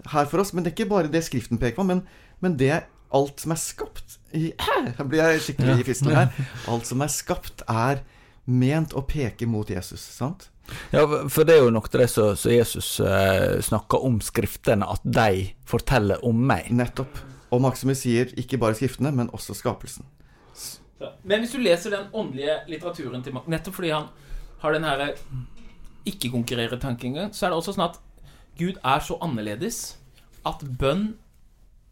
her 0.09 0.29
for 0.31 0.41
oss. 0.41 0.53
Men 0.53 0.63
det 0.63 0.71
er 0.71 0.77
ikke 0.79 0.93
bare 0.93 1.11
det 1.11 1.23
Skriften 1.27 1.59
peker 1.61 1.81
på, 1.81 1.87
men, 1.87 2.05
men 2.39 2.55
det 2.57 2.71
er 2.77 2.87
alt 3.11 3.43
som 3.43 3.53
er 3.53 3.59
skapt 3.59 4.17
i 4.31 4.53
Her 4.97 5.03
blir 5.03 5.21
jeg 5.21 5.43
skikkelig 5.45 5.81
i 5.81 5.87
fistelen 5.91 6.15
her. 6.15 6.47
Alt 6.71 6.87
som 6.87 7.03
er 7.03 7.11
skapt, 7.11 7.65
er 7.67 7.99
ment 8.47 8.95
å 8.95 9.03
peke 9.05 9.47
mot 9.49 9.69
Jesus, 9.69 10.01
sant? 10.15 10.47
Ja, 10.93 11.03
for 11.29 11.43
det 11.47 11.57
er 11.57 11.65
jo 11.65 11.73
noe 11.75 11.83
av 11.83 11.99
det 11.99 12.07
som 12.09 12.31
som 12.39 12.53
Jesus 12.53 12.93
eh, 13.03 13.59
snakker 13.63 14.05
om 14.07 14.21
skriftene, 14.23 14.87
at 14.87 15.03
de 15.03 15.51
forteller 15.67 16.23
om 16.25 16.39
meg. 16.47 16.71
Nettopp. 16.71 17.19
Og 17.51 17.59
Maximus 17.65 18.05
sier 18.05 18.31
ikke 18.39 18.59
bare 18.61 18.77
Skriftene, 18.79 19.11
men 19.11 19.29
også 19.35 19.55
skapelsen. 19.57 20.07
Men 21.27 21.41
hvis 21.41 21.55
du 21.55 21.59
leser 21.59 21.91
den 21.91 22.07
åndelige 22.13 22.61
litteraturen 22.69 23.23
til 23.25 23.33
Maximus 23.33 23.57
nettopp 23.57 23.75
fordi 23.79 23.89
han 23.91 24.09
har 24.61 24.75
den 24.75 24.85
herre 24.85 25.09
ikke-konkurrere-tankegangen, 26.05 27.33
så 27.33 27.45
er 27.45 27.51
det 27.51 27.57
også 27.57 27.75
sånn 27.75 27.89
at 27.89 27.99
Gud 28.57 28.77
er 28.83 29.03
så 29.05 29.17
annerledes 29.23 29.81
at 30.45 30.63
bønn 30.79 31.11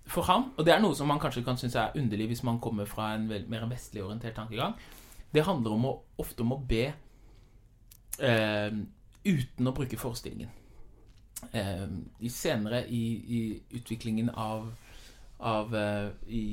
for 0.09 0.25
ham 0.25 0.47
Og 0.57 0.65
det 0.65 0.73
er 0.73 0.79
noe 0.81 0.95
som 0.97 1.05
man 1.05 1.19
kanskje 1.21 1.43
kan 1.45 1.57
synes 1.57 1.75
er 1.77 1.93
underlig 1.97 2.31
hvis 2.31 2.41
man 2.43 2.57
kommer 2.59 2.89
fra 2.89 3.11
en 3.13 3.27
mer 3.29 3.67
vestlig 3.69 4.01
orientert 4.01 4.33
tankegang. 4.39 4.73
Det 5.29 5.45
handler 5.45 5.75
om 5.75 5.85
å, 5.85 5.91
ofte 6.17 6.41
om 6.41 6.55
å 6.55 6.57
be 6.57 6.87
eh, 8.17 8.79
uten 9.25 9.69
å 9.69 9.75
bruke 9.77 9.99
forestillingen. 10.01 10.49
Eh, 11.53 11.85
senere 12.33 12.87
i, 12.89 13.03
i 13.37 13.41
utviklingen 13.77 14.33
av 14.33 14.71
av 15.39 15.75
eh, 15.75 16.09
i, 16.35 16.43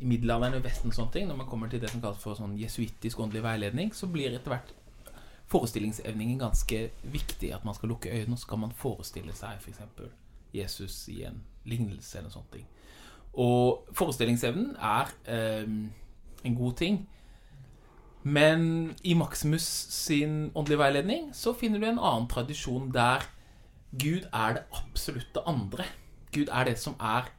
i 0.00 0.06
middelalderen 0.08 0.56
og 0.56 0.64
Vesten 0.64 0.88
og 0.88 0.96
sånne 0.96 1.12
ting, 1.12 1.26
når 1.28 1.42
man 1.42 1.48
kommer 1.50 1.68
til 1.68 1.82
det 1.82 1.90
som 1.92 2.00
kalles 2.00 2.22
for 2.22 2.38
sånn 2.38 2.54
jesuittisk 2.56 3.20
åndelig 3.20 3.42
veiledning, 3.44 3.90
så 3.92 4.08
blir 4.08 4.32
etter 4.32 4.54
hvert 4.54 4.70
forestillingsevningen 5.50 6.38
ganske 6.38 6.90
viktig. 7.02 7.52
At 7.54 7.64
man 7.64 7.74
skal 7.74 7.92
lukke 7.92 8.10
øynene, 8.10 8.36
og 8.36 8.38
så 8.38 8.50
kan 8.50 8.62
man 8.64 8.76
forestille 8.76 9.34
seg 9.36 9.60
f.eks. 9.60 9.80
Jesus 10.54 11.08
i 11.08 11.22
en 11.28 11.42
lignelse 11.68 12.18
eller 12.18 12.32
sånne 12.32 12.54
ting. 12.54 12.68
Og 13.38 13.86
forestillingsevnen 13.94 14.74
er 14.76 15.10
eh, 15.30 15.66
en 16.44 16.56
god 16.58 16.76
ting. 16.80 17.02
Men 18.22 18.94
i 19.02 19.14
Maximus 19.14 19.66
sin 19.94 20.50
åndelige 20.54 20.78
veiledning 20.82 21.30
så 21.34 21.54
finner 21.56 21.80
du 21.80 21.86
en 21.88 22.02
annen 22.02 22.28
tradisjon 22.28 22.90
der 22.92 23.24
Gud 23.90 24.26
er 24.32 24.58
det 24.58 24.64
absolutte 24.76 25.42
andre. 25.48 25.86
Gud 26.34 26.50
er 26.52 26.68
det 26.68 26.78
som 26.78 26.98
er 27.00 27.30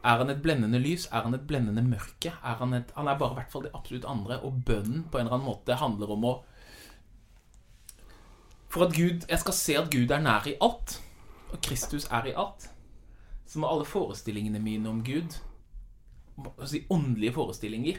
er 0.00 0.16
han 0.16 0.30
et 0.32 0.40
blendende 0.40 0.78
lys? 0.80 1.08
Er 1.12 1.26
han 1.26 1.34
et 1.36 1.46
blendende 1.46 1.82
mørke? 1.84 2.32
Er 2.32 2.54
han, 2.56 2.72
et, 2.72 2.92
han 2.96 3.08
er 3.08 3.18
bare 3.20 3.34
i 3.34 3.38
hvert 3.40 3.52
fall 3.52 3.66
det 3.66 3.72
absolutt 3.76 4.06
andre. 4.08 4.38
Og 4.40 4.62
bønnen 4.66 5.04
på 5.10 5.18
en 5.18 5.26
eller 5.26 5.36
annen 5.36 5.48
måte 5.50 5.76
handler 5.76 6.14
om 6.14 6.24
å 6.24 6.36
For 8.70 8.86
at 8.86 8.94
Gud 8.94 9.26
Jeg 9.28 9.38
skal 9.42 9.56
se 9.56 9.76
at 9.78 9.90
Gud 9.90 10.10
er 10.14 10.22
nær 10.22 10.46
i 10.46 10.54
alt, 10.62 11.00
og 11.50 11.58
Kristus 11.62 12.06
er 12.06 12.30
i 12.30 12.34
alt, 12.38 12.70
så 13.46 13.58
må 13.58 13.66
alle 13.66 13.84
forestillingene 13.84 14.60
mine 14.62 14.88
om 14.88 15.00
Gud, 15.04 15.34
si 16.70 16.84
åndelige 16.90 17.34
forestillinger, 17.34 17.98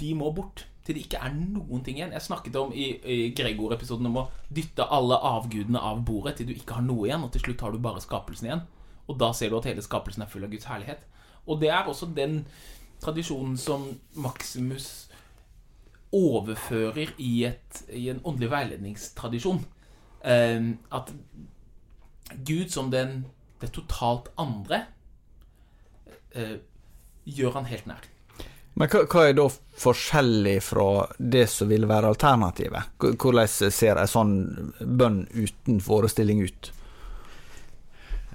de 0.00 0.14
må 0.14 0.30
bort. 0.32 0.66
Til 0.84 0.96
det 0.96 1.02
ikke 1.04 1.18
er 1.20 1.34
noen 1.34 1.82
ting 1.84 1.98
igjen. 1.98 2.12
Jeg 2.14 2.24
snakket 2.24 2.56
om 2.56 2.70
i, 2.72 2.86
i 3.04 3.16
Gregor-episoden 3.36 4.06
om 4.08 4.20
å 4.22 4.28
dytte 4.48 4.86
alle 4.94 5.18
avgudene 5.28 5.82
av 5.90 6.00
bordet 6.06 6.38
til 6.38 6.48
du 6.48 6.54
ikke 6.54 6.78
har 6.78 6.86
noe 6.86 7.08
igjen, 7.08 7.26
og 7.26 7.34
til 7.34 7.44
slutt 7.44 7.64
har 7.66 7.74
du 7.74 7.82
bare 7.82 8.00
skapelsen 8.00 8.48
igjen. 8.48 8.62
Og 9.10 9.18
da 9.20 9.32
ser 9.36 9.50
du 9.50 9.58
at 9.58 9.68
hele 9.68 9.84
skapelsen 9.84 10.24
er 10.24 10.30
full 10.30 10.46
av 10.46 10.54
Guds 10.54 10.70
herlighet. 10.70 11.02
Og 11.50 11.60
det 11.60 11.72
er 11.74 11.90
også 11.90 12.08
den 12.16 12.44
tradisjonen 13.02 13.58
som 13.60 13.90
Maximus 14.14 15.10
overfører 16.14 17.12
i, 17.18 17.44
et, 17.50 17.82
i 17.92 18.08
en 18.12 18.22
åndelig 18.24 18.50
veiledningstradisjon. 18.54 19.60
Eh, 20.24 20.70
at 20.90 21.12
Gud 22.46 22.70
som 22.72 22.90
den, 22.92 23.24
det 23.60 23.72
totalt 23.74 24.30
andre 24.40 24.84
eh, 26.32 26.58
gjør 27.24 27.58
han 27.58 27.70
helt 27.70 27.88
nær. 27.90 28.08
Men 28.78 28.88
hva, 28.88 29.02
hva, 29.10 29.24
er 29.28 29.34
da 29.36 29.46
forskjellig 29.82 30.58
fra 30.64 30.88
det 31.18 31.46
som 31.52 31.68
vil 31.68 31.88
være 31.90 32.12
alternativet? 32.14 32.94
Hvordan 33.02 33.50
ser 33.50 33.98
en 34.00 34.10
sånn 34.10 34.36
bønn 34.80 35.24
uten 35.34 35.82
forestilling 35.84 36.44
ut? 36.46 36.70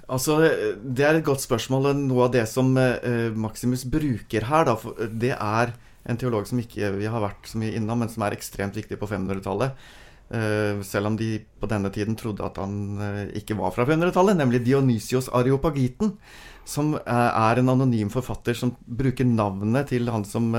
Altså, 0.05 0.37
Det 0.77 1.05
er 1.05 1.17
et 1.17 1.25
godt 1.25 1.41
spørsmål. 1.41 1.93
Noe 1.97 2.27
av 2.27 2.35
det 2.35 2.45
som 2.51 2.75
eh, 2.77 3.31
Maximus 3.33 3.87
bruker 3.89 4.45
her, 4.45 4.69
da, 4.69 5.07
det 5.09 5.33
er 5.33 5.73
en 6.05 6.19
teolog 6.21 6.45
som 6.45 6.61
ikke 6.61 6.91
vi 6.99 7.09
har 7.09 7.23
vært 7.23 7.49
så 7.49 7.57
mye 7.57 7.73
innom, 7.79 8.03
men 8.03 8.11
som 8.11 8.25
er 8.27 8.35
ekstremt 8.35 8.77
viktig 8.77 8.99
på 9.01 9.09
500-tallet. 9.09 9.73
Eh, 10.25 10.81
selv 10.81 11.11
om 11.11 11.17
de 11.19 11.37
på 11.61 11.67
denne 11.69 11.91
tiden 11.93 12.15
trodde 12.17 12.41
at 12.47 12.57
han 12.57 12.97
eh, 12.97 13.21
ikke 13.37 13.57
var 13.59 13.75
fra 13.75 13.85
500-tallet, 13.85 14.39
nemlig 14.39 14.63
Dionysios 14.65 15.29
Areopagiten. 15.29 16.15
Som 16.65 16.95
eh, 16.97 17.29
er 17.29 17.61
en 17.61 17.69
anonym 17.75 18.09
forfatter 18.13 18.57
som 18.57 18.73
bruker 18.85 19.27
navnet 19.29 19.91
til 19.93 20.09
han 20.09 20.25
som 20.25 20.49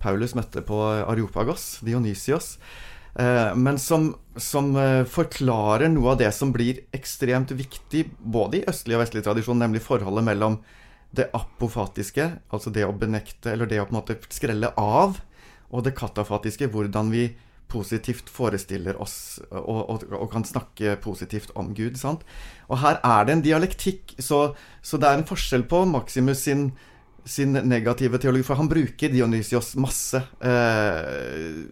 Paulus 0.00 0.36
møtte 0.36 0.64
på 0.64 0.80
Areopagos, 1.04 1.80
Dionysios. 1.84 2.56
Men 3.16 3.78
som, 3.80 4.10
som, 4.36 4.74
forklarer 5.08 5.88
noe 5.88 6.10
av 6.12 6.18
det 6.20 6.28
som 6.36 6.50
blir 6.52 6.82
ekstremt 6.92 7.54
viktig 7.56 8.02
både 8.20 8.58
i 8.58 8.66
østlig 8.68 8.98
og 8.98 9.00
vestlig 9.06 9.22
tradisjon, 9.24 9.56
nemlig 9.56 9.80
forholdet 9.80 10.26
mellom 10.26 10.58
det 11.16 11.30
apofatiske, 11.32 12.26
altså 12.52 12.72
det 12.76 12.84
å 12.84 12.92
benekte, 12.92 13.54
eller 13.54 13.70
det 13.70 13.80
å 13.80 13.86
på 13.88 13.94
en 13.94 13.98
måte 14.02 14.18
skrelle 14.36 14.68
av, 14.76 15.16
og 15.72 15.86
det 15.86 15.94
katafatiske, 15.96 16.68
hvordan 16.68 17.08
vi 17.14 17.30
positivt 17.70 18.28
forestiller 18.30 18.98
oss 19.02 19.40
og, 19.50 19.80
og, 19.90 20.04
og, 20.12 20.26
kan 20.30 20.44
snakke 20.46 20.96
positivt 21.02 21.50
om 21.58 21.72
Gud. 21.74 21.98
Sant? 21.98 22.22
Og 22.70 22.78
her 22.82 23.00
er 23.02 23.26
det 23.26 23.34
en 23.34 23.46
dialektikk, 23.46 24.14
så, 24.22 24.52
så 24.82 25.00
det 25.00 25.08
er 25.08 25.18
en 25.18 25.26
forskjell 25.28 25.66
på 25.70 25.82
Maximus 25.90 26.44
sin 26.46 26.70
sin 27.26 27.52
negative 27.52 28.18
teologi, 28.22 28.44
for 28.46 28.58
han 28.60 28.68
bruker 28.70 29.10
Dionysios 29.10 29.74
masse. 29.82 30.20
Eh, 30.40 31.64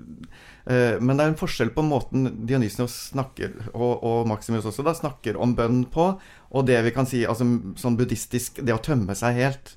eh, 0.67 0.97
men 0.99 1.15
det 1.15 1.23
er 1.23 1.31
en 1.31 1.39
forskjell 1.39 1.71
på 1.77 1.85
måten 1.87 2.27
Dionysios 2.47 2.97
snakker, 3.13 3.55
og, 3.73 4.03
og, 4.03 4.25
Maximus 4.29 4.67
også, 4.67 4.85
da, 4.87 4.97
snakker 4.99 5.39
om 5.39 5.55
bønn 5.55 5.85
på, 5.95 6.09
og 6.51 6.67
det 6.67 6.81
vi 6.87 6.95
kan 6.97 7.09
si 7.09 7.23
altså, 7.23 7.47
sånn 7.79 7.99
buddhistisk 8.01 8.59
det 8.67 8.75
å 8.75 8.83
tømme 8.83 9.15
seg 9.19 9.39
helt. 9.39 9.77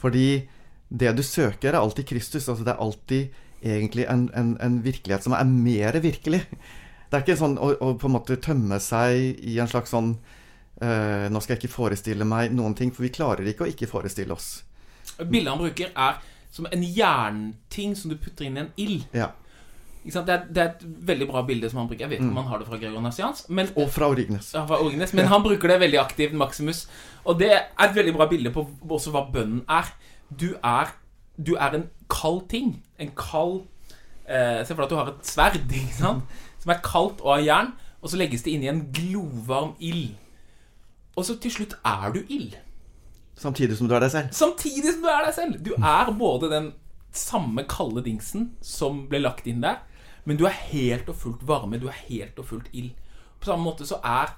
Fordi 0.00 0.44
det 0.92 1.14
du 1.16 1.24
søker, 1.24 1.72
er 1.72 1.80
alltid 1.80 2.10
Kristus. 2.10 2.48
altså 2.48 2.66
Det 2.66 2.74
er 2.74 2.84
alltid 2.84 3.40
egentlig 3.64 4.06
en, 4.10 4.28
en, 4.36 4.54
en 4.60 4.80
virkelighet 4.84 5.24
som 5.24 5.36
er 5.36 5.48
mer 5.48 5.98
virkelig. 6.04 6.44
Det 7.08 7.16
er 7.16 7.24
ikke 7.24 7.38
sånn 7.38 7.56
å, 7.62 7.70
å, 7.78 7.92
på 8.00 8.08
en 8.08 8.16
måte 8.16 8.36
tømme 8.42 8.80
seg 8.82 9.40
i 9.46 9.58
en 9.62 9.70
slags 9.70 9.92
sånn 9.94 10.16
uh, 10.16 11.26
Nå 11.30 11.40
skal 11.40 11.54
jeg 11.54 11.64
ikke 11.64 11.76
forestille 11.76 12.26
meg 12.28 12.54
noen 12.56 12.74
ting, 12.78 12.92
for 12.94 13.06
vi 13.06 13.12
klarer 13.14 13.46
ikke 13.48 13.66
å 13.66 13.70
ikke 13.70 13.90
forestille 13.90 14.34
oss. 14.34 14.64
Bildet 15.20 15.52
han 15.52 15.60
bruker, 15.60 15.92
er 15.94 16.20
som 16.54 16.66
en 16.70 16.84
jernting 16.86 17.94
som 17.98 18.12
du 18.12 18.18
putter 18.18 18.48
inn 18.48 18.58
i 18.58 18.62
en 18.64 18.72
ild. 18.80 19.06
Ja. 19.14 19.32
Det 20.04 20.20
er, 20.20 20.42
det, 20.50 20.60
er, 20.60 20.74
et 20.74 20.82
veldig 21.08 21.26
bra 21.30 21.40
bilde 21.48 21.70
som 21.70 21.80
han 21.80 21.88
bruker. 21.88 22.04
Jeg 22.04 22.12
vet 22.12 22.20
ikke 22.20 22.28
mm. 22.28 22.34
om 22.36 22.42
han 22.42 22.50
har 22.52 22.60
det 22.60 22.66
fra 22.68 22.78
Gregor 22.82 23.02
Nassians. 23.02 23.46
Og 23.72 23.88
fra 23.90 24.10
Orignes. 24.12 24.50
Ja, 24.52 24.66
fra 24.68 24.78
Origenes 24.84 25.14
men 25.16 25.24
ja. 25.24 25.30
han 25.32 25.42
bruker 25.42 25.72
det 25.72 25.78
veldig 25.80 26.00
aktivt, 26.02 26.36
Maximus. 26.36 26.84
Og 27.24 27.38
det 27.40 27.50
er 27.54 27.86
et 27.86 27.96
veldig 27.96 28.12
bra 28.18 28.28
bilde 28.28 28.52
på 28.52 28.66
også 28.84 29.14
hva 29.14 29.24
bønnen 29.32 29.62
er. 29.70 29.88
Du 30.28 30.50
er, 30.60 30.92
du 31.40 31.54
er 31.56 31.78
en 31.78 31.88
kald 32.10 32.48
ting. 32.52 32.82
En 32.98 33.12
kald 33.16 33.62
eh, 34.28 34.62
Se 34.64 34.74
for 34.74 34.82
deg 34.82 34.86
at 34.86 34.92
du 34.92 34.98
har 35.00 35.10
et 35.12 35.26
sverd 35.28 35.72
ikke 35.80 35.96
sant? 35.98 36.36
som 36.64 36.72
er 36.72 36.84
kaldt 36.84 37.20
og 37.20 37.34
av 37.36 37.42
jern, 37.44 37.72
og 38.00 38.08
så 38.08 38.16
legges 38.16 38.44
det 38.44 38.54
inn 38.54 38.62
i 38.64 38.70
en 38.70 38.86
glovarm 38.94 39.74
ild. 39.84 40.14
Og 41.14 41.26
så 41.28 41.36
til 41.38 41.52
slutt 41.52 41.74
er 41.84 42.14
du 42.14 42.22
ild. 42.32 42.54
Samtidig 43.36 43.76
som 43.76 43.88
du 43.90 43.94
er 43.94 44.00
deg 44.04 44.12
selv? 44.14 44.32
Samtidig 44.32 44.94
som 44.94 45.04
du 45.04 45.10
er 45.12 45.26
deg 45.26 45.34
selv. 45.36 45.58
Du 45.66 45.74
er 45.76 46.12
både 46.18 46.50
den 46.52 46.70
samme 47.14 47.66
kalde 47.70 48.02
dingsen 48.06 48.52
som 48.64 49.04
ble 49.10 49.20
lagt 49.22 49.46
inn 49.50 49.62
der, 49.62 49.82
men 50.24 50.38
du 50.40 50.46
er 50.48 50.56
helt 50.72 51.08
og 51.12 51.18
fullt 51.20 51.44
varme. 51.46 51.78
Du 51.82 51.88
er 51.90 52.00
helt 52.08 52.38
og 52.40 52.48
fullt 52.48 52.70
ild. 52.72 52.94
På 53.40 53.52
samme 53.52 53.68
måte 53.68 53.86
så 53.86 54.00
er 54.00 54.32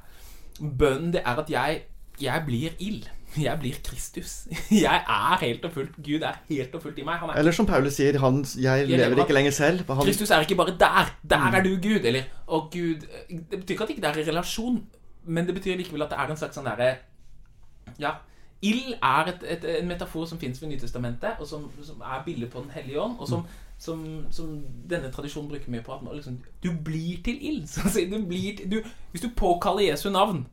bønnen 0.59 1.12
det 1.14 1.22
er 1.22 1.42
at 1.42 1.52
jeg, 1.52 1.85
jeg 2.20 2.44
blir 2.46 2.74
ild. 2.83 3.07
Jeg 3.36 3.58
blir 3.60 3.74
Kristus. 3.84 4.46
Jeg 4.70 5.02
er 5.08 5.38
helt 5.40 5.64
og 5.64 5.72
fullt 5.72 5.96
Gud 5.96 6.22
er 6.22 6.38
helt 6.48 6.74
og 6.74 6.82
fullt 6.82 6.98
i 6.98 7.04
meg. 7.04 7.24
Eller 7.36 7.52
som 7.52 7.66
Paulus 7.66 7.98
sier, 7.98 8.18
han, 8.22 8.44
jeg, 8.56 8.86
jeg 8.88 9.00
lever 9.00 9.22
ikke 9.24 9.36
lenger 9.36 9.50
selv. 9.50 9.82
Han... 9.88 10.04
Kristus 10.06 10.30
er 10.30 10.46
ikke 10.46 10.56
bare 10.56 10.76
der. 10.80 11.10
Der 11.30 11.50
er 11.58 11.62
du 11.62 11.74
Gud. 11.74 12.04
Eller 12.04 12.22
og 12.46 12.70
Gud 12.72 13.04
Det 13.50 13.58
betyr 13.58 13.74
ikke 13.74 13.82
at 13.82 13.88
det 13.88 13.96
ikke 13.96 14.08
er 14.08 14.22
i 14.22 14.28
relasjon, 14.30 14.80
men 15.24 15.46
det 15.46 15.54
betyr 15.54 15.76
likevel 15.76 16.06
at 16.06 16.14
det 16.14 16.18
er 16.22 16.32
en 16.32 16.40
slags 16.40 16.56
sånn 16.56 16.68
derre 16.70 16.94
Ja 18.00 18.16
Ild 18.64 18.94
er 19.02 19.28
et, 19.28 19.42
et, 19.52 19.64
en 19.82 19.88
metafor 19.88 20.24
som 20.24 20.38
fins 20.40 20.62
ved 20.62 20.70
Nytestamentet, 20.70 21.36
og 21.40 21.46
som, 21.46 21.66
som 21.84 22.00
er 22.00 22.22
bildet 22.24 22.50
på 22.50 22.62
Den 22.64 22.70
hellige 22.72 23.00
ånd, 23.00 23.18
og 23.18 23.28
som, 23.28 23.40
mm. 23.44 23.66
som, 23.78 24.04
som, 24.30 24.54
denne 24.90 25.10
tradisjonen 25.12 25.50
bruker 25.50 25.70
mye 25.70 25.84
på. 25.84 25.92
At 25.92 26.02
man, 26.02 26.16
liksom, 26.16 26.38
du 26.64 26.70
blir 26.84 27.20
til 27.24 27.36
ild. 27.40 27.68
hvis 29.10 29.20
du 29.22 29.28
påkaller 29.36 29.90
Jesu 29.90 30.10
navn 30.10 30.46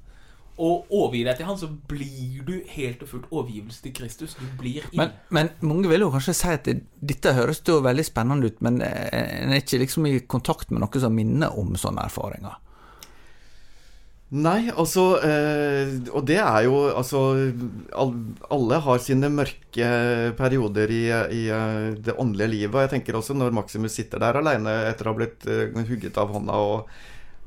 og 0.53 0.91
overgi 0.93 1.23
deg 1.25 1.39
til 1.39 1.47
han, 1.49 1.57
så 1.57 1.69
blir 1.89 2.43
du 2.45 2.53
helt 2.75 3.01
og 3.01 3.09
fullt 3.09 3.31
overgivelse 3.31 3.81
til 3.85 3.95
Kristus. 3.97 4.35
Du 4.37 4.45
blir 4.59 4.83
ild. 4.83 4.97
Men, 4.99 5.15
men, 5.33 5.49
mange 5.65 5.89
vil 5.89 6.05
jo 6.05 6.11
kanskje 6.13 6.35
si 6.37 6.51
at 6.53 6.69
dette 7.01 7.33
høres 7.33 7.63
jo 7.65 7.79
veldig 7.81 8.05
spennende 8.05 8.51
ut, 8.51 8.59
men 8.65 8.77
en 8.83 9.53
er 9.53 9.63
ikke 9.63 9.81
liksom 9.81 10.05
i 10.11 10.19
kontakt 10.29 10.69
med 10.69 10.85
noe 10.85 11.01
som 11.01 11.15
minner 11.17 11.57
om 11.57 11.73
sånne 11.79 12.05
erfaringer. 12.05 12.59
Nei, 14.33 14.71
altså 14.71 15.03
eh, 15.21 15.91
Og 16.09 16.23
det 16.25 16.39
er 16.41 16.63
jo 16.65 16.77
Altså 16.89 17.19
Alle 17.93 18.79
har 18.81 19.01
sine 19.03 19.29
mørke 19.29 19.89
perioder 20.39 20.89
i, 20.89 21.03
i, 21.37 21.43
eh, 21.53 21.93
det 21.93 22.15
åndelige 22.17 22.49
livet. 22.55 22.73
Og 22.73 22.81
jeg 22.81 22.93
tenker 22.95 23.19
også 23.19 23.35
når 23.37 23.53
Maximus 23.53 23.93
sitter 23.93 24.23
der 24.23 24.39
alene 24.41 24.73
etter 24.89 25.05
å 25.05 25.13
ha 25.13 25.19
blitt 25.19 25.45
uh, 25.45 25.83
hugget 25.85 26.17
av 26.17 26.33
hånda 26.33 26.57
og, 26.65 26.89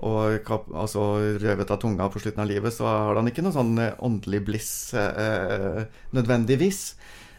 og 0.04 0.40
kap, 0.44 0.66
altså, 0.76 1.04
røvet 1.40 1.70
av 1.72 1.78
tunga 1.80 2.08
på 2.12 2.20
slutten 2.20 2.42
av 2.44 2.50
livet, 2.50 2.74
så 2.74 2.84
har 2.84 3.16
han 3.16 3.30
ikke 3.30 3.44
noe 3.46 3.54
sånn 3.54 3.78
eh, 3.80 3.94
åndelig 4.04 4.42
bliss 4.44 4.72
eh, 4.98 5.86
nødvendigvis. 6.16 6.82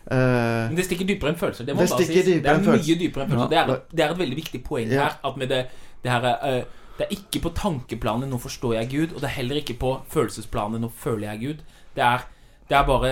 Eh, 0.10 0.63
Men 0.72 0.80
det 0.80 0.88
stikker 0.88 1.06
dypere 1.06 1.34
enn 1.34 1.39
følelser. 1.39 1.67
Det 1.67 1.76
det. 1.78 2.41
Det 2.41 2.54
er 2.54 2.63
mye 2.65 2.98
dypere 2.98 3.28
enn 3.28 3.34
følelser. 3.34 3.54
Ja. 3.54 3.65
Det, 3.67 3.76
er, 3.76 3.86
det, 3.91 4.04
er, 4.04 4.15
et 4.15 4.22
veldig 4.24 4.39
viktig 4.41 4.63
poeng 4.65 4.89
ja. 4.89 5.08
her. 5.08 5.20
At 5.30 5.38
med 5.38 5.52
det, 5.54 5.63
det 6.04 6.13
her 6.13 6.30
eh, 6.34 6.62
det 6.98 7.06
er 7.06 7.13
ikke 7.13 7.43
på 7.46 7.54
tankeplanet 7.54 8.30
'nå 8.30 8.39
forstår 8.41 8.80
jeg 8.80 8.89
Gud', 8.89 9.13
og 9.13 9.22
det 9.22 9.30
er 9.30 9.38
heller 9.38 9.62
ikke 9.62 9.78
på 9.78 10.02
følelsesplanet 10.10 10.82
'nå 10.82 10.89
føler 10.89 11.32
jeg 11.32 11.39
Gud'. 11.43 11.62
Det 11.96 12.04
er, 12.04 12.26
det 12.70 12.78
er 12.78 12.86
bare 12.86 13.12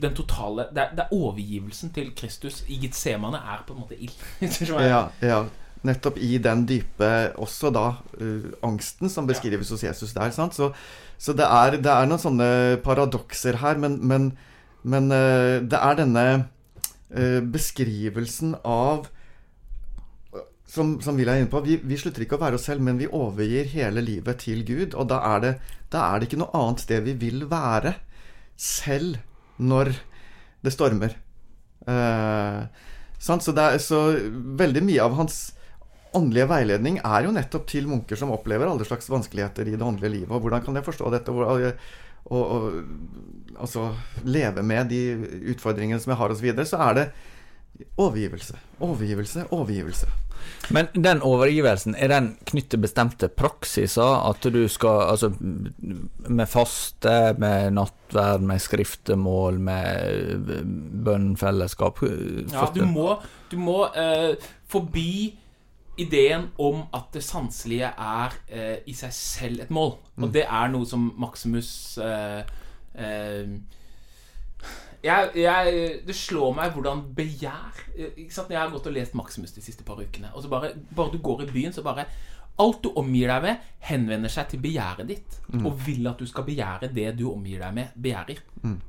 den 0.00 0.14
totale 0.14 0.66
det 0.74 0.82
er, 0.82 0.88
det 0.92 1.04
er, 1.04 1.12
overgivelsen 1.12 1.92
til 1.92 2.12
Kristus 2.16 2.64
i 2.68 2.78
Getsemane 2.82 3.36
er 3.36 3.64
på 3.66 3.74
en 3.74 3.80
måte 3.80 3.96
ild. 3.96 4.12
ja, 4.80 5.08
ja. 5.22 5.44
Nettopp 5.86 6.18
i 6.22 6.36
den 6.42 6.64
dype 6.68 7.10
også 7.42 7.70
da 7.74 7.86
uh, 8.20 8.52
angsten 8.66 9.12
som 9.12 9.28
beskrives 9.28 9.70
hos 9.72 9.84
Jesus 9.86 10.14
der. 10.16 10.32
Så, 10.34 10.70
så 11.18 11.36
det, 11.36 11.46
er, 11.46 11.78
det, 11.78 11.92
er, 11.92 12.08
noen 12.10 12.22
sånne 12.22 12.48
paradokser 12.84 13.60
her, 13.62 13.80
men, 13.82 14.00
men, 14.06 14.30
men 14.82 15.10
uh, 15.12 15.62
det 15.62 15.80
er 15.80 16.00
denne 16.02 16.26
uh, 16.36 17.40
beskrivelsen 17.54 18.58
av 18.62 19.06
som, 20.76 20.96
som 21.00 21.16
Will 21.16 21.30
er 21.30 21.40
inne 21.40 21.50
på, 21.50 21.62
vi, 21.64 21.78
vi, 21.78 21.96
slutter 21.98 22.24
ikke 22.24 22.36
å 22.36 22.42
være 22.42 22.58
oss 22.58 22.66
selv, 22.68 22.82
men 22.84 22.98
vi 23.00 23.08
overgir 23.08 23.68
hele 23.72 24.02
livet 24.04 24.42
til 24.44 24.64
Gud. 24.66 24.96
Og 24.98 25.08
da 25.10 25.22
er 25.34 25.44
det, 25.44 25.52
da 25.92 26.08
er 26.10 26.18
det 26.18 26.28
ikke 26.28 26.40
noe 26.42 26.52
annet 26.58 26.82
sted 26.84 27.06
vi 27.06 27.14
vil 27.20 27.46
være, 27.50 27.94
selv 28.60 29.20
når 29.56 29.94
det 30.66 30.74
stormer. 30.74 31.16
Uh, 31.86 32.66
så, 33.18 33.38
er, 33.38 33.78
så, 33.82 34.00
veldig 34.58 34.82
mye 34.84 35.04
av 35.04 35.16
hans 35.20 35.38
åndelige 36.16 36.48
veiledning 36.50 36.98
er 37.04 37.26
jo 37.26 37.34
nettopp 37.36 37.68
til 37.70 37.88
munker 37.90 38.18
som 38.18 38.32
opplever 38.34 38.68
alle 38.70 38.86
slags 38.88 39.08
vanskeligheter 39.12 39.68
i 39.68 39.76
det 39.76 39.86
åndelige 39.86 40.14
livet. 40.18 40.32
Og 40.32 40.44
hvordan 40.44 40.64
kan 40.64 40.78
jeg 40.78 40.86
forstå 40.86 41.12
dette? 41.14 41.32
Og, 41.32 41.70
og, 42.26 42.42
og 42.42 43.56
altså 43.60 43.88
leve 44.24 44.64
med 44.66 44.92
de 44.92 45.02
utfordringene 45.54 46.00
som 46.02 46.14
jeg 46.14 46.20
har, 46.22 46.34
osv. 46.34 46.40
Så, 46.40 46.48
videre, 46.48 46.68
så 46.68 46.82
er 46.88 47.00
det 47.00 47.08
overgivelse, 48.00 48.56
overgivelse, 48.80 49.44
overgivelse. 49.50 50.08
Men 50.70 50.88
den 50.94 51.22
overgivelsen, 51.22 51.94
er 51.98 52.10
den 52.10 52.28
knyttet 52.46 52.76
til 52.76 52.82
bestemte 52.84 53.28
praksiser? 53.28 54.28
At 54.30 54.44
du 54.52 54.68
skal 54.68 55.10
Altså 55.10 55.32
med 55.38 56.46
faste, 56.46 57.34
med 57.38 57.70
nattverd, 57.76 58.44
med 58.46 58.60
skriftemål, 58.62 59.60
med 59.60 60.52
bønnfellesskap? 61.04 62.02
Ja, 62.52 62.68
du 62.74 62.84
må, 62.86 63.16
du 63.50 63.58
må 63.58 63.86
eh, 63.94 64.36
forbi 64.68 65.38
ideen 66.00 66.50
om 66.62 66.84
at 66.94 67.08
det 67.14 67.24
sanselige 67.24 67.88
er 67.88 68.36
eh, 68.48 68.76
i 68.86 68.94
seg 68.96 69.14
selv 69.14 69.64
et 69.64 69.72
mål. 69.72 69.96
Og 70.18 70.28
mm. 70.28 70.32
det 70.34 70.44
er 70.44 70.70
noe 70.72 70.88
som 70.88 71.08
Maximus 71.20 71.70
uh, 72.00 72.42
jeg, 75.04 75.30
jeg, 75.36 75.74
Det 76.06 76.14
slår 76.16 76.54
meg 76.56 76.72
hvordan 76.72 77.02
begjær 77.16 77.82
ikke 78.08 78.32
sant? 78.32 78.52
Jeg 78.52 78.60
har 78.60 78.72
gått 78.72 78.88
og 78.88 78.96
lest 78.96 79.16
Maximus 79.18 79.52
de 79.52 79.64
siste 79.64 79.84
par 79.84 80.00
ukene. 80.00 80.32
Og 80.34 80.44
så 80.44 80.52
bare, 80.52 80.72
bare 80.96 81.12
du 81.12 81.20
går 81.22 81.44
i 81.44 81.52
byen, 81.52 81.76
så 81.76 81.84
bare 81.86 82.06
Alt 82.56 82.86
du 82.86 82.88
omgir 82.96 83.28
deg 83.28 83.42
med, 83.44 83.64
henvender 83.84 84.32
seg 84.32 84.46
til 84.48 84.62
begjæret 84.64 85.10
ditt. 85.10 85.34
Og 85.58 85.74
vil 85.84 86.08
at 86.08 86.16
du 86.16 86.24
skal 86.28 86.46
begjære 86.46 86.88
det 86.88 87.10
du 87.18 87.26
omgir 87.28 87.60
deg 87.60 87.74
med, 87.76 87.98
begjærer. 88.00 88.38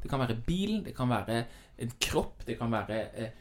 Det 0.03 0.07
kan 0.07 0.21
være 0.23 0.37
bilen, 0.45 0.85
det 0.85 0.93
kan 0.95 1.11
være 1.11 1.41
en 1.83 1.91
kropp, 1.99 2.45
det 2.47 2.55
kan 2.57 2.71
være 2.71 3.01
eh, 3.19 3.33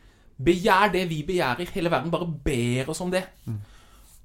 Begjær 0.44 0.92
det 0.92 1.08
vi 1.10 1.22
begjærer. 1.26 1.70
Hele 1.74 1.90
verden 1.90 2.10
bare 2.10 2.28
ber 2.44 2.90
oss 2.92 3.00
om 3.00 3.10
det. 3.10 3.24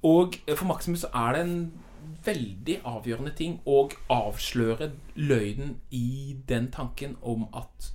Og 0.02 0.34
eh, 0.46 0.56
for 0.56 0.66
Maximus 0.66 1.04
er 1.04 1.32
det 1.32 1.42
en 1.46 1.72
veldig 2.26 2.78
avgjørende 2.86 3.32
ting 3.38 3.58
å 3.66 3.84
avsløre 4.10 4.90
løgnen 5.18 5.76
i 5.90 6.36
den 6.48 6.70
tanken 6.74 7.16
om 7.22 7.46
at 7.54 7.92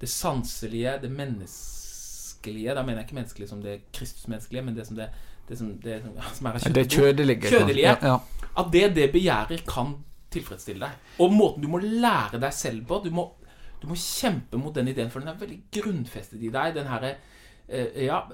det 0.00 0.08
sanselige, 0.10 0.98
det 1.02 1.10
menneskelige 1.12 2.74
Da 2.74 2.82
mener 2.82 3.02
jeg 3.02 3.06
ikke 3.06 3.18
menneskelige 3.20 3.48
som 3.48 3.60
det 3.62 3.76
kristusmenneskelige, 3.94 4.62
men 4.66 4.76
det 4.76 4.86
som 4.86 4.96
det, 4.96 5.10
det, 5.48 5.58
som, 5.58 5.68
det 5.84 6.00
som 6.34 6.46
er 6.46 6.58
kjødelige, 6.58 6.88
kjødelige. 6.96 7.50
Kjødelige. 7.50 7.88
Ja, 7.88 7.96
ja. 8.02 8.48
At 8.58 8.72
det 8.72 8.96
det 8.96 9.12
begjærer, 9.12 9.62
kan 9.68 9.94
tilfredsstille 10.32 10.82
deg. 10.82 11.12
Og 11.22 11.32
måten 11.32 11.62
du 11.62 11.68
må 11.70 11.78
lære 11.78 12.40
deg 12.40 12.52
selv 12.56 12.86
på 12.88 13.00
Du 13.04 13.10
må, 13.14 13.28
du 13.82 13.86
må 13.86 13.94
kjempe 13.94 14.58
mot 14.58 14.74
den 14.74 14.88
ideen, 14.88 15.10
for 15.10 15.20
den 15.20 15.28
er 15.28 15.38
veldig 15.38 15.60
grunnfestet 15.76 16.42
i 16.42 16.50
deg. 16.50 16.74
Den 16.74 16.90
herre 16.90 17.14
eh, 17.14 17.31
Ja, 17.72 18.26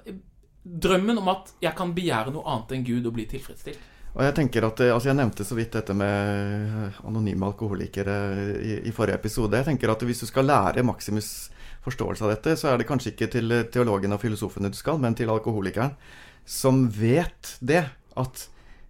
drømmen 0.65 1.21
om 1.21 1.31
at 1.33 1.55
jeg 1.63 1.75
kan 1.79 1.95
begjære 1.97 2.35
noe 2.35 2.45
annet 2.51 2.75
enn 2.77 2.85
Gud 2.87 3.07
og 3.09 3.15
bli 3.17 3.29
tilfredsstilt. 3.31 3.87
Og 4.17 4.25
jeg 4.25 4.35
tenker 4.35 4.65
at, 4.67 4.81
eh, 4.83 4.91
altså 4.91 5.11
jeg 5.11 5.19
nevnte 5.21 5.47
så 5.47 5.55
vidt 5.55 5.77
dette 5.77 5.95
med 5.95 6.97
anonyme 7.07 7.47
alkoholikere 7.51 8.17
i, 8.59 8.73
i 8.89 8.95
forrige 8.95 9.19
episode. 9.21 9.57
Jeg 9.61 9.69
tenker 9.69 9.93
at 9.93 10.03
Hvis 10.03 10.25
du 10.25 10.27
skal 10.27 10.49
lære 10.49 10.83
Maximus 10.83 11.51
forståelse 11.85 12.25
av 12.25 12.33
dette, 12.33 12.57
så 12.59 12.73
er 12.73 12.79
det 12.79 12.89
kanskje 12.89 13.13
ikke 13.13 13.31
til 13.31 13.55
teologen 13.73 14.13
og 14.13 14.21
filosofene 14.21 14.73
du 14.73 14.77
skal, 14.77 14.99
men 14.99 15.15
til 15.15 15.31
alkoholikeren, 15.31 15.95
som 16.45 16.89
vet 16.91 17.57
det. 17.61 17.85
At 18.19 18.49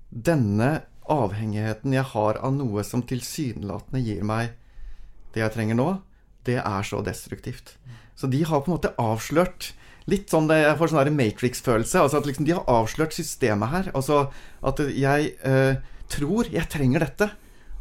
denne 0.09 0.87
avhengigheten 1.05 1.93
jeg 1.93 2.07
har 2.15 2.39
av 2.41 2.55
noe 2.57 2.81
som 2.87 3.03
tilsynelatende 3.05 4.01
gir 4.01 4.25
meg 4.25 4.55
det 5.35 5.43
jeg 5.43 5.53
trenger 5.53 5.77
nå, 5.77 5.89
det 6.49 6.57
er 6.63 6.87
så 6.87 7.03
destruktivt. 7.05 7.77
Så 8.17 8.31
de 8.33 8.41
har 8.49 8.63
på 8.63 8.71
en 8.71 8.79
måte 8.79 8.95
avslørt 8.97 9.75
Litt 10.09 10.31
sånn 10.33 10.49
det, 10.49 10.62
Jeg 10.64 10.79
får 10.81 10.92
sånn 10.92 11.16
Matrix-følelse. 11.16 12.01
altså 12.01 12.18
at 12.23 12.27
liksom 12.29 12.47
De 12.49 12.55
har 12.57 12.64
avslørt 12.64 13.12
systemet 13.16 13.68
her. 13.75 13.90
Altså 13.94 14.31
at 14.64 14.81
jeg 14.97 15.35
eh, 15.44 15.77
tror 16.09 16.49
jeg 16.53 16.68
trenger 16.73 17.05
dette. 17.05 17.31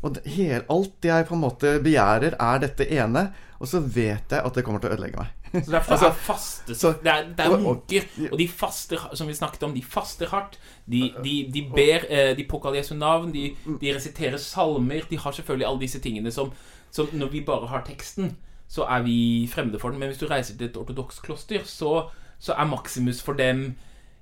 Og 0.05 0.13
det, 0.13 0.63
alt 0.69 1.07
jeg 1.07 1.25
på 1.25 1.33
en 1.33 1.41
måte 1.41 1.77
begjærer, 1.83 2.35
er 2.39 2.59
dette 2.61 2.85
ene. 2.93 3.29
Og 3.57 3.67
så 3.71 3.79
vet 3.81 4.29
jeg 4.29 4.43
at 4.45 4.53
det 4.53 4.63
kommer 4.65 4.79
til 4.83 4.91
å 4.91 4.97
ødelegge 4.97 5.17
meg. 5.23 5.33
Så 5.65 5.71
derfor 5.71 5.95
Altså, 5.95 6.07
er 6.11 6.17
faste 6.27 6.75
så- 6.75 6.91
Det 7.01 7.07
er, 7.11 7.29
det 7.33 7.45
er 7.45 7.57
munker, 7.57 8.03
og 8.31 8.37
de 8.37 8.47
faster, 8.51 8.97
som 9.15 9.27
vi 9.27 9.33
snakket 9.33 9.63
om, 9.63 9.73
de 9.73 9.81
faster 9.81 10.27
hardt. 10.27 10.57
De, 10.85 11.13
de, 11.23 11.35
de 11.53 11.61
ber 11.73 12.03
eh, 12.11 12.33
De 12.35 12.43
påkaller 12.43 12.81
Jesu 12.83 12.93
navn, 12.99 13.31
de, 13.33 13.55
de 13.81 13.93
resiterer 13.95 14.37
salmer. 14.37 15.07
De 15.09 15.17
har 15.17 15.31
selvfølgelig 15.31 15.67
alle 15.69 15.79
disse 15.85 16.01
tingene 16.03 16.31
som, 16.35 16.51
som 16.91 17.07
Når 17.13 17.31
vi 17.31 17.41
bare 17.47 17.71
har 17.71 17.87
teksten, 17.87 18.35
så 18.67 18.85
er 18.85 19.03
vi 19.05 19.47
fremmede 19.51 19.79
for 19.79 19.91
den. 19.91 19.99
Men 19.99 20.11
hvis 20.11 20.21
du 20.21 20.27
reiser 20.29 20.57
til 20.57 20.69
et 20.69 20.77
ortodoks 20.77 21.19
kloster, 21.23 21.63
så, 21.65 22.09
så 22.39 22.55
er 22.57 22.69
Maximus 22.69 23.21
for 23.23 23.37
dem 23.39 23.75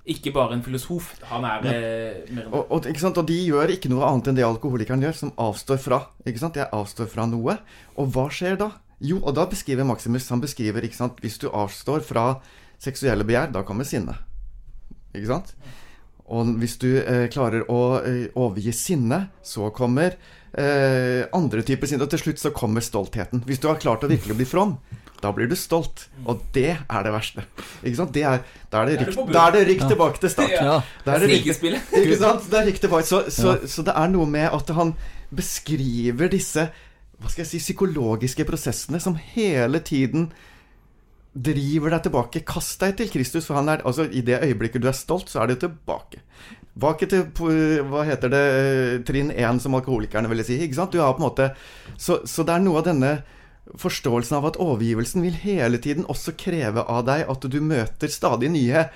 ikke 0.06 0.30
bare 0.30 0.54
en 0.54 0.62
filosof. 0.62 1.14
Han 1.32 1.44
er 1.44 1.64
eh, 1.66 2.44
Og, 2.46 2.70
og, 2.70 2.86
og 2.86 3.22
de 3.26 3.38
gjør 3.42 3.72
ikke 3.74 3.90
noe 3.90 4.06
annet 4.06 4.30
enn 4.30 4.38
det 4.38 4.46
alkoholikeren 4.46 5.02
gjør, 5.02 5.16
som 5.18 5.32
avstår 5.34 5.80
fra. 5.82 6.00
Ikke 6.26 6.42
sant? 6.42 6.58
Jeg 6.58 6.70
avstår 6.72 7.10
fra 7.10 7.26
noe. 7.26 7.58
Og 7.98 8.12
hva 8.14 8.28
skjer 8.30 8.58
da? 8.60 8.70
Jo, 9.02 9.18
og 9.20 9.34
da 9.36 9.44
beskriver 9.44 9.84
Maximus 9.84 10.30
Han 10.32 10.40
beskriver, 10.40 10.80
ikke 10.86 10.96
sant 10.96 11.18
Hvis 11.20 11.34
du 11.36 11.50
avstår 11.52 12.00
fra 12.00 12.38
seksuelle 12.80 13.26
begjær, 13.28 13.50
da 13.52 13.64
kommer 13.66 13.84
sinne. 13.88 14.14
Ikke 15.12 15.28
sant? 15.28 15.52
Og 16.34 16.56
hvis 16.60 16.74
du 16.82 16.88
eh, 16.98 17.26
klarer 17.30 17.68
å 17.70 17.80
eh, 18.00 18.26
overgi 18.34 18.74
sinne, 18.74 19.26
så 19.46 19.70
kommer 19.74 20.16
eh, 20.58 21.22
andre 21.36 21.62
typer 21.66 21.90
sinne. 21.90 22.06
Og 22.06 22.12
til 22.12 22.24
slutt 22.24 22.42
så 22.42 22.54
kommer 22.54 22.82
stoltheten. 22.82 23.44
Hvis 23.46 23.62
du 23.62 23.68
har 23.70 23.78
klart 23.82 24.02
å 24.02 24.10
virkelig 24.10 24.38
bli 24.40 24.48
from, 24.48 24.76
da 25.22 25.30
blir 25.34 25.48
du 25.50 25.54
stolt. 25.58 26.08
Og 26.26 26.42
det 26.56 26.72
er 26.74 27.06
det 27.06 27.12
verste. 27.14 27.46
Ikke 27.82 28.00
sant? 28.00 28.12
Det 28.16 28.24
er, 28.26 28.42
da 28.72 28.82
er 28.82 28.90
det 28.90 28.98
rykk, 29.04 29.30
rykk 29.70 29.86
tilbake 29.86 30.24
til 30.24 30.34
start. 30.34 30.56
Ja. 30.56 30.80
Da 31.06 31.14
er 31.14 31.24
det 31.24 31.30
rykk 31.30 31.46
Snikespillet. 31.46 31.94
ikke 32.02 32.18
sant? 32.20 32.50
Det 32.50 32.58
er 32.58 32.68
riktig 32.72 32.90
faktisk. 32.92 33.14
Så, 33.14 33.22
så, 33.30 33.70
så 33.76 33.86
det 33.86 33.94
er 33.94 34.10
noe 34.12 34.26
med 34.30 34.50
at 34.50 34.74
han 34.76 34.96
beskriver 35.36 36.30
disse 36.32 36.68
hva 37.16 37.30
skal 37.32 37.46
jeg 37.46 37.48
si, 37.54 37.62
psykologiske 37.70 38.44
prosessene 38.44 38.98
som 39.00 39.14
hele 39.16 39.80
tiden 39.80 40.28
driver 41.36 41.92
deg 41.92 42.06
tilbake. 42.06 42.44
Kast 42.48 42.80
deg 42.80 42.96
til 42.98 43.10
Kristus, 43.12 43.46
for 43.48 43.58
han 43.58 43.68
er 43.72 43.84
altså 43.86 44.06
I 44.08 44.22
det 44.24 44.40
øyeblikket 44.44 44.82
du 44.84 44.88
er 44.88 44.96
stolt, 44.96 45.30
så 45.32 45.42
er 45.42 45.52
du 45.52 45.60
tilbake. 45.60 46.22
Tilbake 46.72 47.08
til 47.08 47.26
hva 47.88 48.04
heter 48.08 48.32
det, 48.32 48.44
trinn 49.08 49.32
én, 49.32 49.60
som 49.60 49.76
alkoholikerne 49.76 50.28
ville 50.32 50.44
si. 50.46 50.58
ikke 50.64 50.80
sant? 50.80 50.92
Du 50.92 51.00
har 51.00 51.16
på 51.16 51.22
en 51.22 51.28
måte 51.28 51.50
så, 51.96 52.20
så 52.28 52.44
det 52.44 52.56
er 52.56 52.64
noe 52.64 52.80
av 52.82 52.88
denne 52.88 53.12
forståelsen 53.80 54.38
av 54.38 54.50
at 54.52 54.58
overgivelsen 54.62 55.24
vil 55.24 55.38
hele 55.42 55.80
tiden 55.82 56.06
også 56.06 56.36
kreve 56.38 56.84
av 56.86 57.06
deg 57.08 57.24
at 57.32 57.46
du 57.50 57.58
møter 57.64 58.12
stadig 58.12 58.52
nye 58.54 58.86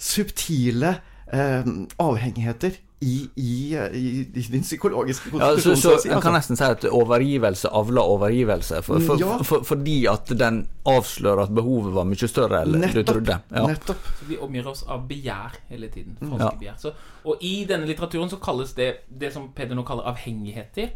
subtile 0.00 0.94
eh, 1.28 1.66
avhengigheter 2.00 2.78
i, 3.02 3.14
i, 3.36 3.74
i, 3.96 4.00
i 4.36 4.42
din 4.52 4.60
psykologiske 4.60 5.30
Ja, 5.32 5.38
så, 5.56 5.70
konstitusjon. 5.72 5.76
så 5.76 6.02
så 6.02 6.08
å 6.10 6.12
En 6.16 6.20
kan 6.20 6.34
altså. 6.34 6.52
nesten 6.52 6.58
si 6.60 6.64
at 6.66 6.84
overgivelse 6.84 7.70
avler 7.72 8.02
overgivelse, 8.12 8.82
for, 8.84 9.00
for, 9.00 9.16
Ja. 9.22 9.38
for, 9.42 9.64
fordi 9.64 9.94
at 10.10 10.28
den 10.36 10.66
avslører 10.84 11.46
at 11.46 11.54
behovet 11.56 11.94
var 11.96 12.04
mye 12.04 12.28
større 12.28 12.60
enn 12.66 12.84
du 12.92 13.02
trodde. 13.08 13.38
Ja. 13.50 13.66
Nettopp. 13.66 14.04
Så 14.20 14.28
vi 14.28 14.36
omgir 14.36 14.68
oss 14.68 14.82
av 14.86 15.06
begjær 15.08 15.56
hele 15.70 15.88
tiden. 15.88 16.16
Mm. 16.20 16.28
Falske 16.34 16.44
Ja. 16.44 16.58
begjær. 16.60 16.76
Så, 16.82 16.92
og 17.24 17.40
i 17.40 17.64
denne 17.64 17.88
litteraturen 17.88 18.28
så 18.28 18.36
kalles 18.40 18.74
det 18.76 18.90
det 19.08 19.32
som 19.32 19.48
Peder 19.56 19.74
nå 19.74 19.82
kaller 19.88 20.04
avhengigheter. 20.12 20.90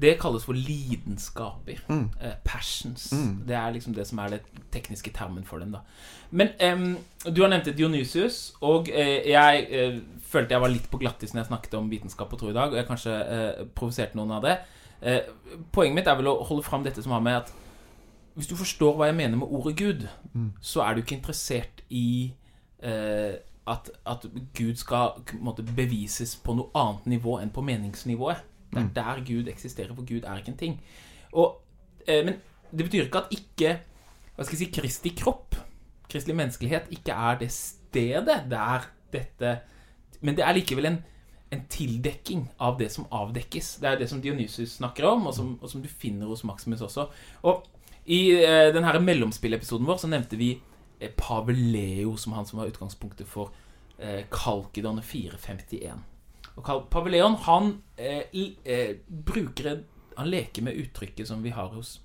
Det 0.00 0.14
kalles 0.20 0.44
for 0.44 0.56
lidenskaper. 0.56 1.82
Mm. 1.88 2.10
Eh, 2.20 2.36
passions. 2.44 3.10
Det 3.46 3.56
er 3.56 3.72
liksom 3.74 3.94
det 3.94 4.06
som 4.08 4.18
er 4.18 4.28
det 4.28 4.40
tekniske 4.72 5.12
termen 5.12 5.44
for 5.44 5.58
dem. 5.58 5.72
da 5.72 5.78
Men 6.30 6.48
eh, 6.58 6.96
du 7.32 7.42
har 7.42 7.48
nevnt 7.52 7.76
Dionysius, 7.76 8.54
og 8.60 8.88
eh, 8.88 9.30
jeg 9.30 9.66
eh, 9.70 9.98
følte 10.22 10.54
jeg 10.54 10.60
var 10.60 10.72
litt 10.72 10.90
på 10.90 10.98
glattis 10.98 11.34
når 11.34 11.42
jeg 11.42 11.50
snakket 11.50 11.74
om 11.74 11.90
vitenskap 11.90 12.32
og 12.32 12.40
tro 12.40 12.48
i 12.48 12.56
dag, 12.56 12.72
og 12.72 12.76
jeg 12.76 12.88
kanskje 12.88 13.12
eh, 13.12 13.66
provoserte 13.74 14.16
noen 14.16 14.32
av 14.38 14.42
det. 14.46 14.56
Eh, 15.02 15.20
poenget 15.72 15.98
mitt 15.98 16.08
er 16.08 16.16
vel 16.16 16.32
å 16.32 16.40
holde 16.48 16.64
fram 16.64 16.84
dette 16.86 17.02
som 17.02 17.12
har 17.12 17.20
med 17.20 17.42
at 17.42 17.52
hvis 18.34 18.48
du 18.48 18.56
forstår 18.56 18.96
hva 18.96 19.10
jeg 19.10 19.18
mener 19.18 19.36
med 19.36 19.50
ordet 19.52 19.76
Gud, 19.76 20.06
så 20.64 20.80
er 20.80 20.94
du 20.94 21.02
ikke 21.02 21.18
interessert 21.18 21.82
i 21.92 22.32
eh, 22.80 23.34
at, 23.66 23.90
at 24.06 24.24
Gud 24.56 24.74
skal 24.80 25.20
måtte, 25.40 25.62
bevises 25.62 26.36
på 26.36 26.54
noe 26.56 26.72
annet 26.74 27.06
nivå 27.06 27.36
enn 27.42 27.52
på 27.52 27.62
meningsnivået. 27.66 28.40
Det 28.72 28.82
er 28.82 28.92
der 28.96 29.24
Gud 29.26 29.48
eksisterer, 29.52 29.94
for 29.94 30.06
Gud 30.08 30.24
er 30.24 30.40
ikke 30.40 30.54
en 30.54 30.58
ting. 30.60 30.78
Og, 31.32 31.60
eh, 32.06 32.24
men 32.24 32.40
det 32.72 32.86
betyr 32.88 33.06
ikke 33.06 33.24
at 33.26 33.34
ikke 33.36 33.78
hva 34.32 34.46
skal 34.46 34.56
jeg 34.56 34.64
si, 34.64 34.72
Kristi 34.72 35.10
kropp, 35.16 35.56
kristelig 36.08 36.36
menneskelighet, 36.38 36.88
ikke 36.94 37.12
er 37.12 37.40
det 37.42 37.50
stedet 37.52 38.44
der 38.50 38.88
dette 39.12 39.60
Men 40.22 40.36
det 40.38 40.44
er 40.46 40.54
likevel 40.56 40.86
en, 40.86 40.98
en 41.52 41.64
tildekking 41.68 42.46
av 42.62 42.78
det 42.78 42.88
som 42.94 43.08
avdekkes. 43.10 43.74
Det 43.82 43.88
er 43.90 43.96
det 43.98 44.08
som 44.08 44.20
Dionysus 44.22 44.76
snakker 44.78 45.08
om, 45.08 45.26
og 45.26 45.34
som, 45.34 45.56
og 45.60 45.68
som 45.68 45.82
du 45.82 45.88
finner 45.88 46.30
hos 46.30 46.44
Maximus 46.46 46.80
også. 46.80 47.08
Og 47.42 47.66
i 48.06 48.20
eh, 48.38 48.70
denne 48.74 49.00
mellomspillepisoden 49.02 49.86
vår 49.86 49.98
så 49.98 50.10
nevnte 50.10 50.38
vi 50.38 50.52
eh, 50.54 51.10
Pave 51.16 51.56
Leo 51.58 52.14
som 52.16 52.36
han 52.38 52.46
som 52.46 52.62
var 52.62 52.70
utgangspunktet 52.70 53.26
for 53.28 53.50
eh, 53.98 54.22
Kalkidon 54.30 55.02
451. 55.02 56.06
Og 56.56 56.64
Kal- 56.66 56.86
Pave 56.90 57.22
han 57.46 57.82
eh, 57.96 58.24
eh, 58.64 58.96
bruker 59.08 59.84
Han 60.16 60.28
leker 60.28 60.62
med 60.62 60.76
uttrykket 60.76 61.26
som 61.28 61.42
vi 61.42 61.50
har 61.50 61.68
hos 61.72 62.00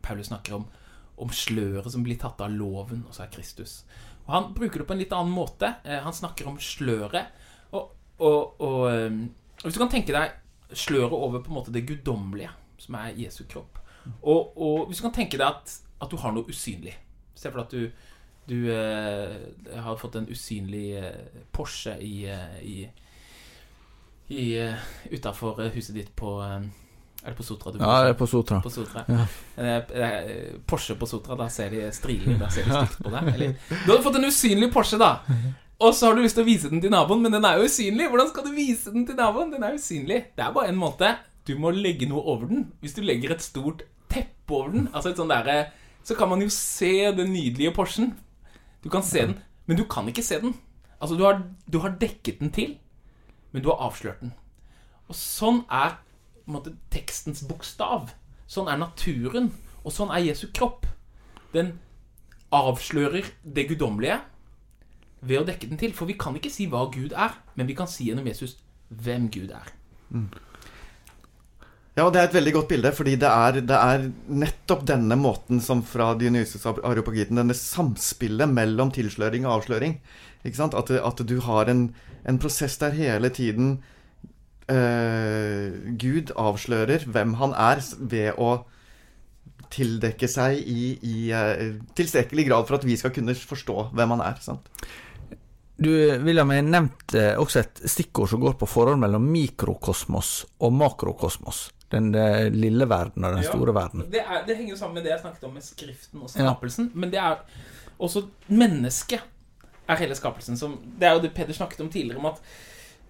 Paulus 0.00 0.26
snakker 0.26 0.54
om 0.54 0.66
om 1.16 1.30
sløret 1.32 1.88
som 1.92 2.02
blir 2.04 2.18
tatt 2.20 2.40
av 2.44 2.52
loven, 2.52 3.04
og 3.08 3.14
så 3.16 3.24
er 3.24 3.30
Kristus. 3.32 3.84
Og 4.26 4.32
Han 4.34 4.50
bruker 4.56 4.82
det 4.82 4.86
på 4.88 4.92
en 4.92 5.00
litt 5.00 5.14
annen 5.16 5.32
måte. 5.32 5.70
Eh, 5.84 6.00
han 6.04 6.12
snakker 6.12 6.48
om 6.50 6.58
sløret. 6.60 7.30
Og, 7.72 7.94
og, 8.18 8.60
og 8.60 8.82
eh, 8.90 9.16
hvis 9.62 9.74
du 9.76 9.80
kan 9.80 9.92
tenke 9.92 10.12
deg 10.12 10.76
sløret 10.76 11.14
over 11.16 11.40
på 11.40 11.52
en 11.52 11.56
måte 11.56 11.72
det 11.72 11.86
guddommelige, 11.88 12.50
som 12.82 12.98
er 13.00 13.16
Jesu 13.16 13.44
kropp. 13.48 13.78
Og, 14.20 14.52
og 14.60 14.90
hvis 14.90 15.00
du 15.00 15.06
kan 15.06 15.16
tenke 15.16 15.38
deg 15.40 15.46
at, 15.48 15.72
at 16.04 16.12
du 16.12 16.18
har 16.20 16.34
noe 16.36 16.46
usynlig 16.46 16.92
Se 17.36 17.50
for 17.50 17.58
deg 17.58 17.64
at 17.64 17.72
du, 17.72 18.12
du 18.46 18.68
eh, 18.72 19.80
har 19.82 19.98
fått 20.00 20.14
en 20.20 20.28
usynlig 20.30 21.00
Porsche 21.52 21.96
i, 22.00 22.12
i, 22.62 22.76
utafor 24.28 25.60
huset 25.74 25.94
ditt 25.94 26.08
på 26.16 26.40
eh, 26.42 26.62
Er 27.22 27.30
det 27.30 27.36
på 27.36 27.42
Sotra? 27.46 27.72
du 27.72 27.78
bor? 27.78 27.86
Ja, 27.86 28.02
det 28.04 28.14
er 28.14 28.18
på 28.18 28.26
Sotra. 28.26 28.60
på 28.62 28.70
Sotra. 28.70 29.04
Ja. 29.08 29.26
Eh, 29.56 29.76
eh, 30.02 30.56
Porsche 30.66 30.94
på 30.98 31.06
Sotra, 31.06 31.36
da 31.38 31.48
ser 31.50 31.70
de 31.70 31.86
striler, 31.92 32.38
da 32.38 32.50
ser 32.50 32.66
de 32.66 32.74
stygt 32.74 33.00
på 33.02 33.12
deg. 33.14 33.30
Eller, 33.34 33.54
du 33.84 33.92
har 33.92 34.02
fått 34.02 34.18
en 34.20 34.28
usynlig 34.28 34.72
Porsche, 34.74 34.98
da. 34.98 35.12
Og 35.78 35.94
så 35.94 36.06
har 36.08 36.16
du 36.16 36.22
lyst 36.22 36.38
til 36.38 36.46
å 36.46 36.48
vise 36.48 36.70
den 36.72 36.80
til 36.80 36.90
naboen, 36.94 37.22
men 37.22 37.34
den 37.34 37.44
er 37.44 37.58
jo 37.58 37.66
usynlig. 37.68 38.06
Hvordan 38.08 38.30
skal 38.30 38.46
du 38.46 38.52
vise 38.56 38.92
den 38.94 39.06
til 39.08 39.18
naboen? 39.18 39.50
Den 39.52 39.66
er 39.66 39.74
usynlig. 39.76 40.22
Det 40.36 40.44
er 40.44 40.54
bare 40.54 40.70
en 40.72 40.78
måte. 40.80 41.10
Du 41.46 41.52
må 41.60 41.70
legge 41.74 42.08
noe 42.08 42.22
over 42.24 42.48
den. 42.48 42.70
Hvis 42.80 42.94
du 42.96 43.02
legger 43.04 43.34
et 43.34 43.44
stort 43.44 43.82
teppe 44.08 44.54
over 44.54 44.72
den, 44.72 44.86
altså 44.94 45.12
et 45.12 45.20
sånn 45.20 45.30
derre 45.30 45.58
så 46.06 46.14
kan 46.14 46.30
man 46.30 46.42
jo 46.44 46.48
se 46.54 47.10
den 47.16 47.32
nydelige 47.34 47.72
Porschen. 47.74 48.12
Du 48.84 48.88
kan 48.92 49.02
se 49.02 49.24
den, 49.26 49.34
men 49.66 49.78
du 49.78 49.82
kan 49.90 50.06
ikke 50.06 50.22
se 50.22 50.38
den. 50.38 50.54
Altså, 51.00 51.16
du 51.18 51.24
har, 51.26 51.40
du 51.66 51.80
har 51.82 51.96
dekket 51.98 52.38
den 52.40 52.52
til, 52.54 52.76
men 53.52 53.64
du 53.64 53.70
har 53.72 53.82
avslørt 53.88 54.22
den. 54.24 54.34
Og 55.06 55.18
sånn 55.18 55.62
er 55.72 55.98
måte, 56.50 56.74
tekstens 56.94 57.44
bokstav. 57.46 58.12
Sånn 58.50 58.70
er 58.70 58.78
naturen. 58.80 59.52
Og 59.84 59.94
sånn 59.94 60.12
er 60.14 60.24
Jesu 60.26 60.48
kropp. 60.54 60.86
Den 61.54 61.76
avslører 62.54 63.30
det 63.42 63.68
guddommelige 63.70 64.20
ved 65.26 65.42
å 65.42 65.46
dekke 65.48 65.70
den 65.70 65.80
til. 65.80 65.94
For 65.96 66.10
vi 66.10 66.18
kan 66.18 66.36
ikke 66.38 66.52
si 66.52 66.68
hva 66.70 66.86
Gud 66.94 67.14
er, 67.16 67.38
men 67.58 67.70
vi 67.70 67.76
kan 67.78 67.90
si 67.90 68.08
gjennom 68.08 68.26
Jesus 68.28 68.58
hvem 68.88 69.30
Gud 69.34 69.54
er. 69.54 69.72
Ja, 71.96 72.04
og 72.04 72.12
det 72.12 72.20
er 72.20 72.28
et 72.28 72.36
veldig 72.36 72.52
godt 72.52 72.68
bilde, 72.74 72.90
fordi 72.92 73.14
det 73.16 73.28
er, 73.30 73.58
det 73.64 73.76
er 73.76 74.02
nettopp 74.28 74.82
denne 74.88 75.16
måten 75.16 75.62
som 75.64 75.80
fra 75.86 76.10
Dionysus 76.18 76.66
Areopagiten, 76.68 77.40
denne 77.40 77.56
samspillet 77.56 78.52
mellom 78.52 78.92
tilsløring 78.92 79.48
og 79.48 79.62
avsløring. 79.62 79.96
Ikke 80.46 80.60
sant? 80.62 80.74
At, 80.78 80.90
at 80.94 81.22
du 81.28 81.36
har 81.44 81.68
en, 81.72 81.88
en 82.24 82.38
prosess 82.42 82.78
der 82.80 82.94
hele 82.96 83.30
tiden 83.34 83.76
eh, 84.70 85.72
Gud 86.00 86.32
avslører 86.36 87.04
hvem 87.10 87.34
han 87.40 87.54
er 87.54 87.82
ved 88.00 88.38
å 88.38 88.52
tildekke 89.72 90.28
seg 90.30 90.60
i, 90.62 90.92
i 91.02 91.16
eh, 91.34 91.74
tilstrekkelig 91.98 92.46
grad 92.48 92.68
for 92.68 92.78
at 92.78 92.86
vi 92.86 92.96
skal 92.98 93.12
kunne 93.14 93.34
forstå 93.36 93.88
hvem 93.96 94.14
han 94.16 94.22
er. 94.28 94.38
sant? 94.44 94.70
Du, 95.76 95.90
William, 96.24 96.48
jeg 96.54 96.64
nevnte 96.64 97.24
også 97.36 97.60
et 97.60 97.82
stikkord 97.92 98.30
som 98.32 98.40
går 98.40 98.54
på 98.56 98.68
forholdet 98.70 99.02
mellom 99.02 99.26
mikrokosmos 99.28 100.30
og 100.64 100.72
makrokosmos. 100.72 101.66
Den 101.92 102.08
lille 102.56 102.86
verden 102.90 103.22
og 103.28 103.36
den 103.36 103.44
Ja. 103.44 103.50
store 103.52 103.74
verden. 103.76 104.06
Det, 104.10 104.22
er, 104.24 104.40
det 104.48 104.56
henger 104.56 104.72
jo 104.72 104.78
sammen 104.80 104.96
med 104.98 105.04
det 105.06 105.12
jeg 105.12 105.20
snakket 105.20 105.44
om 105.46 105.52
med 105.54 105.62
Skriften 105.62 106.22
og 106.24 106.30
skapelsen. 106.32 106.88
Men 106.98 107.12
det 107.12 107.20
er 107.22 107.36
også 108.02 108.24
mennesket 108.48 109.20
er 109.88 110.00
hele 110.00 110.16
skapelsen. 110.18 110.58
Som, 110.58 110.78
det 110.98 111.08
er 111.08 111.16
jo 111.16 111.22
det 111.24 111.34
Peder 111.34 111.56
snakket 111.56 111.80
om 111.84 111.90
tidligere, 111.92 112.18
om 112.18 112.30
at 112.32 112.40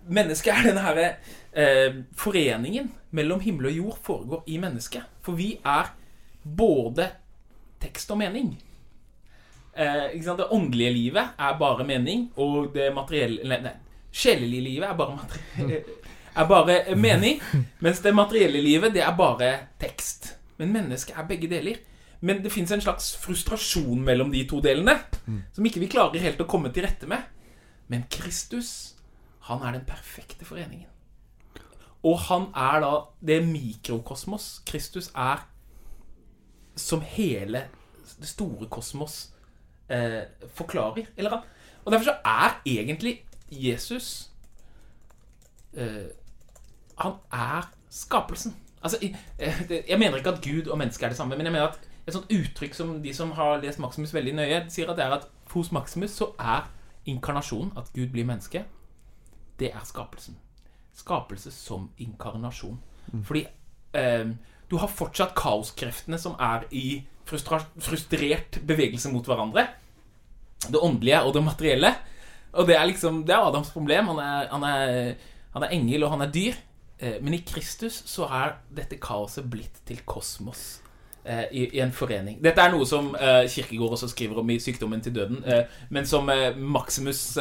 mennesket 0.06 0.52
er 0.52 0.68
denne 0.68 0.84
herre 0.84 1.06
eh, 1.52 2.02
foreningen 2.18 2.92
mellom 3.16 3.40
himmel 3.42 3.70
og 3.70 3.78
jord 3.80 3.98
foregår 4.06 4.44
i 4.46 4.60
mennesket. 4.62 5.08
For 5.24 5.38
vi 5.38 5.56
er 5.64 5.90
både 6.42 7.10
tekst 7.82 8.10
og 8.14 8.20
mening. 8.20 8.54
Eh? 9.76 10.14
Det 10.20 10.50
åndelige 10.50 10.92
livet 10.92 11.34
er 11.38 11.58
bare 11.58 11.84
mening, 11.84 12.30
og 12.36 12.72
det 12.74 12.92
materielle 12.94 13.44
Nei, 13.46 13.60
nei 13.64 13.76
sjelelige 14.16 14.64
livet 14.64 14.88
er 14.88 14.96
bare 14.96 15.18
er 16.40 16.48
bare 16.48 16.96
mening. 16.96 17.40
Mens 17.78 18.00
det 18.00 18.14
materielle 18.14 18.60
livet, 18.60 18.94
det 18.94 19.02
er 19.04 19.16
bare 19.16 19.52
tekst. 19.80 20.34
Men 20.56 20.72
mennesket 20.72 21.16
er 21.18 21.28
begge 21.28 21.50
deler. 21.50 21.80
Men 22.20 22.42
det 22.44 22.52
fins 22.52 22.72
en 22.72 22.80
slags 22.80 23.12
frustrasjon 23.20 24.04
mellom 24.04 24.30
de 24.32 24.44
to 24.48 24.60
delene, 24.64 24.98
som 25.52 25.66
ikke 25.66 25.82
vi 25.82 25.90
klarer 25.92 26.22
helt 26.22 26.40
å 26.40 26.48
komme 26.48 26.72
til 26.72 26.86
rette 26.86 27.08
med. 27.10 27.24
Men 27.92 28.06
Kristus, 28.10 28.96
han 29.50 29.62
er 29.62 29.76
den 29.76 29.84
perfekte 29.88 30.48
foreningen. 30.48 30.88
Og 32.06 32.18
han 32.28 32.48
er 32.54 32.80
da 32.84 32.92
det 33.26 33.40
mikrokosmos. 33.46 34.62
Kristus 34.66 35.10
er 35.14 35.44
som 36.76 37.00
hele 37.00 37.66
det 38.20 38.28
store 38.28 38.68
kosmos 38.70 39.30
eh, 39.88 40.22
forklarer. 40.54 41.10
Eller 41.16 41.40
og 41.86 41.92
derfor 41.92 42.04
så 42.04 42.14
er 42.24 42.60
egentlig 42.66 43.24
Jesus 43.50 44.30
eh, 45.76 46.10
Han 46.98 47.12
er 47.32 47.72
skapelsen. 47.90 48.56
Altså, 48.82 48.98
eh, 49.38 49.72
jeg 49.88 49.98
mener 49.98 50.16
ikke 50.16 50.30
at 50.30 50.42
Gud 50.42 50.66
og 50.66 50.78
menneske 50.78 51.04
er 51.04 51.08
det 51.08 51.16
samme, 51.16 51.36
men 51.36 51.46
jeg 51.46 51.52
mener 51.52 51.66
at 51.68 51.85
et 52.06 52.14
sånt 52.14 52.30
uttrykk 52.30 52.74
som 52.74 53.02
de 53.02 53.12
som 53.14 53.32
har 53.34 53.60
lest 53.62 53.80
Maximus 53.82 54.14
veldig 54.14 54.34
nøye, 54.38 54.60
sier 54.70 54.90
at 54.90 54.98
det 54.98 55.04
er 55.06 55.16
at 55.18 55.28
hos 55.52 55.72
Maximus 55.74 56.14
så 56.14 56.30
er 56.38 56.68
inkarnasjon, 57.06 57.72
at 57.78 57.90
Gud 57.94 58.12
blir 58.14 58.26
menneske, 58.28 58.64
det 59.58 59.72
er 59.72 59.84
skapelsen. 59.88 60.36
Skapelse 60.96 61.50
som 61.54 61.90
inkarnasjon. 62.02 62.78
Fordi 63.24 63.44
eh, 63.96 64.30
du 64.70 64.76
har 64.80 64.90
fortsatt 64.90 65.34
kaoskreftene 65.38 66.18
som 66.18 66.36
er 66.42 66.66
i 66.74 67.02
frustrert 67.26 68.60
bevegelse 68.66 69.10
mot 69.12 69.26
hverandre. 69.26 69.66
Det 70.66 70.80
åndelige 70.82 71.22
og 71.22 71.34
det 71.36 71.44
materielle. 71.44 71.92
Og 72.56 72.66
det 72.66 72.76
er 72.76 72.86
liksom 72.88 73.24
Det 73.26 73.34
er 73.34 73.44
Adams 73.48 73.70
problem. 73.70 74.08
Han 74.14 74.18
er, 74.18 74.48
han 74.50 74.64
er, 74.64 75.14
han 75.54 75.62
er 75.62 75.74
engel, 75.76 76.04
og 76.04 76.10
han 76.16 76.26
er 76.26 76.32
dyr. 76.32 76.56
Eh, 76.98 77.18
Men 77.20 77.34
i 77.34 77.44
Kristus 77.46 78.02
så 78.06 78.26
er 78.26 78.56
dette 78.74 78.96
kaoset 78.96 79.48
blitt 79.50 79.82
til 79.86 80.02
kosmos. 80.04 80.80
Eh, 81.26 81.44
I, 81.52 81.80
en 81.80 81.92
forening. 81.92 82.38
Dette 82.42 82.62
er 82.62 82.72
noe 82.72 82.86
som 82.88 83.10
eh, 83.18 83.48
Kirkegård 83.50 83.96
også 83.96 84.08
skriver 84.12 84.38
om 84.40 84.50
i 84.50 84.58
'Sykdommen 84.58 85.02
til 85.02 85.12
døden', 85.12 85.42
eh, 85.46 85.64
men 85.90 86.06
som 86.06 86.30
Maximus 86.56 87.38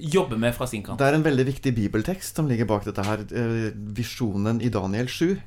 jobber 0.00 0.36
med 0.36 0.54
fra 0.54 0.66
sin 0.66 0.82
kant. 0.82 0.98
Det 0.98 1.06
er 1.06 1.14
en 1.14 1.24
veldig 1.24 1.46
viktig 1.46 1.74
bibeltekst 1.74 2.34
som 2.34 2.48
ligger 2.48 2.66
bak 2.66 2.84
dette 2.84 3.04
her. 3.06 3.18
Visjonen 3.94 4.60
i 4.60 4.68
Daniel 4.68 5.06
7. 5.06 5.38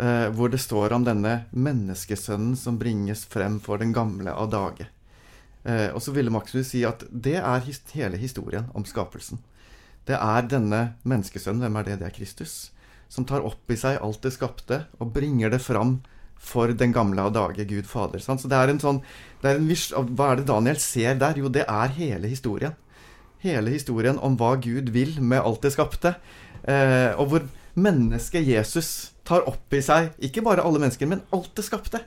eh, 0.00 0.28
Hvor 0.28 0.50
det 0.50 0.60
står 0.60 0.92
om 0.92 1.04
denne 1.04 1.46
menneskesønnen 1.52 2.56
som 2.56 2.78
bringes 2.78 3.24
frem 3.24 3.58
for 3.60 3.78
den 3.78 3.92
gamle 3.92 4.30
av 4.30 4.50
dage. 4.50 4.86
Og 5.66 6.02
så 6.02 6.12
ville 6.12 6.30
Maximus 6.30 6.66
si 6.66 6.84
at 6.84 7.02
det 7.10 7.40
er 7.40 7.64
hele 7.94 8.16
historien 8.16 8.66
om 8.74 8.84
skapelsen. 8.84 9.38
Det 10.06 10.14
er 10.14 10.46
denne 10.46 10.94
menneskesønnen, 11.02 11.64
hvem 11.64 11.76
er 11.80 11.82
det? 11.88 11.98
Det 11.98 12.06
er 12.06 12.14
Kristus. 12.14 12.70
Som 13.08 13.26
tar 13.26 13.42
opp 13.46 13.70
i 13.70 13.78
seg 13.78 13.98
alt 14.02 14.22
det 14.22 14.34
skapte 14.34 14.84
og 15.00 15.12
bringer 15.14 15.50
det 15.50 15.60
fram 15.64 16.00
for 16.38 16.70
den 16.72 16.92
gamle 16.94 17.22
av 17.22 17.32
dage, 17.34 17.64
Gud 17.66 17.86
Fader. 17.90 18.22
sant? 18.22 18.40
Så 18.40 18.48
det 18.48 18.56
er 18.56 18.70
en 18.70 18.82
sånn 18.82 19.02
er 19.42 19.56
en 19.56 19.68
vis, 19.68 19.92
Hva 19.92 20.32
er 20.32 20.36
det 20.40 20.48
Daniel 20.48 20.78
ser 20.82 21.14
der? 21.18 21.38
Jo, 21.38 21.48
det 21.48 21.64
er 21.68 21.94
hele 21.96 22.28
historien 22.28 22.74
hele 23.46 23.74
historien 23.74 24.18
om 24.22 24.36
hva 24.38 24.54
Gud 24.62 24.90
vil 24.94 25.16
med 25.20 25.42
alt 25.42 25.64
det 25.64 25.74
skapte. 25.76 26.16
Eh, 26.66 27.12
og 27.16 27.30
hvor 27.30 27.46
mennesket 27.76 28.46
Jesus 28.46 29.12
tar 29.26 29.46
opp 29.48 29.74
i 29.74 29.82
seg 29.84 30.14
ikke 30.24 30.44
bare 30.46 30.64
alle 30.64 30.80
mennesker, 30.82 31.08
men 31.10 31.24
alt 31.34 31.52
det 31.56 31.66
skapte. 31.66 32.02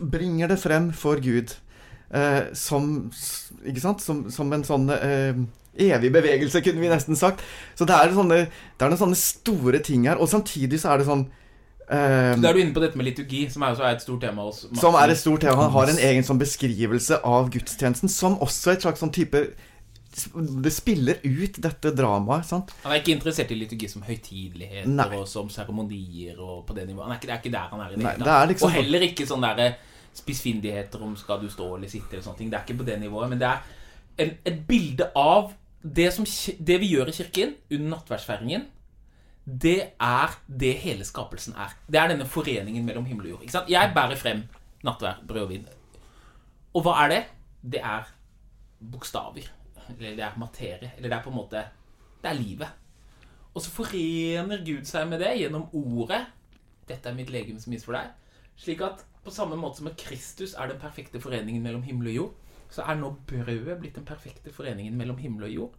Bringer 0.00 0.50
det 0.50 0.60
frem 0.62 0.90
for 0.96 1.20
Gud 1.22 1.54
eh, 2.10 2.50
som? 2.56 3.08
Som, 3.14 4.26
som 4.32 4.54
en 4.54 4.66
sånn 4.66 4.88
eh, 4.94 5.42
evig 5.78 6.12
bevegelse, 6.14 6.62
kunne 6.64 6.82
vi 6.82 6.90
nesten 6.90 7.18
sagt. 7.18 7.44
Så 7.78 7.86
det 7.88 7.96
er, 7.96 8.14
sånne, 8.14 8.44
det 8.48 8.84
er 8.84 8.92
noen 8.92 9.02
sånne 9.04 9.20
store 9.20 9.82
ting 9.84 10.08
her. 10.08 10.18
Og 10.18 10.30
samtidig 10.30 10.80
så 10.82 10.94
er 10.94 11.02
det 11.02 11.10
sånn 11.10 11.28
eh, 11.90 12.34
Da 12.40 12.48
er 12.50 12.52
du 12.52 12.60
inne 12.60 12.74
på 12.74 12.80
dette 12.84 12.96
med 13.00 13.06
liturgi, 13.08 13.46
som 13.50 13.62
er, 13.62 13.78
er 13.80 13.96
et 13.96 14.02
stort 14.04 14.20
tema 14.20 14.42
hos 14.42 14.66
som 14.80 14.94
er 14.94 15.08
et 15.14 15.18
stort 15.20 15.40
tema. 15.40 15.62
Han 15.62 15.72
har 15.72 15.92
en 15.94 15.98
egen 16.10 16.22
sånn 16.26 16.38
beskrivelse 16.40 17.20
av 17.24 17.50
gudstjenesten, 17.54 18.08
som 18.12 18.38
også 18.44 18.72
et 18.76 18.82
slags 18.86 19.00
sånn 19.00 19.12
type 19.14 19.44
Det 20.64 20.72
spiller 20.72 21.20
ut 21.22 21.58
dette 21.62 21.92
dramaet, 21.94 22.46
sant? 22.48 22.72
Han 22.82 22.92
er 22.94 23.02
ikke 23.02 23.12
interessert 23.14 23.50
i 23.54 23.58
liturgi 23.60 23.88
som 23.92 24.02
høytideligheter 24.02 24.88
Nei. 24.90 25.08
og 25.18 25.28
som 25.30 25.50
seremonier 25.52 26.40
og 26.40 26.64
på 26.66 26.74
det 26.74 26.88
nivået. 26.88 27.04
Han 27.06 27.12
er 27.12 27.20
ikke, 27.20 27.28
det 27.28 27.34
er 27.36 27.42
ikke 27.42 27.52
der 27.54 27.68
han 27.70 27.80
er 27.84 27.92
i 27.92 27.94
det 27.94 28.02
Nei, 28.02 28.12
hele 28.16 28.24
det 28.24 28.32
er 28.34 28.46
liksom- 28.52 28.66
Og 28.68 28.72
heller 28.74 29.00
ikke 29.06 29.26
sånne 29.28 29.56
der 29.56 29.76
spissfindigheter 30.18 31.02
om 31.04 31.14
skal 31.16 31.40
du 31.40 31.48
stå 31.52 31.76
eller 31.76 31.88
sitte 31.88 32.16
eller 32.16 32.24
sånne 32.24 32.38
ting. 32.38 32.50
Det 32.50 32.58
er 32.58 32.64
ikke 32.66 32.78
på 32.80 32.86
det 32.88 32.98
nivået. 33.00 33.28
Men 33.30 33.38
det 33.38 33.46
er 33.46 33.58
en, 34.18 34.30
et 34.44 34.66
bilde 34.66 35.10
av 35.14 35.52
det, 35.84 36.12
som, 36.12 36.24
det 36.58 36.80
vi 36.80 36.88
gjør 36.96 37.12
i 37.12 37.12
kirken 37.12 37.54
under 37.70 37.88
nattverdsfeiringen. 37.96 38.64
Det 39.48 39.78
er 39.96 40.34
det 40.60 40.74
hele 40.82 41.04
skapelsen 41.08 41.54
er. 41.56 41.72
Det 41.88 41.96
er 41.96 42.10
denne 42.12 42.26
foreningen 42.28 42.84
mellom 42.84 43.06
himmel 43.08 43.26
og 43.26 43.30
jord. 43.30 43.44
Ikke 43.46 43.54
sant? 43.54 43.70
Jeg 43.72 43.92
bærer 43.96 44.18
frem 44.20 44.42
nattvær, 44.84 45.22
brød 45.28 45.46
og 45.46 45.52
vin. 45.54 45.68
Og 46.76 46.84
hva 46.84 46.98
er 47.04 47.14
det? 47.14 47.22
Det 47.74 47.80
er 47.80 48.10
bokstaver. 48.92 49.48
Eller 49.88 50.18
det 50.18 50.26
er 50.26 50.36
materie. 50.36 50.92
Eller 50.96 51.08
det 51.08 51.16
er 51.16 51.24
på 51.24 51.32
en 51.32 51.38
måte 51.40 51.64
Det 52.22 52.28
er 52.28 52.34
livet. 52.34 52.68
Og 53.54 53.62
så 53.62 53.70
forener 53.70 54.64
Gud 54.66 54.84
seg 54.84 55.08
med 55.08 55.22
det 55.22 55.32
gjennom 55.38 55.68
ordet. 55.72 56.26
Dette 56.88 57.08
er 57.08 57.16
mitt 57.16 57.30
legeme 57.30 57.60
som 57.62 57.72
gis 57.72 57.86
for 57.86 57.96
deg. 57.96 58.10
Slik 58.58 58.82
at 58.84 59.04
på 59.24 59.32
samme 59.32 59.56
måte 59.56 59.80
som 59.80 59.88
at 59.88 59.96
Kristus 60.00 60.54
er 60.54 60.68
den 60.68 60.80
perfekte 60.82 61.20
foreningen 61.20 61.62
mellom 61.62 61.82
himmel 61.82 62.10
og 62.10 62.14
jord, 62.14 62.34
så 62.70 62.84
er 62.84 62.98
nå 63.00 63.14
brødet 63.26 63.78
blitt 63.80 63.96
den 63.96 64.04
perfekte 64.04 64.52
foreningen 64.52 64.96
mellom 64.96 65.18
himmel 65.18 65.48
og 65.48 65.54
jord. 65.54 65.74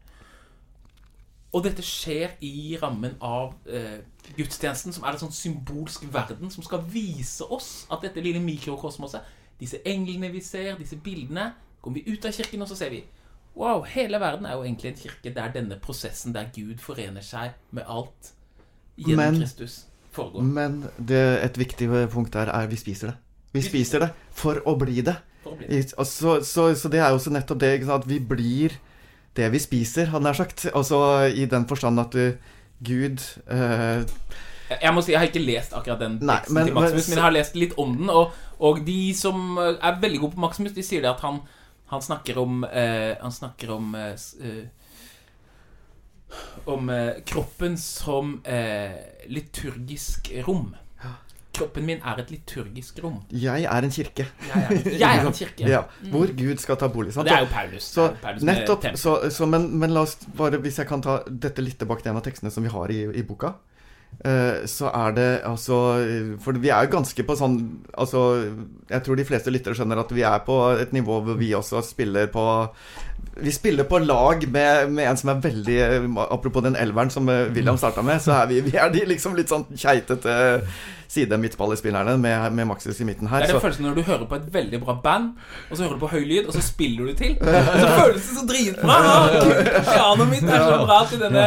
Og 1.50 1.64
dette 1.66 1.82
skjer 1.82 2.36
i 2.45 2.78
rammen 2.82 3.16
av 3.26 3.56
eh, 3.66 4.02
gudstjenesten, 4.38 4.93
som 4.93 5.04
er 5.04 5.16
en 5.16 5.24
sånn 5.24 5.34
symbolsk 5.34 6.06
verden 6.14 6.52
som 6.54 6.66
skal 6.66 6.84
vise 6.93 7.47
oss 7.50 7.88
at 7.89 8.04
dette 8.06 8.22
lille 8.22 8.41
mikrokosmoset, 8.43 9.26
disse 9.60 9.82
englene 9.89 10.30
vi 10.32 10.43
ser, 10.45 10.78
disse 10.80 11.00
bildene 11.04 11.52
Kommer 11.80 12.02
vi 12.04 12.12
ut 12.12 12.26
av 12.28 12.34
kirken, 12.36 12.62
og 12.62 12.68
så 12.68 12.76
ser 12.76 12.89
vi 12.91 12.97
Wow, 13.56 13.86
hele 13.88 14.20
verden 14.20 14.45
er 14.45 14.58
jo 14.58 14.66
egentlig 14.66 14.91
en 14.91 14.97
kirke 15.00 15.32
der 15.36 15.52
denne 15.52 15.78
prosessen 15.80 16.36
der 16.36 16.52
Gud 16.56 16.78
forener 16.84 17.24
seg 17.26 17.56
med 17.76 17.88
alt 17.88 18.34
gjennom 19.00 19.18
Men- 19.24 19.39
Kristus, 19.41 19.86
foregår. 20.12 20.43
Men 20.43 20.78
det, 21.00 21.24
et 21.43 21.58
viktig 21.58 21.89
punkt 22.12 22.34
der 22.34 22.52
er 22.52 22.68
vi 22.68 22.76
spiser 22.76 23.08
det. 23.12 23.16
Vi 23.54 23.62
spiser 23.66 24.00
det 24.00 24.10
for 24.32 24.62
å 24.68 24.76
bli 24.80 25.02
det. 25.02 25.16
Å 25.47 25.56
bli 25.58 25.68
det. 25.68 25.89
Så, 26.06 26.39
så, 26.43 26.68
så 26.76 26.91
det 26.91 27.00
er 27.00 27.10
jo 27.10 27.18
også 27.20 27.34
nettopp 27.34 27.60
det, 27.60 27.74
at 27.89 28.08
vi 28.08 28.20
blir 28.20 28.76
det 29.40 29.48
vi 29.56 29.60
spiser, 29.64 30.12
hadde 30.14 30.28
jeg 30.34 30.40
sagt. 30.44 30.66
Altså 30.76 31.00
i 31.32 31.46
den 31.50 31.66
forstand 31.70 32.00
at 32.04 32.14
du 32.14 32.26
Gud 32.86 33.24
uh, 33.52 34.04
Jeg- 34.70 34.94
må 34.94 35.02
si, 35.02 35.12
jeg 35.16 35.20
har 35.20 35.28
ikke 35.32 35.42
lest 35.44 35.74
akkurat 35.74 36.00
den 36.04 36.20
Nei, 36.22 36.36
teksten 36.38 36.54
men- 36.60 36.66
til 36.70 36.76
Maximus, 36.78 37.08
men- 37.10 37.18
jeg 37.18 37.24
har 37.26 37.34
lest 37.36 37.56
litt 37.58 37.74
om 37.82 37.96
den. 37.98 38.10
Og, 38.14 38.32
Og 38.60 38.82
de 38.86 39.14
som 39.16 39.58
eh, 39.58 39.78
er 39.82 40.00
veldig 40.02 40.20
gode 40.20 40.36
på 40.36 40.42
Maximus, 40.44 40.74
de 40.76 40.84
sier 40.84 41.02
det 41.02 41.10
at 41.14 41.22
han, 41.24 41.38
han 41.88 42.02
snakker 42.04 42.38
om 42.42 42.64
uh, 42.68 43.14
Han 43.22 43.32
snakker 43.32 43.72
om 43.72 43.94
uh, 43.96 44.12
eh, 44.44 44.66
Om 46.70 46.90
eh, 46.94 47.22
kroppen 47.26 47.78
som 47.80 48.42
eh, 48.46 48.92
liturgisk 49.32 50.30
rom. 50.48 50.76
Kroppen 51.60 51.88
min 51.88 52.01
er 52.01 52.22
et 52.24 52.34
liturgisk 52.34 52.99
rom. 53.03 53.20
Jeg 53.32 53.66
er 53.68 53.88
en 53.88 53.93
kirke. 53.93 54.26
Jeg 54.47 54.66
er, 54.66 54.89
jeg 55.03 55.07
er 55.10 55.26
en 55.28 55.36
kirke. 55.36 55.70
Ja, 55.70 55.84
hvor 56.14 56.32
Gud 56.39 56.64
skal 56.64 56.80
ta 56.80 56.89
bolig. 56.91 57.14
Sant? 57.16 57.30
det 57.30 57.36
er 57.36 57.45
jo 57.45 57.49
Paulus. 57.53 57.89
Så 57.93 58.10
jo 58.10 58.20
Paulus 58.22 58.45
nettopp 58.47 58.88
så, 58.99 59.18
så, 59.34 59.49
men, 59.49 59.70
men 59.80 59.93
la 59.95 60.05
oss 60.07 60.18
bare, 60.38 60.62
hvis 60.64 60.80
jeg 60.82 60.89
kan 60.89 61.03
ta 61.05 61.20
dette 61.28 61.64
litt 61.66 61.80
tilbake 61.82 62.05
til 62.05 62.14
en 62.14 62.22
av 62.22 62.26
tekstene 62.26 62.53
som 62.53 62.66
vi 62.66 62.72
har 62.74 62.93
i, 62.95 63.01
i 63.20 63.26
boka, 63.28 63.53
eh, 64.24 64.66
så 64.70 64.89
er 64.89 65.16
det 65.18 65.30
altså 65.47 65.78
For 66.43 66.57
vi 66.60 66.72
er 66.74 66.88
jo 66.88 66.93
ganske 66.97 67.26
på 67.28 67.38
sånn 67.38 67.60
Altså, 67.93 68.24
jeg 68.89 69.05
tror 69.05 69.20
de 69.20 69.28
fleste 69.28 69.53
lyttere 69.53 69.78
skjønner 69.78 70.01
at 70.01 70.16
vi 70.16 70.26
er 70.28 70.41
på 70.47 70.57
et 70.80 70.95
nivå 70.95 71.22
hvor 71.26 71.39
vi 71.39 71.53
også 71.57 71.84
spiller 71.86 72.32
på 72.34 72.45
vi 73.42 73.52
spiller 73.56 73.88
på 73.90 74.00
lag 74.04 74.46
med, 74.52 74.92
med 74.92 75.10
en 75.10 75.18
som 75.18 75.34
er 75.34 75.42
veldig 75.44 75.80
Apropos 76.30 76.64
den 76.66 76.78
elveren 76.80 77.12
som 77.14 77.30
eh, 77.30 77.50
William 77.56 77.78
starta 77.78 78.04
med, 78.06 78.22
så 78.22 78.38
er 78.42 78.48
vi, 78.52 78.62
vi 78.66 78.78
er 78.78 78.94
de 78.94 79.06
liksom 79.10 79.38
litt 79.38 79.52
sånn 79.52 79.68
keitete 79.76 80.38
side-midtballespillerne 81.10 82.18
med, 82.22 82.52
med 82.54 82.68
Maxis 82.70 83.00
i 83.02 83.06
midten 83.08 83.28
her. 83.32 83.42
Det 83.42 83.50
er 83.50 83.58
den 83.58 83.64
følelsen 83.64 83.88
når 83.88 83.96
du 83.98 84.02
hører 84.06 84.26
på 84.30 84.38
et 84.38 84.46
veldig 84.54 84.80
bra 84.84 84.94
band, 85.04 85.32
og 85.70 85.78
så 85.78 85.84
hører 85.84 85.98
du 85.98 86.04
på 86.04 86.12
høy 86.12 86.22
lyd, 86.22 86.46
og 86.46 86.54
så 86.54 86.62
spiller 86.62 87.10
du 87.10 87.16
til. 87.18 87.34
Og 87.42 87.82
så 87.82 87.88
føles 87.96 88.28
det 88.28 88.38
så 88.38 88.46
dritbra! 88.52 89.00
Pianoet 89.90 90.30
mitt 90.30 90.46
er 90.46 90.66
så 90.68 90.78
bra 90.86 91.00
til 91.10 91.24
denne 91.24 91.46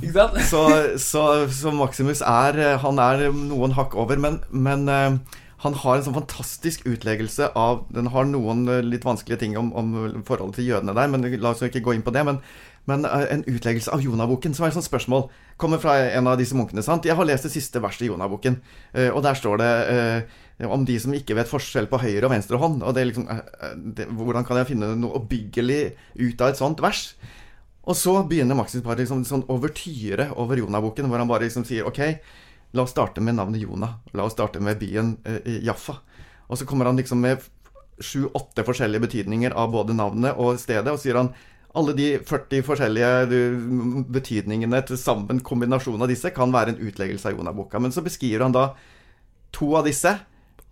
Ikke 0.00 0.14
sant? 0.14 0.40
så, 0.48 0.64
så, 1.04 1.24
så 1.52 1.72
Maximus 1.76 2.22
er 2.24 2.60
eh, 2.64 2.78
Han 2.80 3.00
er 3.02 3.26
noen 3.34 3.74
hakk 3.76 3.96
over, 4.00 4.16
men, 4.20 4.40
men 4.50 4.88
eh, 4.88 5.40
han 5.64 5.76
har 5.80 5.96
en 5.96 6.04
sånn 6.04 6.16
fantastisk 6.18 6.84
utleggelse 6.84 7.48
av 7.56 7.86
Den 7.94 8.10
har 8.12 8.26
noen 8.28 8.66
eh, 8.68 8.82
litt 8.84 9.06
vanskelige 9.06 9.40
ting 9.40 9.56
om, 9.56 9.70
om 9.72 9.94
forholdet 10.28 10.60
til 10.60 10.68
jødene 10.74 10.94
der, 10.96 11.08
men 11.08 11.24
la 11.40 11.54
oss 11.54 11.64
ikke 11.64 11.80
gå 11.86 11.94
inn 11.96 12.04
på 12.04 12.12
det. 12.12 12.24
Men, 12.28 12.40
men 12.90 13.06
eh, 13.08 13.24
en 13.32 13.46
utleggelse 13.48 13.92
av 13.94 14.04
Jonaboken, 14.04 14.52
som 14.56 14.66
er 14.66 14.74
et 14.74 14.76
sånt 14.76 14.90
spørsmål, 14.90 15.30
kommer 15.60 15.80
fra 15.80 15.96
en 16.04 16.28
av 16.28 16.36
disse 16.40 16.56
munkene. 16.58 16.84
sant? 16.84 17.08
Jeg 17.08 17.16
har 17.16 17.28
lest 17.28 17.48
det 17.48 17.54
siste 17.54 17.80
verset 17.80 18.04
i 18.04 18.10
Jonaboken, 18.10 18.60
eh, 18.92 19.08
og 19.08 19.22
der 19.24 19.40
står 19.40 19.62
det 19.62 19.70
om 20.68 20.84
de 20.86 20.94
som 21.02 21.16
ikke 21.16 21.34
vet 21.34 21.50
forskjell 21.50 21.88
på 21.90 21.98
høyre 21.98 22.28
og 22.28 22.34
venstre 22.34 22.60
hånd. 22.60 22.84
Og 22.84 22.92
det 22.94 23.00
er 23.00 23.08
liksom 23.08 23.24
det, 23.96 24.04
Hvordan 24.14 24.44
kan 24.46 24.60
jeg 24.60 24.68
finne 24.68 24.92
noe 25.00 25.16
oppbyggelig 25.18 25.80
ut 26.20 26.44
av 26.44 26.52
et 26.52 26.60
sånt 26.60 26.84
vers? 26.84 27.08
Og 27.84 27.96
så 27.98 28.14
begynner 28.28 28.56
Maximus 28.56 28.84
bare 28.84 29.02
liksom 29.02 29.24
sånn 29.28 29.48
overtyre 29.52 30.30
over 30.40 30.60
Jonah-boken, 30.60 31.08
hvor 31.08 31.20
han 31.20 31.28
bare 31.28 31.48
liksom 31.48 31.66
sier 31.68 31.88
OK, 31.88 32.00
la 32.74 32.82
oss 32.82 32.90
starte 32.90 33.22
med 33.22 33.38
navnet 33.38 33.62
Jonah. 33.62 34.00
La 34.12 34.24
oss 34.26 34.32
starte 34.34 34.60
med 34.60 34.78
byen 34.78 35.16
eh, 35.24 35.60
Jaffa. 35.62 36.00
Og 36.46 36.58
så 36.58 36.66
kommer 36.66 36.90
han 36.90 36.96
liksom 36.98 37.20
med 37.22 37.42
sju-åtte 38.02 38.64
forskjellige 38.66 39.00
betydninger 39.00 39.54
av 39.54 39.70
både 39.70 39.94
navnet 39.94 40.34
og 40.42 40.58
stedet, 40.58 40.90
og 40.90 40.98
sier 40.98 41.20
han 41.20 41.30
alle 41.74 41.94
de 41.94 42.08
40 42.18 42.64
forskjellige 42.66 43.38
betydningene 44.14 44.80
til 44.86 44.98
sammen, 44.98 45.38
kombinasjonen 45.42 46.02
av 46.02 46.10
disse, 46.10 46.30
kan 46.34 46.50
være 46.54 46.74
en 46.74 46.82
utleggelse 46.82 47.30
av 47.30 47.38
Jonah-boka. 47.38 47.78
Men 47.82 47.94
så 47.94 48.02
beskriver 48.02 48.42
han 48.46 48.54
da 48.54 48.68
to 49.54 49.72
av 49.78 49.86
disse. 49.86 50.12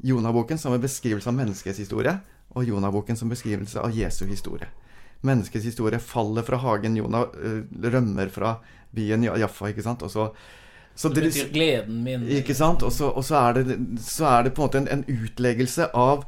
Jonah-boken 0.02 0.58
som 0.58 0.74
en 0.74 0.82
beskrivelse 0.82 1.30
av 1.30 1.36
menneskets 1.38 1.78
historie, 1.82 2.16
og 2.54 2.66
Jonah-boken 2.66 3.18
som 3.18 3.30
beskrivelse 3.30 3.78
av 3.82 3.94
Jesu 3.94 4.24
historie. 4.26 4.66
Menneskets 5.22 5.66
historie 5.70 6.02
faller 6.02 6.42
fra 6.46 6.58
hagen, 6.62 6.98
Jonah 6.98 7.30
eh, 7.38 7.62
rømmer 7.94 8.30
fra 8.34 8.56
byen 8.90 9.26
Jaffa, 9.26 9.70
ikke 9.70 9.86
sant. 9.86 10.02
Og 10.02 10.10
så, 10.10 10.28
så 10.94 11.08
Det 11.08 11.24
betyr 11.24 11.50
gleden 11.52 12.02
min. 12.04 12.28
ikke 12.28 12.54
sant? 12.54 12.82
Og 12.82 12.92
så, 12.92 13.08
og 13.08 13.24
så, 13.24 13.40
er, 13.48 13.62
det, 13.62 13.78
så 14.04 14.28
er 14.28 14.46
det 14.46 14.54
på 14.54 14.62
en 14.62 14.68
måte 14.68 14.80
en, 14.82 14.88
en 14.92 15.04
utleggelse 15.08 15.88
av 15.96 16.26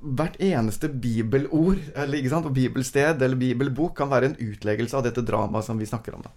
hvert 0.00 0.36
eneste 0.42 0.90
bibelord 0.92 1.78
eller, 1.94 2.18
ikke 2.18 2.32
sant? 2.32 2.48
og 2.50 2.56
bibelsted 2.56 3.22
eller 3.22 3.38
bibelbok 3.40 3.94
kan 3.96 4.10
være 4.10 4.32
en 4.32 4.38
utleggelse 4.50 4.98
av 4.98 5.06
dette 5.06 5.24
dramaet 5.24 5.64
som 5.64 5.78
vi 5.80 5.88
snakker 5.88 6.18
om. 6.18 6.26
da. 6.26 6.34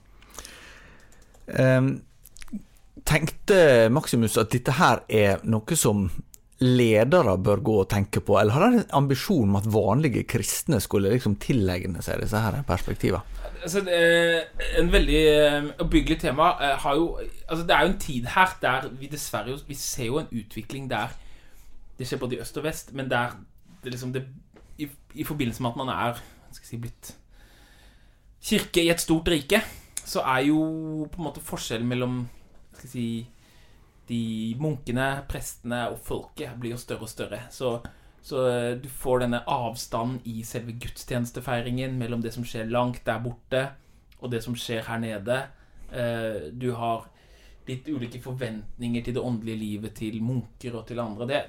Um, 1.60 1.90
tenkte 3.04 3.90
Maximus 3.92 4.38
at 4.40 4.54
dette 4.54 4.78
her 4.78 5.04
er 5.12 5.44
noe 5.44 5.76
som 5.80 6.08
ledere 6.64 7.36
bør 7.44 7.60
gå 7.66 7.74
og 7.82 7.90
tenke 7.92 8.22
på, 8.24 8.38
eller 8.40 8.56
har 8.56 8.68
han 8.70 8.78
en 8.80 8.96
ambisjon 9.02 9.50
om 9.50 9.58
at 9.60 9.68
vanlige 9.68 10.24
kristne 10.30 10.80
skulle 10.80 11.12
liksom 11.12 11.36
tilegne 11.42 12.04
seg 12.06 12.22
disse 12.24 12.40
her 12.40 12.62
perspektivene? 12.68 13.43
Altså, 13.64 13.80
en 14.80 14.92
veldig 14.92 15.20
eh, 15.32 15.68
oppbyggelig 15.80 16.20
tema 16.20 16.50
eh, 16.60 16.76
har 16.84 16.96
jo 17.00 17.08
Altså, 17.48 17.64
det 17.68 17.76
er 17.76 17.86
jo 17.86 17.92
en 17.94 18.00
tid 18.00 18.26
her 18.36 18.58
der 18.62 18.88
vi 19.00 19.08
dessverre 19.08 19.58
Vi 19.68 19.78
ser 19.80 20.06
jo 20.12 20.20
en 20.20 20.32
utvikling 20.32 20.90
der 20.92 21.16
Det 21.98 22.08
skjer 22.08 22.20
både 22.20 22.36
i 22.36 22.40
øst 22.44 22.58
og 22.58 22.64
vest, 22.64 22.94
men 22.94 23.10
der 23.10 23.38
det 23.84 23.92
liksom 23.92 24.14
det, 24.14 24.24
i, 24.78 24.88
I 25.14 25.24
forbindelse 25.24 25.62
med 25.62 25.72
at 25.72 25.78
man 25.78 25.90
er 25.90 26.22
skal 26.52 26.68
si, 26.68 26.78
blitt 26.78 27.16
kirke 28.44 28.84
i 28.84 28.90
et 28.92 29.02
stort 29.02 29.28
rike, 29.28 29.62
så 30.06 30.22
er 30.22 30.48
jo 30.48 30.60
på 31.12 31.22
en 31.22 31.28
måte 31.28 31.44
forskjellen 31.44 31.88
mellom 31.88 32.22
skal 32.74 32.90
si, 32.90 33.06
de 34.10 34.22
munkene, 34.60 35.24
prestene 35.30 35.86
og 35.92 36.00
folket 36.04 36.56
blir 36.60 36.76
jo 36.76 36.82
større 36.82 37.08
og 37.08 37.12
større. 37.12 37.40
Så, 37.52 37.78
så 38.24 38.44
eh, 38.48 38.72
du 38.80 38.88
får 38.90 39.26
denne 39.26 39.42
avstanden 39.52 40.22
i 40.30 40.44
selve 40.48 40.78
gudstjenestefeiringen 40.80 41.98
mellom 42.00 42.22
det 42.24 42.32
som 42.36 42.46
skjer 42.48 42.72
langt 42.72 43.04
der 43.06 43.20
borte, 43.24 43.64
og 44.24 44.32
det 44.32 44.40
som 44.46 44.56
skjer 44.56 44.88
her 44.88 45.02
nede. 45.04 45.42
Eh, 45.92 46.48
Du 46.56 46.72
har 46.80 47.10
litt 47.68 47.88
ulike 47.88 48.22
forventninger 48.24 49.04
til 49.04 49.16
det 49.16 49.24
åndelige 49.24 49.60
livet 49.60 49.94
til 50.00 50.22
munker 50.24 50.80
og 50.80 50.88
til 50.88 51.00
andre. 51.04 51.28
Det, 51.28 51.42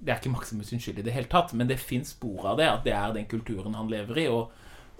det 0.00 0.12
er 0.12 0.20
ikke 0.20 0.32
Maximus 0.36 0.68
sin 0.68 0.80
skyld 0.80 1.00
i 1.00 1.06
det 1.08 1.16
hele 1.16 1.28
tatt, 1.32 1.52
men 1.56 1.68
det 1.68 1.80
fins 1.80 2.12
spor 2.12 2.50
av 2.52 2.60
det. 2.60 2.68
At 2.68 2.84
det 2.84 2.92
er 2.96 3.16
den 3.16 3.28
kulturen 3.28 3.76
han 3.76 3.88
lever 3.92 4.20
i. 4.20 4.28
Og, 4.28 4.52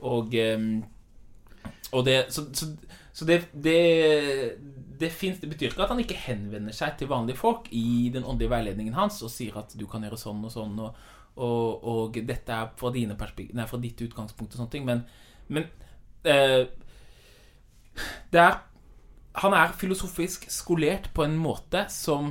og, 0.05 0.35
ehm, 0.35 0.83
og 1.95 2.05
det 2.07 2.19
Så, 2.35 2.47
så, 2.57 2.69
så 3.15 3.27
det, 3.29 3.41
det, 3.53 4.59
det, 4.99 5.11
finnes, 5.15 5.39
det 5.41 5.51
betyr 5.53 5.71
ikke 5.71 5.85
at 5.87 5.93
han 5.95 6.03
ikke 6.03 6.19
henvender 6.19 6.75
seg 6.75 6.97
til 6.99 7.11
vanlige 7.11 7.39
folk 7.39 7.69
i 7.71 8.11
den 8.15 8.27
åndelige 8.27 8.51
veiledningen 8.51 8.97
hans 8.99 9.21
og 9.23 9.31
sier 9.31 9.55
at 9.61 9.77
du 9.79 9.87
kan 9.91 10.03
gjøre 10.03 10.19
sånn 10.19 10.43
og 10.43 10.51
sånn, 10.51 10.75
og, 10.83 10.99
og, 11.39 11.87
og 11.93 12.19
dette 12.27 12.57
er 12.57 12.73
fra, 12.79 12.91
nei, 12.91 13.69
fra 13.71 13.83
ditt 13.83 14.03
utgangspunkt 14.07 14.55
og 14.57 14.63
sånne 14.63 14.75
ting. 14.75 14.89
Men, 14.89 15.05
men 15.47 15.69
eh, 16.27 16.65
det 18.35 18.43
er 18.43 18.63
Han 19.43 19.55
er 19.55 19.73
filosofisk 19.75 20.47
skolert 20.51 21.09
på 21.15 21.25
en 21.25 21.35
måte 21.39 21.87
som 21.91 22.29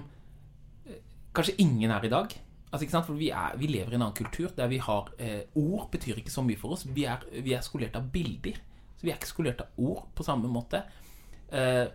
eh, 0.88 1.00
kanskje 1.36 1.58
ingen 1.60 1.92
er 1.92 2.06
i 2.08 2.12
dag. 2.12 2.32
Altså, 2.72 2.86
ikke 2.86 2.96
sant? 2.96 3.08
For 3.10 3.20
vi, 3.20 3.28
er, 3.30 3.58
vi 3.60 3.68
lever 3.68 3.92
i 3.92 3.98
en 3.98 4.06
annen 4.06 4.16
kultur 4.18 4.54
der 4.56 4.70
vi 4.72 4.80
har 4.82 5.12
eh, 5.20 5.44
Ord 5.60 5.90
betyr 5.92 6.22
ikke 6.22 6.32
så 6.32 6.42
mye 6.42 6.60
for 6.60 6.76
oss. 6.76 6.88
Vi 6.88 7.04
er, 7.06 7.22
vi 7.44 7.54
er 7.54 7.66
skolert 7.66 8.00
av 8.00 8.08
bilder. 8.14 8.62
Så 9.04 9.10
vi 9.10 9.12
er 9.12 9.18
ikke 9.20 9.28
skolert 9.28 9.60
av 9.60 9.84
ord 9.84 10.06
på 10.16 10.24
samme 10.24 10.48
måte. 10.48 10.80
Eh, 11.52 11.90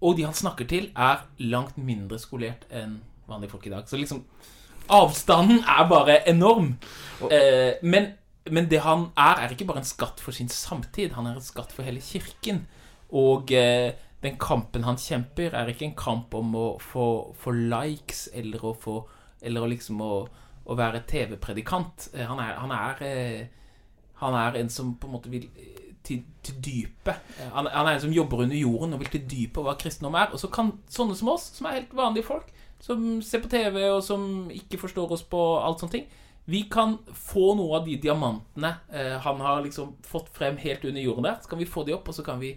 og 0.00 0.14
de 0.16 0.24
han 0.24 0.32
snakker 0.32 0.64
til, 0.64 0.86
er 0.96 1.26
langt 1.52 1.76
mindre 1.76 2.16
skolert 2.16 2.62
enn 2.72 2.94
vanlige 3.28 3.52
folk 3.52 3.66
i 3.68 3.72
dag. 3.74 3.84
Så 3.84 4.00
liksom 4.00 4.22
Avstanden 4.88 5.60
er 5.68 5.84
bare 5.90 6.16
enorm. 6.32 6.78
Eh, 7.28 7.76
men, 7.84 8.08
men 8.48 8.70
det 8.72 8.80
han 8.86 9.10
er, 9.12 9.44
er 9.44 9.52
ikke 9.52 9.68
bare 9.68 9.84
en 9.84 9.90
skatt 9.90 10.24
for 10.24 10.32
sin 10.32 10.48
samtid. 10.48 11.12
Han 11.18 11.28
er 11.28 11.36
en 11.36 11.44
skatt 11.44 11.76
for 11.76 11.84
hele 11.84 12.00
kirken. 12.00 12.64
Og 13.12 13.52
eh, 13.52 13.92
den 14.24 14.40
kampen 14.40 14.88
han 14.88 14.96
kjemper, 14.96 15.52
er 15.52 15.68
ikke 15.68 15.90
en 15.90 15.96
kamp 16.00 16.32
om 16.40 16.56
å 16.56 16.66
få, 16.80 17.06
få 17.36 17.52
likes 17.52 18.30
eller 18.32 18.64
å 18.64 18.72
få 18.80 19.02
Eller 19.44 19.60
å 19.60 19.68
liksom 19.68 20.00
å, 20.04 20.14
å 20.64 20.74
være 20.76 21.04
TV-predikant. 21.04 22.14
Han 22.16 22.40
er, 22.40 22.56
han 22.64 22.72
han 24.20 24.34
er 24.36 24.58
en 24.60 24.68
som 24.68 24.92
på 25.00 25.08
en 25.08 25.14
måte 25.14 25.30
vil 25.32 25.46
til, 26.06 26.22
til 26.42 26.56
dypet. 26.64 27.20
Han, 27.52 27.68
han 27.70 27.86
er 27.86 27.96
en 27.96 28.04
som 28.06 28.14
jobber 28.14 28.44
under 28.44 28.56
jorden 28.56 28.96
og 28.96 29.02
vil 29.02 29.12
til 29.12 29.26
dypet 29.30 29.66
hva 29.66 29.76
kristendom 29.80 30.16
er. 30.18 30.32
Og 30.32 30.40
så 30.42 30.50
kan 30.52 30.72
sånne 30.90 31.16
som 31.18 31.32
oss, 31.32 31.50
som 31.56 31.68
er 31.68 31.80
helt 31.80 31.94
vanlige 31.96 32.28
folk, 32.28 32.48
som 32.80 33.20
ser 33.24 33.42
på 33.44 33.52
TV 33.52 33.82
og 33.90 34.02
som 34.04 34.48
ikke 34.54 34.80
forstår 34.80 35.12
oss 35.16 35.26
på 35.28 35.40
alt 35.60 35.82
sånne 35.82 35.98
ting, 35.98 36.08
vi 36.50 36.64
kan 36.72 36.96
få 37.14 37.52
noe 37.54 37.76
av 37.78 37.84
de 37.86 37.98
diamantene 38.00 38.72
eh, 38.90 39.16
han 39.22 39.42
har 39.44 39.60
liksom 39.62 39.92
fått 40.02 40.32
frem 40.34 40.56
helt 40.58 40.84
under 40.88 41.04
jorden 41.04 41.28
der. 41.28 41.36
Så 41.42 41.52
kan 41.52 41.60
vi 41.60 41.68
få 41.68 41.84
de 41.86 41.94
opp, 41.94 42.08
og 42.08 42.16
så 42.16 42.24
kan 42.26 42.40
vi, 42.40 42.54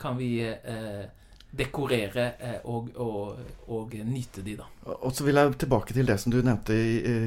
kan 0.00 0.18
vi 0.18 0.32
eh, 0.44 1.06
dekorere 1.50 2.26
eh, 2.38 2.58
og, 2.70 2.92
og, 3.02 3.38
og 3.74 3.94
nyte 4.06 4.42
de, 4.46 4.54
da. 4.60 4.68
Og 4.92 5.10
så 5.14 5.26
vil 5.26 5.40
jeg 5.40 5.56
tilbake 5.58 5.94
til 5.96 6.06
det 6.06 6.16
som 6.22 6.30
du 6.30 6.38
nevnte 6.38 6.76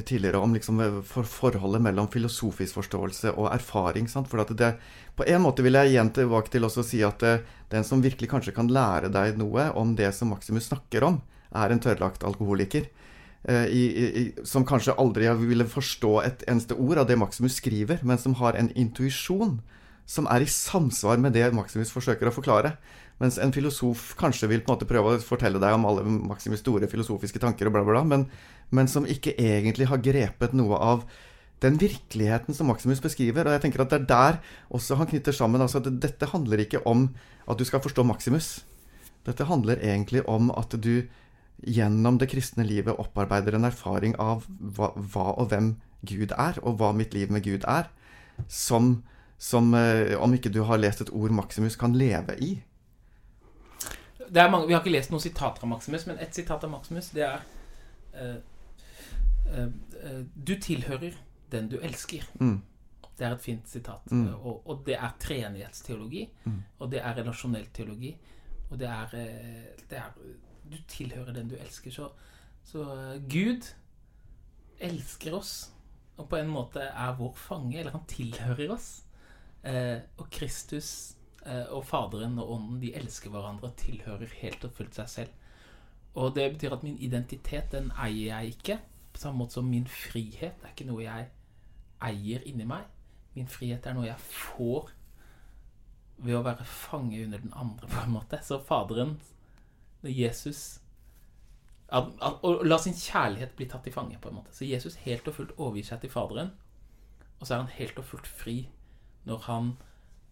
tidligere 0.08 0.40
om 0.40 0.56
liksom 0.56 0.80
eh, 0.80 1.00
for 1.08 1.28
forholdet 1.28 1.84
mellom 1.84 2.08
filosofisk 2.12 2.80
forståelse 2.80 3.34
og 3.36 3.52
erfaring. 3.52 4.08
Sant? 4.12 4.30
For 4.32 4.44
at 4.44 4.54
det, 4.60 4.74
på 5.20 5.28
en 5.28 5.44
måte 5.44 5.66
vil 5.66 5.76
jeg 5.80 5.92
igjen 5.92 6.14
tilbake 6.16 6.54
til 6.54 6.68
å 6.68 6.72
si 6.72 7.04
at 7.04 7.26
eh, 7.28 7.44
den 7.74 7.84
som 7.88 8.04
virkelig 8.04 8.32
kanskje 8.32 8.56
kan 8.56 8.72
lære 8.72 9.12
deg 9.12 9.40
noe 9.42 9.70
om 9.80 9.96
det 10.00 10.14
som 10.16 10.32
Maximus 10.32 10.72
snakker 10.72 11.04
om, 11.10 11.20
er 11.54 11.74
en 11.74 11.84
tørrlagt 11.84 12.24
alkoholiker. 12.26 12.88
i, 13.44 13.82
i, 14.00 14.22
som 14.48 14.64
kanskje 14.64 14.96
aldri 14.98 15.28
ville 15.36 15.66
forstå 15.68 16.12
et 16.24 16.46
eneste 16.48 16.78
ord 16.80 17.02
av 17.02 17.08
det 17.10 17.18
Maximus 17.20 17.58
skriver, 17.60 18.00
men 18.02 18.18
som 18.18 18.38
har 18.40 18.56
en 18.56 18.72
intuisjon 18.72 19.58
som 20.06 20.28
er 20.32 20.44
i 20.44 20.50
samsvar 20.50 21.20
med 21.20 21.36
det 21.36 21.50
Maximus 21.56 21.92
forsøker 21.94 22.30
å 22.30 22.36
forklare. 22.36 22.76
Mens 23.24 23.38
en 23.40 23.54
filosof 23.56 24.10
kanskje 24.20 24.50
vil 24.52 24.64
på 24.64 24.72
en 24.72 24.76
måte 24.76 24.88
prøve 24.90 25.16
å 25.16 25.22
fortelle 25.24 25.62
deg 25.62 25.78
om 25.78 25.86
alle 25.88 26.04
Maximus 26.04 26.60
store 26.60 26.90
filosofiske 26.92 27.40
tanker 27.40 27.70
og 27.70 27.78
bla, 27.78 27.84
bla, 27.86 27.96
bla. 27.96 28.08
Men, 28.10 28.26
men 28.76 28.90
som 28.92 29.08
ikke 29.08 29.38
egentlig 29.40 29.88
har 29.88 30.04
grepet 30.04 30.56
noe 30.58 30.80
av 30.84 31.06
den 31.64 31.78
virkeligheten 31.80 32.56
som 32.58 32.68
Maximus 32.68 33.00
beskriver. 33.04 33.48
Og 33.48 33.56
jeg 33.56 33.64
tenker 33.64 33.86
at 33.86 33.94
det 33.94 34.02
er 34.02 34.10
der 34.10 34.40
også 34.76 35.00
han 35.00 35.08
knytter 35.08 35.36
sammen. 35.36 35.64
altså 35.64 35.80
at 35.80 35.88
Dette 36.04 36.28
handler 36.34 36.66
ikke 36.66 36.84
om 36.90 37.08
at 37.48 37.60
du 37.60 37.64
skal 37.68 37.84
forstå 37.84 38.04
Maximus. 38.04 38.58
Dette 39.24 39.48
handler 39.48 39.80
egentlig 39.80 40.26
om 40.28 40.52
at 40.52 40.76
du 40.76 41.08
gjennom 41.64 42.18
det 42.20 42.28
kristne 42.34 42.66
livet 42.68 43.00
opparbeider 43.00 43.56
en 43.56 43.70
erfaring 43.70 44.18
av 44.20 44.44
hva, 44.60 44.92
hva 44.98 45.30
og 45.40 45.54
hvem 45.54 45.76
Gud 46.04 46.34
er, 46.36 46.60
og 46.60 46.82
hva 46.82 46.92
mitt 46.92 47.14
liv 47.16 47.32
med 47.32 47.46
Gud 47.46 47.64
er, 47.70 47.88
som, 48.52 48.98
som 49.40 49.72
eh, 49.78 50.18
om 50.20 50.34
ikke 50.36 50.52
du 50.52 50.66
har 50.68 50.82
lest 50.82 51.06
et 51.06 51.14
ord 51.16 51.32
Maximus, 51.32 51.80
kan 51.80 51.96
leve 51.96 52.36
i. 52.44 52.58
Mange, 54.32 54.68
vi 54.68 54.74
har 54.74 54.82
ikke 54.82 54.94
lest 54.94 55.12
noen 55.14 55.24
sitater 55.24 55.66
av 55.66 55.72
Maximus, 55.72 56.06
men 56.10 56.20
ett 56.22 56.36
sitat 56.36 56.64
av 56.64 56.72
Maximus, 56.72 57.10
det 57.16 57.26
er 57.28 57.42
uh, 58.16 58.38
uh, 59.50 59.68
uh, 60.04 60.22
Du 60.36 60.56
tilhører 60.60 61.18
den 61.52 61.70
du 61.70 61.78
elsker. 61.82 62.26
Mm. 62.40 62.62
Det 63.18 63.28
er 63.28 63.36
et 63.36 63.44
fint 63.46 63.70
sitat. 63.70 64.12
Mm. 64.12 64.34
Og, 64.34 64.64
og, 64.66 64.82
det 64.88 64.96
er 64.98 65.18
treenighetsteologi. 65.22 66.26
Mm. 66.46 66.62
Og 66.80 66.92
det 66.92 67.02
er 67.04 67.20
relasjonell 67.20 67.68
teologi. 67.74 68.16
Og 68.72 68.80
det 68.80 68.90
er, 68.90 69.14
det 69.90 69.98
er, 70.00 70.16
Du 70.72 70.78
tilhører 70.88 71.34
den 71.34 71.52
du 71.52 71.56
elsker. 71.56 71.92
Så, 71.94 72.10
så 72.66 72.86
Gud 73.30 73.70
elsker 74.82 75.36
oss, 75.38 75.54
og 76.18 76.30
på 76.30 76.40
en 76.40 76.50
måte 76.50 76.82
er 76.82 77.14
vår 77.20 77.36
fange. 77.38 77.78
Eller 77.80 77.94
han 77.94 78.06
tilhører 78.10 78.74
oss. 78.74 79.04
Eh, 79.64 80.00
og 80.20 80.28
Kristus 80.32 81.16
og 81.46 81.86
Faderen 81.86 82.38
og 82.40 82.52
Ånden, 82.56 82.82
de 82.82 82.94
elsker 82.96 83.30
hverandre 83.34 83.68
og 83.70 83.78
tilhører 83.80 84.32
helt 84.40 84.64
og 84.64 84.72
fullt 84.78 84.96
seg 84.96 85.10
selv. 85.12 85.30
Og 86.14 86.36
det 86.36 86.52
betyr 86.54 86.76
at 86.76 86.84
min 86.86 86.98
identitet, 87.02 87.72
den 87.72 87.92
eier 87.98 88.38
jeg 88.38 88.54
ikke. 88.54 88.78
På 89.14 89.22
samme 89.22 89.44
måte 89.44 89.58
som 89.58 89.66
min 89.70 89.88
frihet 89.90 90.60
det 90.62 90.68
er 90.68 90.74
ikke 90.76 90.90
noe 90.90 91.04
jeg 91.04 91.30
eier 92.04 92.46
inni 92.50 92.68
meg. 92.70 92.86
Min 93.34 93.50
frihet 93.50 93.86
er 93.86 93.98
noe 93.98 94.08
jeg 94.08 94.22
får 94.22 94.92
ved 96.24 96.38
å 96.38 96.44
være 96.46 96.66
fange 96.70 97.24
under 97.26 97.42
den 97.42 97.54
andre, 97.58 97.90
på 97.90 98.04
en 98.04 98.14
måte. 98.14 98.40
Så 98.46 98.62
Faderen, 98.64 99.18
Jesus 100.04 100.80
Å 101.94 102.52
la 102.66 102.78
sin 102.82 102.96
kjærlighet 102.98 103.52
bli 103.58 103.68
tatt 103.70 103.84
til 103.86 103.94
fange, 103.94 104.18
på 104.22 104.32
en 104.32 104.40
måte. 104.40 104.54
Så 104.56 104.66
Jesus 104.66 104.96
helt 105.04 105.28
og 105.30 105.36
fullt 105.36 105.58
overgir 105.60 105.92
seg 105.92 106.02
til 106.02 106.10
Faderen, 106.14 106.54
og 107.40 107.46
så 107.46 107.54
er 107.54 107.66
han 107.66 107.76
helt 107.76 108.00
og 108.02 108.08
fullt 108.08 108.30
fri 108.30 108.56
når 109.28 109.44
han 109.46 109.74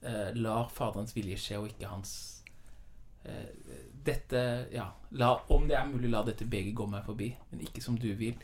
eh, 0.02 0.32
lar 0.38 0.70
Faderens 0.74 1.16
vilje 1.16 1.40
skje, 1.40 1.60
og 1.62 1.72
ikke 1.72 1.90
hans 1.92 2.14
eh, 3.26 3.50
Dette 4.02 4.44
Ja, 4.74 4.88
la, 5.12 5.36
om 5.54 5.68
det 5.70 5.78
er 5.78 5.90
mulig, 5.90 6.10
la 6.10 6.24
dette 6.26 6.48
begeret 6.50 6.78
gå 6.78 6.88
meg 6.90 7.06
forbi, 7.06 7.30
men 7.52 7.62
ikke 7.68 7.84
som 7.86 8.00
du 8.00 8.10
vil 8.18 8.40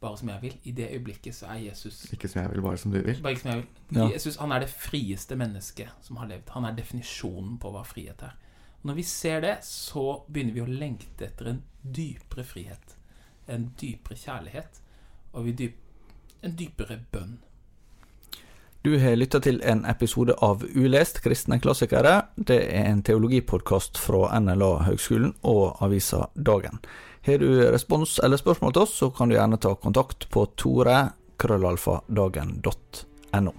bare 0.00 0.16
som 0.16 0.28
jeg 0.28 0.42
vil. 0.42 0.54
I 0.64 0.72
det 0.72 0.88
øyeblikket 0.90 1.34
så 1.34 1.46
er 1.46 1.54
Jesus 1.54 2.04
Ikke 2.12 2.28
som 2.28 2.42
jeg 2.42 2.50
vil, 2.50 2.62
bare 2.62 2.76
som 2.76 2.92
du 2.92 2.98
vil. 2.98 3.22
Bare 3.22 3.32
ikke 3.32 3.42
som 3.42 3.50
jeg 3.50 3.58
vil. 3.58 3.98
Ja. 3.98 4.06
Jesus 4.08 4.36
han 4.36 4.52
er 4.52 4.58
det 4.58 4.70
frieste 4.70 5.36
mennesket 5.36 5.88
som 6.00 6.16
har 6.16 6.30
levd. 6.30 6.48
Han 6.50 6.64
er 6.64 6.76
definisjonen 6.76 7.58
på 7.60 7.72
hva 7.74 7.82
frihet 7.84 8.22
er. 8.22 8.38
Og 8.80 8.88
når 8.88 8.94
vi 8.94 9.02
ser 9.02 9.40
det, 9.40 9.58
så 9.64 10.22
begynner 10.32 10.56
vi 10.56 10.64
å 10.64 10.78
lengte 10.80 11.26
etter 11.26 11.52
en 11.52 11.62
dypere 11.82 12.44
frihet. 12.44 12.96
En 13.48 13.68
dypere 13.80 14.16
kjærlighet. 14.16 14.80
Og 15.32 15.52
dyp, 15.58 15.76
en 16.42 16.56
dypere 16.56 16.96
bønn. 17.12 17.38
Du 18.82 18.98
har 18.98 19.16
lytta 19.16 19.40
til 19.44 19.58
en 19.68 19.84
episode 19.84 20.32
av 20.40 20.62
Ulest 20.64 21.18
kristne 21.20 21.58
klassikere. 21.60 22.22
Det 22.36 22.56
er 22.64 22.86
en 22.88 23.02
teologipodkast 23.04 23.98
fra 24.00 24.38
NLA 24.40 24.86
Høgskolen 24.86 25.34
og 25.44 25.76
avisa 25.84 26.32
Dagen. 26.32 26.80
Har 27.28 27.36
du 27.42 27.68
respons 27.68 28.16
eller 28.24 28.40
spørsmål 28.40 28.72
til 28.72 28.82
oss, 28.86 28.94
så 29.02 29.10
kan 29.12 29.28
du 29.28 29.36
gjerne 29.36 29.60
ta 29.60 29.74
kontakt 29.76 30.30
på 30.32 30.46
tore 30.56 31.12
krøllalfadagen.no. 31.36 33.52